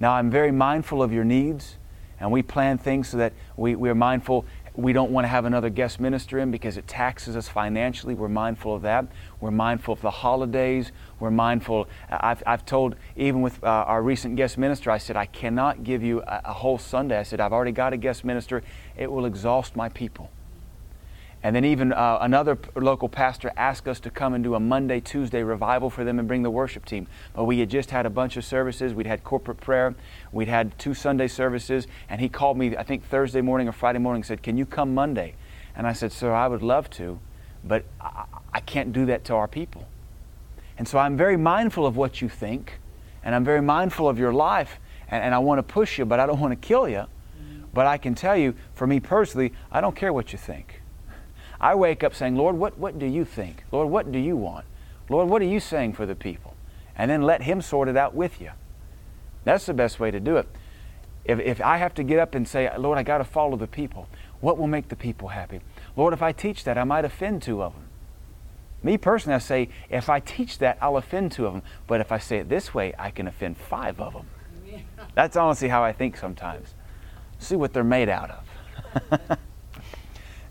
Now, 0.00 0.12
I'm 0.12 0.30
very 0.30 0.52
mindful 0.52 1.02
of 1.02 1.12
your 1.12 1.24
needs, 1.24 1.76
and 2.20 2.30
we 2.30 2.42
plan 2.42 2.78
things 2.78 3.08
so 3.08 3.16
that 3.16 3.32
we, 3.56 3.74
we're 3.74 3.94
mindful 3.94 4.44
we 4.78 4.92
don't 4.92 5.10
want 5.10 5.24
to 5.24 5.28
have 5.28 5.44
another 5.44 5.70
guest 5.70 5.98
minister 5.98 6.38
in 6.38 6.52
because 6.52 6.76
it 6.76 6.86
taxes 6.86 7.34
us 7.34 7.48
financially. 7.48 8.14
We're 8.14 8.28
mindful 8.28 8.76
of 8.76 8.82
that. 8.82 9.06
We're 9.40 9.50
mindful 9.50 9.94
of 9.94 10.00
the 10.02 10.10
holidays. 10.12 10.92
We're 11.18 11.32
mindful. 11.32 11.88
I've, 12.08 12.44
I've 12.46 12.64
told, 12.64 12.94
even 13.16 13.42
with 13.42 13.62
uh, 13.64 13.66
our 13.66 14.00
recent 14.00 14.36
guest 14.36 14.56
minister, 14.56 14.92
I 14.92 14.98
said, 14.98 15.16
I 15.16 15.26
cannot 15.26 15.82
give 15.82 16.04
you 16.04 16.20
a, 16.20 16.42
a 16.44 16.52
whole 16.52 16.78
Sunday. 16.78 17.18
I 17.18 17.24
said, 17.24 17.40
I've 17.40 17.52
already 17.52 17.72
got 17.72 17.92
a 17.92 17.96
guest 17.96 18.24
minister. 18.24 18.62
It 18.96 19.10
will 19.10 19.26
exhaust 19.26 19.74
my 19.74 19.88
people. 19.88 20.30
And 21.42 21.54
then 21.54 21.64
even 21.64 21.92
uh, 21.92 22.18
another 22.20 22.58
local 22.74 23.08
pastor 23.08 23.52
asked 23.56 23.86
us 23.86 24.00
to 24.00 24.10
come 24.10 24.34
and 24.34 24.42
do 24.42 24.54
a 24.54 24.60
Monday, 24.60 24.98
Tuesday 24.98 25.42
revival 25.42 25.88
for 25.88 26.02
them 26.02 26.18
and 26.18 26.26
bring 26.26 26.42
the 26.42 26.50
worship 26.50 26.84
team. 26.84 27.06
But 27.32 27.44
we 27.44 27.60
had 27.60 27.70
just 27.70 27.90
had 27.90 28.06
a 28.06 28.10
bunch 28.10 28.36
of 28.36 28.44
services. 28.44 28.92
We'd 28.92 29.06
had 29.06 29.22
corporate 29.22 29.60
prayer. 29.60 29.94
We'd 30.32 30.48
had 30.48 30.76
two 30.78 30.94
Sunday 30.94 31.28
services. 31.28 31.86
And 32.08 32.20
he 32.20 32.28
called 32.28 32.58
me, 32.58 32.76
I 32.76 32.82
think 32.82 33.04
Thursday 33.04 33.40
morning 33.40 33.68
or 33.68 33.72
Friday 33.72 34.00
morning, 34.00 34.24
said, 34.24 34.42
Can 34.42 34.58
you 34.58 34.66
come 34.66 34.94
Monday? 34.94 35.34
And 35.76 35.86
I 35.86 35.92
said, 35.92 36.10
Sir, 36.10 36.34
I 36.34 36.48
would 36.48 36.62
love 36.62 36.90
to, 36.90 37.20
but 37.62 37.84
I, 38.00 38.24
I 38.52 38.60
can't 38.60 38.92
do 38.92 39.06
that 39.06 39.24
to 39.26 39.34
our 39.34 39.46
people. 39.46 39.86
And 40.76 40.88
so 40.88 40.98
I'm 40.98 41.16
very 41.16 41.36
mindful 41.36 41.86
of 41.86 41.96
what 41.96 42.20
you 42.20 42.28
think, 42.28 42.80
and 43.22 43.32
I'm 43.34 43.44
very 43.44 43.62
mindful 43.62 44.08
of 44.08 44.18
your 44.18 44.32
life, 44.32 44.80
and, 45.08 45.22
and 45.22 45.34
I 45.34 45.38
want 45.38 45.60
to 45.60 45.62
push 45.62 45.98
you, 45.98 46.04
but 46.04 46.18
I 46.18 46.26
don't 46.26 46.40
want 46.40 46.60
to 46.60 46.68
kill 46.68 46.88
you. 46.88 47.04
But 47.72 47.86
I 47.86 47.96
can 47.96 48.14
tell 48.16 48.36
you, 48.36 48.54
for 48.74 48.86
me 48.86 48.98
personally, 48.98 49.52
I 49.70 49.80
don't 49.80 49.94
care 49.94 50.12
what 50.12 50.32
you 50.32 50.38
think. 50.38 50.77
I 51.60 51.74
wake 51.74 52.04
up 52.04 52.14
saying, 52.14 52.36
Lord, 52.36 52.56
what, 52.56 52.78
what 52.78 52.98
do 52.98 53.06
you 53.06 53.24
think? 53.24 53.64
Lord, 53.72 53.88
what 53.88 54.12
do 54.12 54.18
you 54.18 54.36
want? 54.36 54.64
Lord, 55.08 55.28
what 55.28 55.42
are 55.42 55.46
you 55.46 55.60
saying 55.60 55.94
for 55.94 56.06
the 56.06 56.14
people? 56.14 56.54
And 56.96 57.10
then 57.10 57.22
let 57.22 57.42
Him 57.42 57.60
sort 57.60 57.88
it 57.88 57.96
out 57.96 58.14
with 58.14 58.40
you. 58.40 58.50
That's 59.44 59.66
the 59.66 59.74
best 59.74 59.98
way 59.98 60.10
to 60.10 60.20
do 60.20 60.36
it. 60.36 60.48
If, 61.24 61.40
if 61.40 61.60
I 61.60 61.78
have 61.78 61.94
to 61.94 62.02
get 62.02 62.18
up 62.18 62.34
and 62.34 62.46
say, 62.46 62.70
Lord, 62.76 62.98
I 62.98 63.02
got 63.02 63.18
to 63.18 63.24
follow 63.24 63.56
the 63.56 63.66
people, 63.66 64.08
what 64.40 64.58
will 64.58 64.66
make 64.66 64.88
the 64.88 64.96
people 64.96 65.28
happy? 65.28 65.60
Lord, 65.96 66.12
if 66.12 66.22
I 66.22 66.32
teach 66.32 66.64
that, 66.64 66.78
I 66.78 66.84
might 66.84 67.04
offend 67.04 67.42
two 67.42 67.62
of 67.62 67.72
them. 67.72 67.84
Me 68.82 68.96
personally, 68.96 69.34
I 69.34 69.38
say, 69.38 69.68
if 69.90 70.08
I 70.08 70.20
teach 70.20 70.58
that, 70.58 70.78
I'll 70.80 70.96
offend 70.96 71.32
two 71.32 71.46
of 71.46 71.52
them. 71.52 71.62
But 71.86 72.00
if 72.00 72.12
I 72.12 72.18
say 72.18 72.38
it 72.38 72.48
this 72.48 72.72
way, 72.72 72.94
I 72.98 73.10
can 73.10 73.26
offend 73.26 73.56
five 73.56 74.00
of 74.00 74.12
them. 74.12 74.26
That's 75.14 75.36
honestly 75.36 75.68
how 75.68 75.82
I 75.82 75.92
think 75.92 76.16
sometimes. 76.16 76.74
See 77.38 77.56
what 77.56 77.72
they're 77.72 77.82
made 77.82 78.08
out 78.08 78.30
of. 78.30 79.38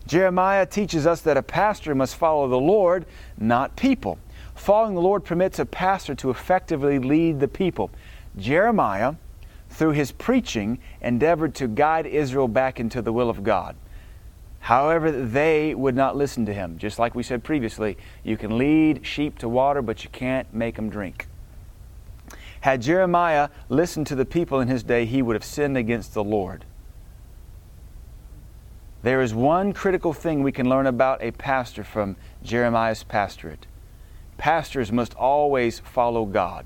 Jeremiah 0.07 0.65
teaches 0.65 1.05
us 1.05 1.21
that 1.21 1.37
a 1.37 1.43
pastor 1.43 1.93
must 1.93 2.15
follow 2.15 2.47
the 2.47 2.59
Lord, 2.59 3.05
not 3.37 3.75
people. 3.75 4.17
Following 4.55 4.95
the 4.95 5.01
Lord 5.01 5.25
permits 5.25 5.59
a 5.59 5.65
pastor 5.65 6.15
to 6.15 6.29
effectively 6.29 6.97
lead 6.97 7.39
the 7.39 7.47
people. 7.47 7.91
Jeremiah, 8.37 9.15
through 9.69 9.91
his 9.91 10.11
preaching, 10.13 10.79
endeavored 11.01 11.53
to 11.55 11.67
guide 11.67 12.05
Israel 12.05 12.47
back 12.47 12.79
into 12.79 13.01
the 13.01 13.11
will 13.13 13.29
of 13.29 13.43
God. 13.43 13.75
However, 14.61 15.11
they 15.11 15.75
would 15.75 15.95
not 15.95 16.15
listen 16.15 16.45
to 16.45 16.53
him. 16.53 16.77
Just 16.77 16.99
like 16.99 17.13
we 17.13 17.23
said 17.23 17.43
previously, 17.43 17.97
you 18.23 18.37
can 18.37 18.57
lead 18.57 19.05
sheep 19.05 19.37
to 19.39 19.49
water, 19.49 19.81
but 19.81 20.03
you 20.03 20.09
can't 20.09 20.51
make 20.53 20.75
them 20.75 20.89
drink. 20.89 21.27
Had 22.61 22.81
Jeremiah 22.81 23.49
listened 23.69 24.07
to 24.07 24.15
the 24.15 24.25
people 24.25 24.59
in 24.59 24.67
his 24.67 24.83
day, 24.83 25.05
he 25.05 25.21
would 25.21 25.35
have 25.35 25.45
sinned 25.45 25.77
against 25.77 26.13
the 26.13 26.23
Lord. 26.23 26.65
There 29.07 29.21
is 29.21 29.33
one 29.33 29.71
critical 29.71 30.11
thing 30.11 30.43
we 30.43 30.51
can 30.51 30.67
learn 30.67 30.85
about 30.85 31.23
a 31.23 31.31
pastor 31.31 31.85
from 31.85 32.17
Jeremiah's 32.43 33.03
pastorate. 33.03 33.65
Pastors 34.37 34.91
must 34.91 35.13
always 35.13 35.79
follow 35.79 36.25
God. 36.25 36.65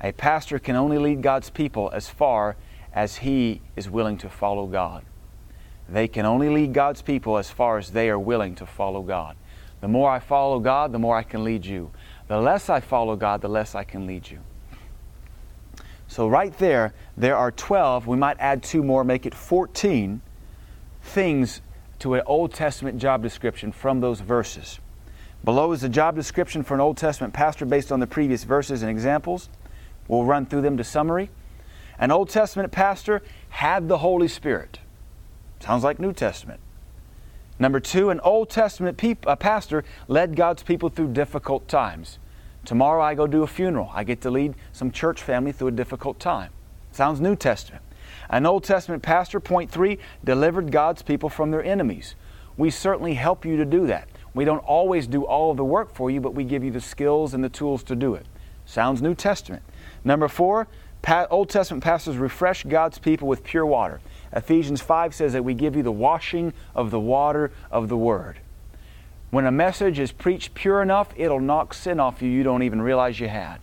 A 0.00 0.12
pastor 0.12 0.58
can 0.58 0.74
only 0.74 0.96
lead 0.96 1.20
God's 1.20 1.50
people 1.50 1.90
as 1.92 2.08
far 2.08 2.56
as 2.94 3.16
he 3.16 3.60
is 3.76 3.90
willing 3.90 4.16
to 4.16 4.30
follow 4.30 4.66
God. 4.66 5.04
They 5.86 6.08
can 6.08 6.24
only 6.24 6.48
lead 6.48 6.72
God's 6.72 7.02
people 7.02 7.36
as 7.36 7.50
far 7.50 7.76
as 7.76 7.90
they 7.90 8.08
are 8.08 8.18
willing 8.18 8.54
to 8.54 8.64
follow 8.64 9.02
God. 9.02 9.36
The 9.82 9.88
more 9.88 10.10
I 10.10 10.20
follow 10.20 10.58
God, 10.60 10.92
the 10.92 10.98
more 10.98 11.18
I 11.18 11.24
can 11.24 11.44
lead 11.44 11.66
you. 11.66 11.90
The 12.28 12.40
less 12.40 12.70
I 12.70 12.80
follow 12.80 13.16
God, 13.16 13.42
the 13.42 13.48
less 13.48 13.74
I 13.74 13.84
can 13.84 14.06
lead 14.06 14.30
you. 14.30 14.38
So, 16.06 16.26
right 16.26 16.56
there, 16.56 16.94
there 17.18 17.36
are 17.36 17.50
12. 17.50 18.06
We 18.06 18.16
might 18.16 18.38
add 18.40 18.62
two 18.62 18.82
more, 18.82 19.04
make 19.04 19.26
it 19.26 19.34
14 19.34 20.22
things 21.08 21.60
to 22.00 22.14
an 22.14 22.22
Old 22.26 22.52
Testament 22.52 22.98
job 22.98 23.22
description 23.22 23.72
from 23.72 24.00
those 24.00 24.20
verses. 24.20 24.78
Below 25.44 25.72
is 25.72 25.80
the 25.80 25.88
job 25.88 26.14
description 26.14 26.62
for 26.62 26.74
an 26.74 26.80
Old 26.80 26.96
Testament 26.96 27.32
pastor 27.32 27.64
based 27.64 27.90
on 27.90 28.00
the 28.00 28.06
previous 28.06 28.44
verses 28.44 28.82
and 28.82 28.90
examples. 28.90 29.48
We'll 30.06 30.24
run 30.24 30.46
through 30.46 30.62
them 30.62 30.76
to 30.76 30.84
summary. 30.84 31.30
An 31.98 32.10
Old 32.10 32.28
Testament 32.28 32.72
pastor 32.72 33.22
had 33.50 33.88
the 33.88 33.98
Holy 33.98 34.28
Spirit. 34.28 34.78
Sounds 35.60 35.82
like 35.82 35.98
New 35.98 36.12
Testament. 36.12 36.60
Number 37.58 37.80
two, 37.80 38.10
an 38.10 38.20
Old 38.20 38.50
Testament 38.50 38.96
peop- 38.96 39.26
pastor 39.40 39.84
led 40.06 40.36
God's 40.36 40.62
people 40.62 40.88
through 40.88 41.12
difficult 41.12 41.66
times. 41.66 42.18
Tomorrow 42.64 43.02
I 43.02 43.14
go 43.14 43.26
do 43.26 43.42
a 43.42 43.46
funeral. 43.46 43.90
I 43.92 44.04
get 44.04 44.20
to 44.22 44.30
lead 44.30 44.54
some 44.72 44.92
church 44.92 45.22
family 45.22 45.52
through 45.52 45.68
a 45.68 45.72
difficult 45.72 46.20
time. 46.20 46.52
Sounds 46.92 47.20
New 47.20 47.34
Testament. 47.34 47.82
An 48.30 48.46
Old 48.46 48.64
Testament 48.64 49.02
pastor, 49.02 49.40
point 49.40 49.70
three, 49.70 49.98
delivered 50.22 50.70
God's 50.70 51.02
people 51.02 51.28
from 51.28 51.50
their 51.50 51.62
enemies. 51.62 52.14
We 52.56 52.70
certainly 52.70 53.14
help 53.14 53.44
you 53.44 53.56
to 53.56 53.64
do 53.64 53.86
that. 53.86 54.08
We 54.34 54.44
don't 54.44 54.58
always 54.58 55.06
do 55.06 55.24
all 55.24 55.50
of 55.50 55.56
the 55.56 55.64
work 55.64 55.94
for 55.94 56.10
you, 56.10 56.20
but 56.20 56.34
we 56.34 56.44
give 56.44 56.62
you 56.62 56.70
the 56.70 56.80
skills 56.80 57.34
and 57.34 57.42
the 57.42 57.48
tools 57.48 57.82
to 57.84 57.96
do 57.96 58.14
it. 58.14 58.26
Sounds 58.66 59.00
New 59.00 59.14
Testament. 59.14 59.62
Number 60.04 60.28
four, 60.28 60.68
Old 61.30 61.48
Testament 61.48 61.82
pastors 61.82 62.16
refresh 62.16 62.64
God's 62.64 62.98
people 62.98 63.28
with 63.28 63.44
pure 63.44 63.64
water. 63.64 64.00
Ephesians 64.32 64.80
5 64.80 65.14
says 65.14 65.32
that 65.32 65.44
we 65.44 65.54
give 65.54 65.74
you 65.74 65.82
the 65.82 65.92
washing 65.92 66.52
of 66.74 66.90
the 66.90 67.00
water 67.00 67.50
of 67.70 67.88
the 67.88 67.96
Word. 67.96 68.40
When 69.30 69.46
a 69.46 69.52
message 69.52 69.98
is 69.98 70.12
preached 70.12 70.54
pure 70.54 70.82
enough, 70.82 71.08
it'll 71.16 71.40
knock 71.40 71.74
sin 71.74 72.00
off 72.00 72.22
you 72.22 72.28
you 72.28 72.42
don't 72.42 72.62
even 72.62 72.82
realize 72.82 73.20
you 73.20 73.28
had. 73.28 73.58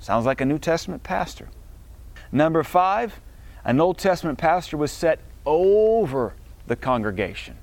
Sounds 0.00 0.26
like 0.26 0.40
a 0.40 0.44
New 0.44 0.58
Testament 0.58 1.02
pastor. 1.02 1.48
Number 2.32 2.62
five, 2.62 3.20
an 3.64 3.80
Old 3.80 3.98
Testament 3.98 4.38
pastor 4.38 4.76
was 4.76 4.92
set 4.92 5.20
over 5.46 6.34
the 6.66 6.76
congregation. 6.76 7.56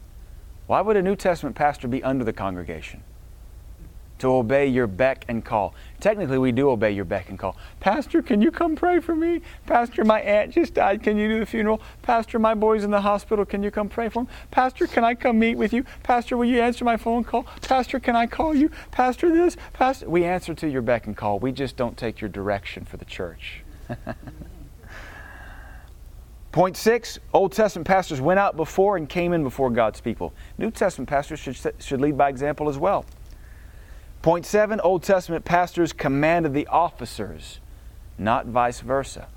Why 0.68 0.82
would 0.82 0.96
a 0.96 1.02
New 1.02 1.16
Testament 1.16 1.56
pastor 1.56 1.88
be 1.88 2.04
under 2.04 2.24
the 2.24 2.34
congregation? 2.34 3.04
to 4.22 4.28
obey 4.28 4.68
your 4.68 4.86
beck 4.86 5.26
and 5.30 5.44
call. 5.44 5.74
Technically, 6.00 6.38
we 6.38 6.52
do 6.52 6.70
obey 6.70 6.92
your 6.92 7.06
beck 7.06 7.30
and 7.30 7.40
call. 7.40 7.58
Pastor, 7.80 8.22
can 8.22 8.40
you 8.40 8.52
come 8.52 8.76
pray 8.76 9.00
for 9.00 9.16
me? 9.16 9.42
Pastor, 9.66 10.06
my 10.06 10.22
aunt 10.22 10.52
just 10.52 10.76
died. 10.76 11.02
Can 11.02 11.18
you 11.18 11.28
do 11.28 11.40
the 11.40 11.46
funeral? 11.48 11.82
Pastor, 12.04 12.38
my 12.38 12.54
boy's 12.54 12.84
in 12.84 12.92
the 12.92 13.02
hospital. 13.02 13.46
Can 13.46 13.64
you 13.64 13.72
come 13.72 13.90
pray 13.90 14.10
for 14.10 14.22
him? 14.22 14.28
Pastor, 14.52 14.86
can 14.86 15.04
I 15.04 15.16
come 15.16 15.40
meet 15.40 15.56
with 15.56 15.74
you? 15.74 15.84
Pastor, 16.04 16.38
will 16.38 16.46
you 16.46 16.62
answer 16.62 16.86
my 16.86 16.98
phone 16.98 17.24
call? 17.24 17.48
Pastor, 17.64 18.00
can 18.00 18.16
I 18.16 18.28
call 18.28 18.54
you? 18.54 18.70
Pastor, 18.92 19.34
this? 19.34 19.58
Pastor, 19.74 20.08
we 20.08 20.24
answer 20.24 20.54
to 20.54 20.70
your 20.70 20.84
beck 20.84 21.08
and 21.08 21.18
call. 21.18 21.40
We 21.40 21.52
just 21.52 21.76
don't 21.76 21.98
take 21.98 22.22
your 22.22 22.30
direction 22.30 22.86
for 22.86 22.98
the 22.98 23.06
church. 23.06 23.64
Point 26.52 26.76
six, 26.76 27.18
Old 27.34 27.54
Testament 27.54 27.88
pastors 27.88 28.20
went 28.20 28.38
out 28.40 28.58
before 28.58 28.98
and 28.98 29.08
came 29.08 29.32
in 29.32 29.44
before 29.44 29.70
God's 29.70 30.02
people. 30.02 30.34
New 30.58 30.70
Testament 30.70 31.10
pastors 31.10 31.40
should, 31.40 31.58
should 31.80 32.02
lead 32.02 32.18
by 32.18 32.28
example 32.28 32.68
as 32.68 32.78
well. 32.78 33.06
Point 34.22 34.46
seven 34.46 34.80
Old 34.82 35.02
Testament 35.02 35.46
pastors 35.46 35.94
commanded 35.94 36.54
the 36.54 36.68
officers, 36.68 37.60
not 38.18 38.48
vice 38.48 38.82
versa. 38.82 39.28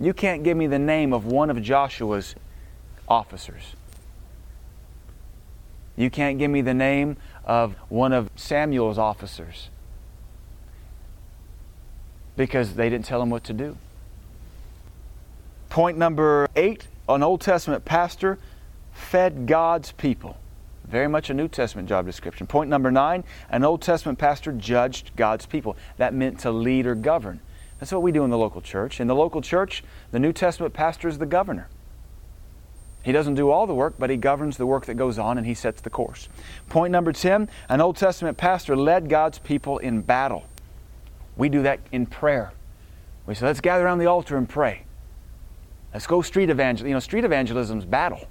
You 0.00 0.12
can't 0.12 0.42
give 0.42 0.56
me 0.56 0.66
the 0.66 0.80
name 0.80 1.12
of 1.12 1.26
one 1.26 1.48
of 1.48 1.62
Joshua's 1.62 2.34
officers. 3.08 3.76
You 5.96 6.10
can't 6.10 6.38
give 6.38 6.50
me 6.50 6.60
the 6.60 6.74
name 6.74 7.18
of 7.44 7.76
one 7.88 8.12
of 8.12 8.30
Samuel's 8.34 8.98
officers 8.98 9.68
because 12.36 12.74
they 12.74 12.90
didn't 12.90 13.04
tell 13.04 13.22
him 13.22 13.30
what 13.30 13.44
to 13.44 13.52
do. 13.52 13.76
Point 15.72 15.96
number 15.96 16.48
eight 16.54 16.86
an 17.08 17.22
Old 17.22 17.40
Testament 17.40 17.86
pastor 17.86 18.38
fed 18.92 19.46
God's 19.46 19.92
people. 19.92 20.36
Very 20.84 21.08
much 21.08 21.30
a 21.30 21.34
New 21.34 21.48
Testament 21.48 21.88
job 21.88 22.04
description. 22.04 22.46
Point 22.46 22.68
number 22.68 22.90
nine 22.90 23.24
an 23.48 23.64
Old 23.64 23.80
Testament 23.80 24.18
pastor 24.18 24.52
judged 24.52 25.12
God's 25.16 25.46
people. 25.46 25.78
That 25.96 26.12
meant 26.12 26.40
to 26.40 26.50
lead 26.50 26.86
or 26.86 26.94
govern. 26.94 27.40
That's 27.80 27.90
what 27.90 28.02
we 28.02 28.12
do 28.12 28.22
in 28.22 28.28
the 28.28 28.36
local 28.36 28.60
church. 28.60 29.00
In 29.00 29.06
the 29.06 29.14
local 29.14 29.40
church, 29.40 29.82
the 30.10 30.18
New 30.18 30.34
Testament 30.34 30.74
pastor 30.74 31.08
is 31.08 31.16
the 31.16 31.24
governor. 31.24 31.70
He 33.02 33.12
doesn't 33.12 33.36
do 33.36 33.50
all 33.50 33.66
the 33.66 33.74
work, 33.74 33.94
but 33.98 34.10
he 34.10 34.18
governs 34.18 34.58
the 34.58 34.66
work 34.66 34.84
that 34.84 34.96
goes 34.96 35.18
on 35.18 35.38
and 35.38 35.46
he 35.46 35.54
sets 35.54 35.80
the 35.80 35.88
course. 35.88 36.28
Point 36.68 36.92
number 36.92 37.14
10 37.14 37.48
an 37.70 37.80
Old 37.80 37.96
Testament 37.96 38.36
pastor 38.36 38.76
led 38.76 39.08
God's 39.08 39.38
people 39.38 39.78
in 39.78 40.02
battle. 40.02 40.44
We 41.34 41.48
do 41.48 41.62
that 41.62 41.80
in 41.92 42.04
prayer. 42.04 42.52
We 43.24 43.34
say, 43.34 43.46
let's 43.46 43.62
gather 43.62 43.86
around 43.86 44.00
the 44.00 44.06
altar 44.06 44.36
and 44.36 44.46
pray. 44.46 44.84
Let's 45.92 46.06
go 46.06 46.22
street 46.22 46.50
evangelism. 46.50 46.88
You 46.88 46.94
know, 46.94 47.00
street 47.00 47.24
evangelism 47.24 47.78
is 47.78 47.84
battle. 47.84 48.26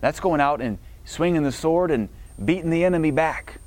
That's 0.00 0.20
going 0.20 0.40
out 0.40 0.60
and 0.60 0.78
swinging 1.04 1.42
the 1.42 1.52
sword 1.52 1.90
and 1.90 2.08
beating 2.44 2.70
the 2.70 2.84
enemy 2.84 3.10
back. 3.10 3.60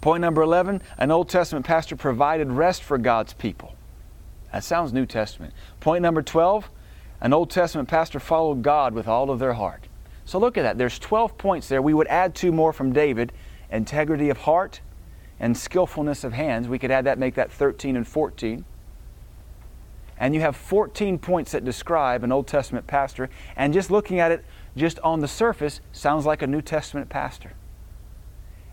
Point 0.00 0.20
number 0.20 0.42
11 0.42 0.82
an 0.98 1.10
Old 1.10 1.28
Testament 1.28 1.66
pastor 1.66 1.96
provided 1.96 2.50
rest 2.50 2.82
for 2.82 2.98
God's 2.98 3.32
people. 3.32 3.74
That 4.52 4.64
sounds 4.64 4.92
New 4.92 5.06
Testament. 5.06 5.54
Point 5.80 6.02
number 6.02 6.22
12 6.22 6.68
an 7.20 7.32
Old 7.32 7.50
Testament 7.50 7.88
pastor 7.88 8.18
followed 8.18 8.62
God 8.62 8.94
with 8.94 9.06
all 9.06 9.30
of 9.30 9.38
their 9.38 9.52
heart. 9.52 9.86
So 10.24 10.38
look 10.38 10.58
at 10.58 10.62
that. 10.62 10.78
There's 10.78 10.98
12 10.98 11.38
points 11.38 11.68
there. 11.68 11.80
We 11.80 11.94
would 11.94 12.08
add 12.08 12.34
two 12.34 12.52
more 12.52 12.72
from 12.72 12.92
David 12.92 13.32
integrity 13.70 14.28
of 14.28 14.38
heart 14.38 14.80
and 15.40 15.56
skillfulness 15.56 16.24
of 16.24 16.32
hands. 16.32 16.68
We 16.68 16.78
could 16.78 16.90
add 16.90 17.06
that, 17.06 17.18
make 17.18 17.34
that 17.34 17.50
13 17.50 17.96
and 17.96 18.06
14. 18.06 18.64
And 20.22 20.36
you 20.36 20.40
have 20.40 20.54
14 20.54 21.18
points 21.18 21.50
that 21.50 21.64
describe 21.64 22.22
an 22.22 22.30
Old 22.30 22.46
Testament 22.46 22.86
pastor. 22.86 23.28
And 23.56 23.74
just 23.74 23.90
looking 23.90 24.20
at 24.20 24.30
it 24.30 24.44
just 24.76 25.00
on 25.00 25.18
the 25.18 25.26
surface, 25.26 25.80
sounds 25.90 26.24
like 26.24 26.42
a 26.42 26.46
New 26.46 26.62
Testament 26.62 27.08
pastor. 27.08 27.54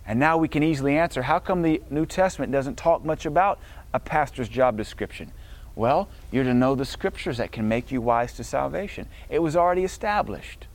And 0.06 0.20
now 0.20 0.38
we 0.38 0.48
can 0.48 0.62
easily 0.62 0.96
answer 0.96 1.24
how 1.24 1.40
come 1.40 1.64
the 1.64 1.82
New 1.90 2.06
Testament 2.06 2.52
doesn't 2.52 2.78
talk 2.78 3.04
much 3.04 3.26
about 3.26 3.60
a 3.96 4.00
pastor's 4.00 4.48
job 4.48 4.78
description? 4.78 5.32
Well, 5.76 6.08
you're 6.32 6.44
to 6.44 6.54
know 6.54 6.76
the 6.76 6.86
scriptures 6.86 7.38
that 7.38 7.52
can 7.52 7.68
make 7.68 7.92
you 7.92 8.00
wise 8.00 8.34
to 8.34 8.44
salvation. 8.44 9.08
It 9.28 9.40
was 9.40 9.56
already 9.56 9.84
established. 9.84 10.68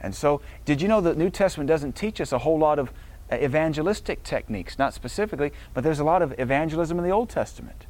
And 0.00 0.14
so, 0.14 0.42
did 0.64 0.80
you 0.80 0.86
know 0.86 1.00
the 1.00 1.16
New 1.16 1.30
Testament 1.30 1.66
doesn't 1.66 1.96
teach 1.96 2.20
us 2.20 2.30
a 2.30 2.38
whole 2.38 2.60
lot 2.60 2.78
of 2.78 2.92
uh, 3.32 3.36
evangelistic 3.38 4.22
techniques? 4.22 4.78
Not 4.78 4.94
specifically, 4.94 5.50
but 5.74 5.82
there's 5.82 5.98
a 5.98 6.04
lot 6.04 6.22
of 6.22 6.38
evangelism 6.38 6.98
in 6.98 7.04
the 7.04 7.10
Old 7.10 7.30
Testament. 7.30 7.87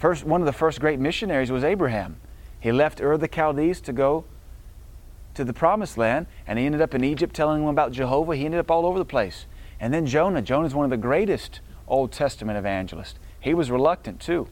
First, 0.00 0.24
one 0.24 0.40
of 0.40 0.46
the 0.46 0.52
first 0.54 0.80
great 0.80 0.98
missionaries 0.98 1.52
was 1.52 1.62
Abraham. 1.62 2.16
He 2.58 2.72
left 2.72 3.02
Ur 3.02 3.18
the 3.18 3.28
Chaldees 3.28 3.82
to 3.82 3.92
go 3.92 4.24
to 5.34 5.44
the 5.44 5.52
promised 5.52 5.98
land, 5.98 6.26
and 6.46 6.58
he 6.58 6.64
ended 6.64 6.80
up 6.80 6.94
in 6.94 7.04
Egypt 7.04 7.36
telling 7.36 7.60
them 7.60 7.68
about 7.68 7.92
Jehovah. 7.92 8.34
He 8.34 8.46
ended 8.46 8.60
up 8.60 8.70
all 8.70 8.86
over 8.86 8.98
the 8.98 9.04
place. 9.04 9.44
And 9.78 9.92
then 9.92 10.06
Jonah. 10.06 10.40
Jonah 10.40 10.66
is 10.66 10.74
one 10.74 10.84
of 10.84 10.90
the 10.90 10.96
greatest 10.96 11.60
Old 11.86 12.12
Testament 12.12 12.56
evangelists. 12.56 13.18
He 13.40 13.52
was 13.52 13.70
reluctant 13.70 14.20
too. 14.20 14.48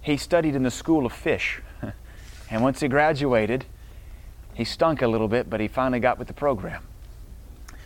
He 0.00 0.16
studied 0.16 0.54
in 0.54 0.62
the 0.62 0.70
school 0.70 1.06
of 1.06 1.12
fish. 1.12 1.60
and 2.50 2.62
once 2.62 2.78
he 2.78 2.86
graduated, 2.86 3.64
he 4.54 4.62
stunk 4.62 5.02
a 5.02 5.08
little 5.08 5.28
bit, 5.28 5.50
but 5.50 5.58
he 5.58 5.66
finally 5.66 5.98
got 5.98 6.20
with 6.20 6.28
the 6.28 6.34
program. 6.34 6.86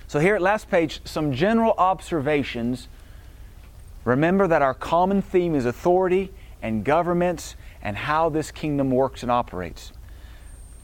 So, 0.07 0.19
here 0.19 0.35
at 0.35 0.43
last 0.43 0.71
page, 0.71 1.01
some 1.07 1.33
general 1.33 1.75
observations. 1.79 2.89
Remember 4.09 4.47
that 4.47 4.63
our 4.63 4.73
common 4.73 5.21
theme 5.21 5.55
is 5.55 5.67
authority 5.67 6.33
and 6.63 6.83
governments 6.83 7.57
and 7.83 7.95
how 7.95 8.31
this 8.31 8.51
kingdom 8.51 8.91
works 8.91 9.23
and 9.23 9.31
operates. 9.31 9.93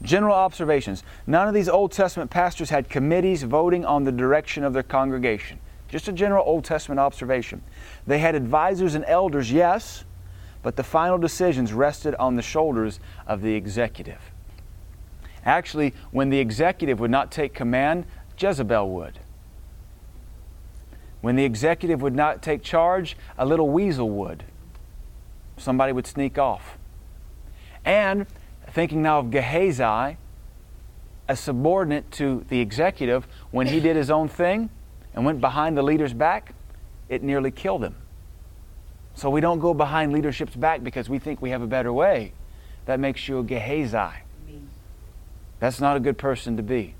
General 0.03 0.35
observations 0.35 1.01
None 1.25 1.47
of 1.47 1.55
these 1.55 1.67
Old 1.67 1.91
Testament 1.91 2.29
pastors 2.29 2.69
had 2.69 2.87
committees 2.87 3.41
voting 3.41 3.83
on 3.83 4.03
the 4.03 4.11
direction 4.11 4.63
of 4.63 4.73
their 4.73 4.83
congregation. 4.83 5.57
Just 5.87 6.07
a 6.07 6.11
general 6.11 6.45
Old 6.45 6.65
Testament 6.65 6.99
observation. 6.99 7.63
They 8.05 8.19
had 8.19 8.35
advisors 8.35 8.93
and 8.93 9.03
elders, 9.07 9.51
yes, 9.51 10.05
but 10.61 10.75
the 10.75 10.83
final 10.83 11.17
decisions 11.17 11.73
rested 11.73 12.13
on 12.15 12.35
the 12.35 12.43
shoulders 12.43 12.99
of 13.25 13.41
the 13.41 13.55
executive. 13.55 14.21
Actually, 15.43 15.95
when 16.11 16.29
the 16.29 16.37
executive 16.37 16.99
would 16.99 17.09
not 17.09 17.31
take 17.31 17.55
command, 17.55 18.05
Jezebel 18.37 18.87
would. 18.91 19.17
When 21.25 21.35
the 21.35 21.43
executive 21.43 22.03
would 22.03 22.13
not 22.13 22.43
take 22.43 22.61
charge, 22.61 23.17
a 23.35 23.47
little 23.47 23.67
weasel 23.67 24.11
would. 24.11 24.43
Somebody 25.57 25.91
would 25.91 26.05
sneak 26.05 26.37
off. 26.37 26.77
And 27.83 28.27
thinking 28.69 29.01
now 29.01 29.17
of 29.17 29.31
Gehazi, 29.31 30.17
a 31.27 31.35
subordinate 31.35 32.11
to 32.11 32.45
the 32.49 32.59
executive, 32.59 33.27
when 33.49 33.65
he 33.65 33.79
did 33.79 33.95
his 33.95 34.11
own 34.11 34.27
thing 34.27 34.69
and 35.15 35.25
went 35.25 35.41
behind 35.41 35.75
the 35.75 35.81
leader's 35.81 36.13
back, 36.13 36.53
it 37.09 37.23
nearly 37.23 37.49
killed 37.49 37.83
him. 37.83 37.95
So 39.15 39.31
we 39.31 39.41
don't 39.41 39.57
go 39.57 39.73
behind 39.73 40.13
leadership's 40.13 40.55
back 40.55 40.83
because 40.83 41.09
we 41.09 41.17
think 41.17 41.41
we 41.41 41.49
have 41.49 41.63
a 41.63 41.67
better 41.67 41.91
way. 41.91 42.33
That 42.85 42.99
makes 42.99 43.27
you 43.27 43.39
a 43.39 43.43
Gehazi. 43.43 44.15
That's 45.59 45.81
not 45.81 45.97
a 45.97 45.99
good 45.99 46.19
person 46.19 46.55
to 46.57 46.61
be. 46.61 46.93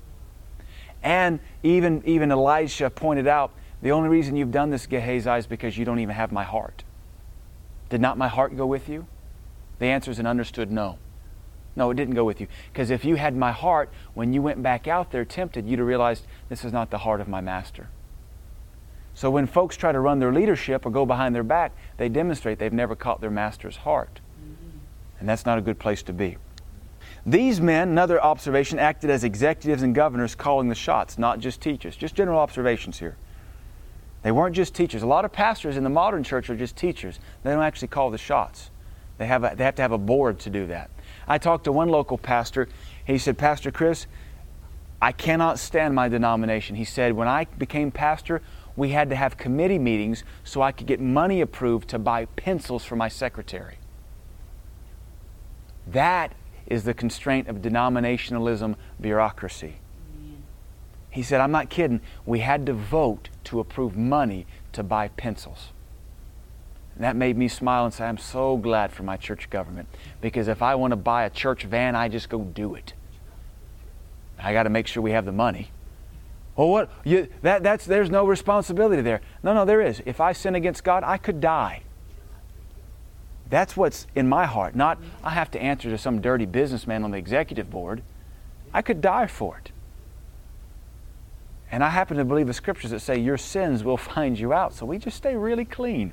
And 1.00 1.38
even, 1.62 2.02
even 2.04 2.32
Elisha 2.32 2.90
pointed 2.90 3.28
out 3.28 3.52
the 3.82 3.92
only 3.92 4.08
reason 4.08 4.36
you've 4.36 4.50
done 4.50 4.70
this, 4.70 4.86
Gehazi, 4.86 5.30
is 5.30 5.46
because 5.46 5.76
you 5.76 5.84
don't 5.84 5.98
even 5.98 6.14
have 6.14 6.32
my 6.32 6.44
heart. 6.44 6.84
Did 7.90 8.00
not 8.00 8.18
my 8.18 8.28
heart 8.28 8.56
go 8.56 8.66
with 8.66 8.88
you? 8.88 9.06
The 9.78 9.86
answer 9.86 10.10
is 10.10 10.18
an 10.18 10.26
understood 10.26 10.70
no. 10.70 10.98
No, 11.76 11.90
it 11.90 11.94
didn't 11.94 12.14
go 12.14 12.24
with 12.24 12.40
you. 12.40 12.48
Because 12.72 12.90
if 12.90 13.04
you 13.04 13.16
had 13.16 13.36
my 13.36 13.52
heart, 13.52 13.90
when 14.14 14.32
you 14.32 14.40
went 14.40 14.62
back 14.62 14.88
out 14.88 15.12
there 15.12 15.26
tempted, 15.26 15.68
you'd 15.68 15.78
have 15.78 15.86
realized 15.86 16.26
this 16.48 16.64
is 16.64 16.72
not 16.72 16.90
the 16.90 16.98
heart 16.98 17.20
of 17.20 17.28
my 17.28 17.42
master. 17.42 17.88
So 19.12 19.30
when 19.30 19.46
folks 19.46 19.76
try 19.76 19.92
to 19.92 20.00
run 20.00 20.18
their 20.18 20.32
leadership 20.32 20.86
or 20.86 20.90
go 20.90 21.04
behind 21.04 21.34
their 21.34 21.42
back, 21.42 21.72
they 21.98 22.08
demonstrate 22.08 22.58
they've 22.58 22.72
never 22.72 22.96
caught 22.96 23.20
their 23.20 23.30
master's 23.30 23.76
heart. 23.76 24.20
Mm-hmm. 24.40 24.78
And 25.20 25.28
that's 25.28 25.44
not 25.44 25.58
a 25.58 25.62
good 25.62 25.78
place 25.78 26.02
to 26.04 26.12
be. 26.14 26.38
These 27.24 27.60
men, 27.60 27.88
another 27.88 28.22
observation, 28.22 28.78
acted 28.78 29.10
as 29.10 29.24
executives 29.24 29.82
and 29.82 29.94
governors 29.94 30.34
calling 30.34 30.68
the 30.68 30.74
shots, 30.74 31.18
not 31.18 31.40
just 31.40 31.60
teachers. 31.60 31.96
Just 31.96 32.14
general 32.14 32.38
observations 32.38 32.98
here. 32.98 33.16
They 34.26 34.32
weren't 34.32 34.56
just 34.56 34.74
teachers. 34.74 35.04
A 35.04 35.06
lot 35.06 35.24
of 35.24 35.30
pastors 35.30 35.76
in 35.76 35.84
the 35.84 35.88
modern 35.88 36.24
church 36.24 36.50
are 36.50 36.56
just 36.56 36.74
teachers. 36.74 37.20
They 37.44 37.52
don't 37.52 37.62
actually 37.62 37.86
call 37.86 38.10
the 38.10 38.18
shots. 38.18 38.70
They 39.18 39.26
have, 39.26 39.44
a, 39.44 39.54
they 39.56 39.62
have 39.62 39.76
to 39.76 39.82
have 39.82 39.92
a 39.92 39.98
board 39.98 40.40
to 40.40 40.50
do 40.50 40.66
that. 40.66 40.90
I 41.28 41.38
talked 41.38 41.62
to 41.66 41.72
one 41.72 41.90
local 41.90 42.18
pastor. 42.18 42.68
He 43.04 43.18
said, 43.18 43.38
Pastor 43.38 43.70
Chris, 43.70 44.08
I 45.00 45.12
cannot 45.12 45.60
stand 45.60 45.94
my 45.94 46.08
denomination. 46.08 46.74
He 46.74 46.84
said, 46.84 47.12
when 47.12 47.28
I 47.28 47.44
became 47.44 47.92
pastor, 47.92 48.42
we 48.74 48.88
had 48.88 49.10
to 49.10 49.14
have 49.14 49.36
committee 49.36 49.78
meetings 49.78 50.24
so 50.42 50.60
I 50.60 50.72
could 50.72 50.88
get 50.88 50.98
money 50.98 51.40
approved 51.40 51.88
to 51.90 51.98
buy 52.00 52.24
pencils 52.24 52.84
for 52.84 52.96
my 52.96 53.06
secretary. 53.06 53.78
That 55.86 56.32
is 56.66 56.82
the 56.82 56.94
constraint 56.94 57.46
of 57.46 57.58
denominationalism 57.58 58.74
bureaucracy. 59.00 59.76
He 61.16 61.22
said, 61.22 61.40
I'm 61.40 61.50
not 61.50 61.70
kidding. 61.70 62.02
We 62.26 62.40
had 62.40 62.66
to 62.66 62.74
vote 62.74 63.30
to 63.44 63.58
approve 63.58 63.96
money 63.96 64.44
to 64.72 64.82
buy 64.82 65.08
pencils. 65.08 65.70
And 66.94 67.04
that 67.04 67.16
made 67.16 67.38
me 67.38 67.48
smile 67.48 67.86
and 67.86 67.94
say, 67.94 68.04
I'm 68.04 68.18
so 68.18 68.58
glad 68.58 68.92
for 68.92 69.02
my 69.02 69.16
church 69.16 69.48
government. 69.48 69.88
Because 70.20 70.46
if 70.46 70.60
I 70.60 70.74
want 70.74 70.90
to 70.90 70.96
buy 70.96 71.24
a 71.24 71.30
church 71.30 71.64
van, 71.64 71.96
I 71.96 72.08
just 72.08 72.28
go 72.28 72.40
do 72.40 72.74
it. 72.74 72.92
I 74.38 74.52
got 74.52 74.64
to 74.64 74.68
make 74.68 74.86
sure 74.86 75.02
we 75.02 75.12
have 75.12 75.24
the 75.24 75.32
money. 75.32 75.70
Well, 76.54 76.68
what? 76.68 76.90
You, 77.02 77.28
that, 77.40 77.62
that's, 77.62 77.86
there's 77.86 78.10
no 78.10 78.26
responsibility 78.26 79.00
there. 79.00 79.22
No, 79.42 79.54
no, 79.54 79.64
there 79.64 79.80
is. 79.80 80.02
If 80.04 80.20
I 80.20 80.34
sin 80.34 80.54
against 80.54 80.84
God, 80.84 81.02
I 81.02 81.16
could 81.16 81.40
die. 81.40 81.80
That's 83.48 83.74
what's 83.74 84.06
in 84.14 84.28
my 84.28 84.44
heart. 84.44 84.76
Not, 84.76 84.98
I 85.24 85.30
have 85.30 85.50
to 85.52 85.62
answer 85.62 85.88
to 85.88 85.96
some 85.96 86.20
dirty 86.20 86.44
businessman 86.44 87.04
on 87.04 87.12
the 87.12 87.16
executive 87.16 87.70
board. 87.70 88.02
I 88.74 88.82
could 88.82 89.00
die 89.00 89.28
for 89.28 89.56
it. 89.56 89.70
And 91.70 91.82
I 91.82 91.90
happen 91.90 92.16
to 92.16 92.24
believe 92.24 92.46
the 92.46 92.52
scriptures 92.52 92.90
that 92.92 93.00
say 93.00 93.18
your 93.18 93.38
sins 93.38 93.82
will 93.84 93.96
find 94.14 94.38
you 94.38 94.52
out. 94.52 94.74
So 94.74 94.86
we 94.86 94.98
just 94.98 95.16
stay 95.16 95.36
really 95.36 95.64
clean. 95.64 96.12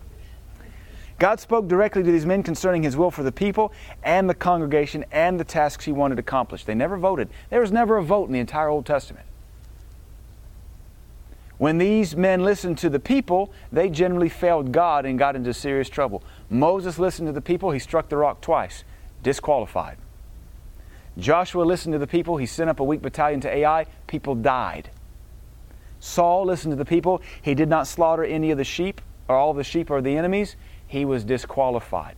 God 1.19 1.39
spoke 1.39 1.67
directly 1.67 2.03
to 2.03 2.11
these 2.11 2.25
men 2.25 2.43
concerning 2.43 2.83
his 2.83 2.97
will 2.97 3.11
for 3.11 3.23
the 3.23 3.31
people 3.31 3.71
and 4.03 4.29
the 4.29 4.33
congregation 4.33 5.05
and 5.11 5.39
the 5.39 5.43
tasks 5.43 5.85
he 5.85 5.91
wanted 5.91 6.19
accomplished. 6.19 6.65
They 6.65 6.75
never 6.75 6.97
voted. 6.97 7.29
There 7.49 7.61
was 7.61 7.71
never 7.71 7.97
a 7.97 8.03
vote 8.03 8.27
in 8.27 8.33
the 8.33 8.39
entire 8.39 8.69
Old 8.69 8.85
Testament. 8.85 9.25
When 11.57 11.77
these 11.77 12.15
men 12.15 12.43
listened 12.43 12.77
to 12.79 12.89
the 12.89 12.99
people, 12.99 13.53
they 13.71 13.89
generally 13.89 14.27
failed 14.27 14.71
God 14.71 15.05
and 15.05 15.17
got 15.17 15.35
into 15.35 15.53
serious 15.53 15.87
trouble. 15.87 16.23
Moses 16.49 16.99
listened 16.99 17.27
to 17.27 17.31
the 17.31 17.41
people, 17.41 17.71
he 17.71 17.79
struck 17.79 18.09
the 18.09 18.17
rock 18.17 18.41
twice, 18.41 18.83
disqualified. 19.21 19.97
Joshua 21.17 21.63
listened 21.63 21.93
to 21.93 21.99
the 21.99 22.07
people, 22.07 22.37
he 22.37 22.47
sent 22.47 22.69
up 22.69 22.79
a 22.79 22.83
weak 22.83 23.01
battalion 23.01 23.39
to 23.41 23.55
Ai, 23.55 23.85
people 24.07 24.33
died. 24.35 24.89
Saul 26.03 26.43
listened 26.43 26.73
to 26.73 26.75
the 26.75 26.83
people, 26.83 27.21
he 27.41 27.55
did 27.55 27.69
not 27.69 27.87
slaughter 27.87 28.25
any 28.25 28.51
of 28.51 28.57
the 28.57 28.65
sheep, 28.65 28.99
or 29.29 29.37
all 29.37 29.53
the 29.53 29.63
sheep 29.63 29.89
or 29.89 30.01
the 30.01 30.17
enemies, 30.17 30.57
he 30.85 31.05
was 31.05 31.23
disqualified. 31.23 32.17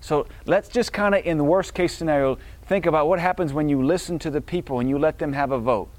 So 0.00 0.26
let's 0.46 0.70
just 0.70 0.94
kind 0.94 1.14
of, 1.14 1.26
in 1.26 1.36
the 1.36 1.44
worst 1.44 1.74
case 1.74 1.94
scenario, 1.94 2.38
think 2.62 2.86
about 2.86 3.06
what 3.06 3.18
happens 3.18 3.52
when 3.52 3.68
you 3.68 3.84
listen 3.84 4.18
to 4.20 4.30
the 4.30 4.40
people 4.40 4.80
and 4.80 4.88
you 4.88 4.98
let 4.98 5.18
them 5.18 5.34
have 5.34 5.52
a 5.52 5.58
vote. 5.58 5.90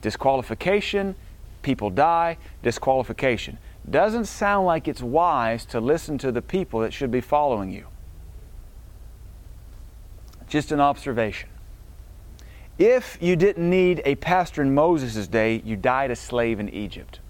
Disqualification, 0.00 1.14
people 1.60 1.90
die, 1.90 2.38
disqualification. 2.62 3.58
Doesn't 3.90 4.24
sound 4.24 4.66
like 4.66 4.88
it's 4.88 5.02
wise 5.02 5.66
to 5.66 5.78
listen 5.80 6.16
to 6.18 6.32
the 6.32 6.40
people 6.40 6.80
that 6.80 6.94
should 6.94 7.10
be 7.10 7.20
following 7.20 7.70
you. 7.70 7.86
Just 10.48 10.72
an 10.72 10.80
observation. 10.80 11.50
If 12.84 13.16
you 13.20 13.36
didn't 13.36 13.70
need 13.70 14.02
a 14.04 14.16
pastor 14.16 14.60
in 14.60 14.74
Moses' 14.74 15.28
day, 15.28 15.62
you 15.64 15.76
died 15.76 16.10
a 16.10 16.16
slave 16.16 16.58
in 16.58 16.68
Egypt. 16.70 17.20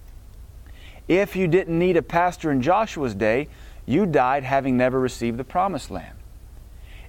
If 1.07 1.35
you 1.35 1.47
didn't 1.47 1.77
need 1.77 1.95
a 1.95 2.01
pastor 2.01 2.49
in 2.49 2.59
Joshua's 2.59 3.13
day, 3.13 3.49
you 3.85 4.07
died 4.07 4.43
having 4.43 4.77
never 4.77 4.99
received 4.99 5.37
the 5.37 5.43
promised 5.43 5.91
land. 5.91 6.17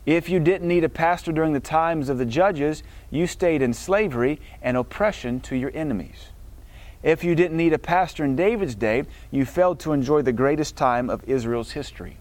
If 0.05 0.29
you 0.29 0.41
didn't 0.41 0.69
need 0.69 0.85
a 0.85 0.91
pastor 0.91 1.33
during 1.33 1.55
the 1.55 1.59
times 1.59 2.11
of 2.11 2.19
the 2.19 2.27
judges, 2.27 2.83
you 3.11 3.27
stayed 3.27 3.63
in 3.63 3.73
slavery 3.73 4.39
and 4.61 4.77
oppression 4.77 5.41
to 5.41 5.57
your 5.57 5.71
enemies. 5.75 6.27
If 7.03 7.25
you 7.25 7.35
didn't 7.35 7.57
need 7.57 7.73
a 7.73 7.79
pastor 7.79 8.27
in 8.27 8.37
David's 8.37 8.75
day, 8.75 9.05
you 9.31 9.47
failed 9.47 9.81
to 9.81 9.95
enjoy 9.95 10.21
the 10.21 10.35
greatest 10.35 10.77
time 10.77 11.09
of 11.09 11.27
Israel's 11.27 11.71
history. 11.71 12.19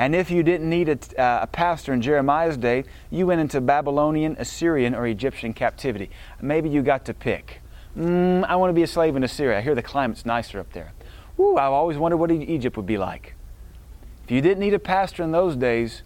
And 0.00 0.14
if 0.14 0.30
you 0.30 0.42
didn't 0.42 0.70
need 0.70 0.88
a, 0.88 1.22
uh, 1.22 1.42
a, 1.42 1.46
pastor 1.46 1.92
in 1.92 2.00
Jeremiah's 2.00 2.56
day, 2.56 2.84
you 3.10 3.26
went 3.26 3.42
into 3.42 3.60
Babylonian, 3.60 4.34
Assyrian, 4.38 4.94
or 4.94 5.06
Egyptian 5.06 5.52
captivity. 5.52 6.08
Maybe 6.40 6.70
you 6.70 6.80
got 6.80 7.04
to 7.04 7.12
pick. 7.12 7.60
Mm, 7.94 8.46
I 8.46 8.56
want 8.56 8.70
to 8.70 8.72
be 8.72 8.82
a 8.82 8.86
slave 8.86 9.14
in 9.14 9.24
Assyria. 9.24 9.58
I 9.58 9.60
hear 9.60 9.74
the 9.74 9.82
climate's 9.82 10.24
nicer 10.24 10.58
up 10.58 10.72
there. 10.72 10.94
Ooh, 11.38 11.58
I've 11.58 11.72
always 11.72 11.98
wondered 11.98 12.16
what 12.16 12.30
Egypt 12.30 12.78
would 12.78 12.86
be 12.86 12.96
like. 12.96 13.34
If 14.24 14.30
you 14.30 14.40
didn't 14.40 14.60
need 14.60 14.72
a 14.72 14.78
pastor 14.78 15.22
in 15.22 15.32
those 15.32 15.54
days, 15.54 16.02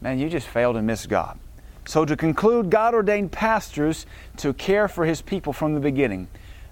man, 0.00 0.18
you 0.18 0.28
just 0.28 0.48
failed 0.48 0.76
and 0.76 0.84
missed 0.84 1.08
God. 1.08 1.38
So, 1.86 2.04
to 2.04 2.16
conclude, 2.16 2.70
God 2.70 2.92
ordained 2.92 3.30
pastors 3.30 4.04
to 4.38 4.52
care 4.52 4.88
for 4.88 5.04
his 5.04 5.22
people 5.22 5.52
from 5.52 5.74
the 5.74 5.80
beginning. 5.80 6.26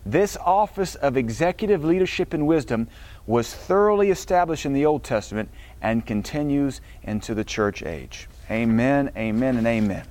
This 0.06 0.36
office 0.38 0.94
of 0.96 1.16
executive 1.16 1.84
leadership 1.84 2.32
and 2.32 2.46
wisdom 2.46 2.88
was 3.26 3.52
thoroughly 3.52 4.10
established 4.10 4.64
in 4.64 4.72
the 4.72 4.86
Old 4.86 5.04
Testament 5.04 5.50
and 5.82 6.04
continues 6.04 6.80
into 7.02 7.34
the 7.34 7.44
church 7.44 7.82
age. 7.82 8.28
Amen, 8.50 9.10
amen, 9.16 9.56
and 9.56 9.66
amen. 9.66 10.06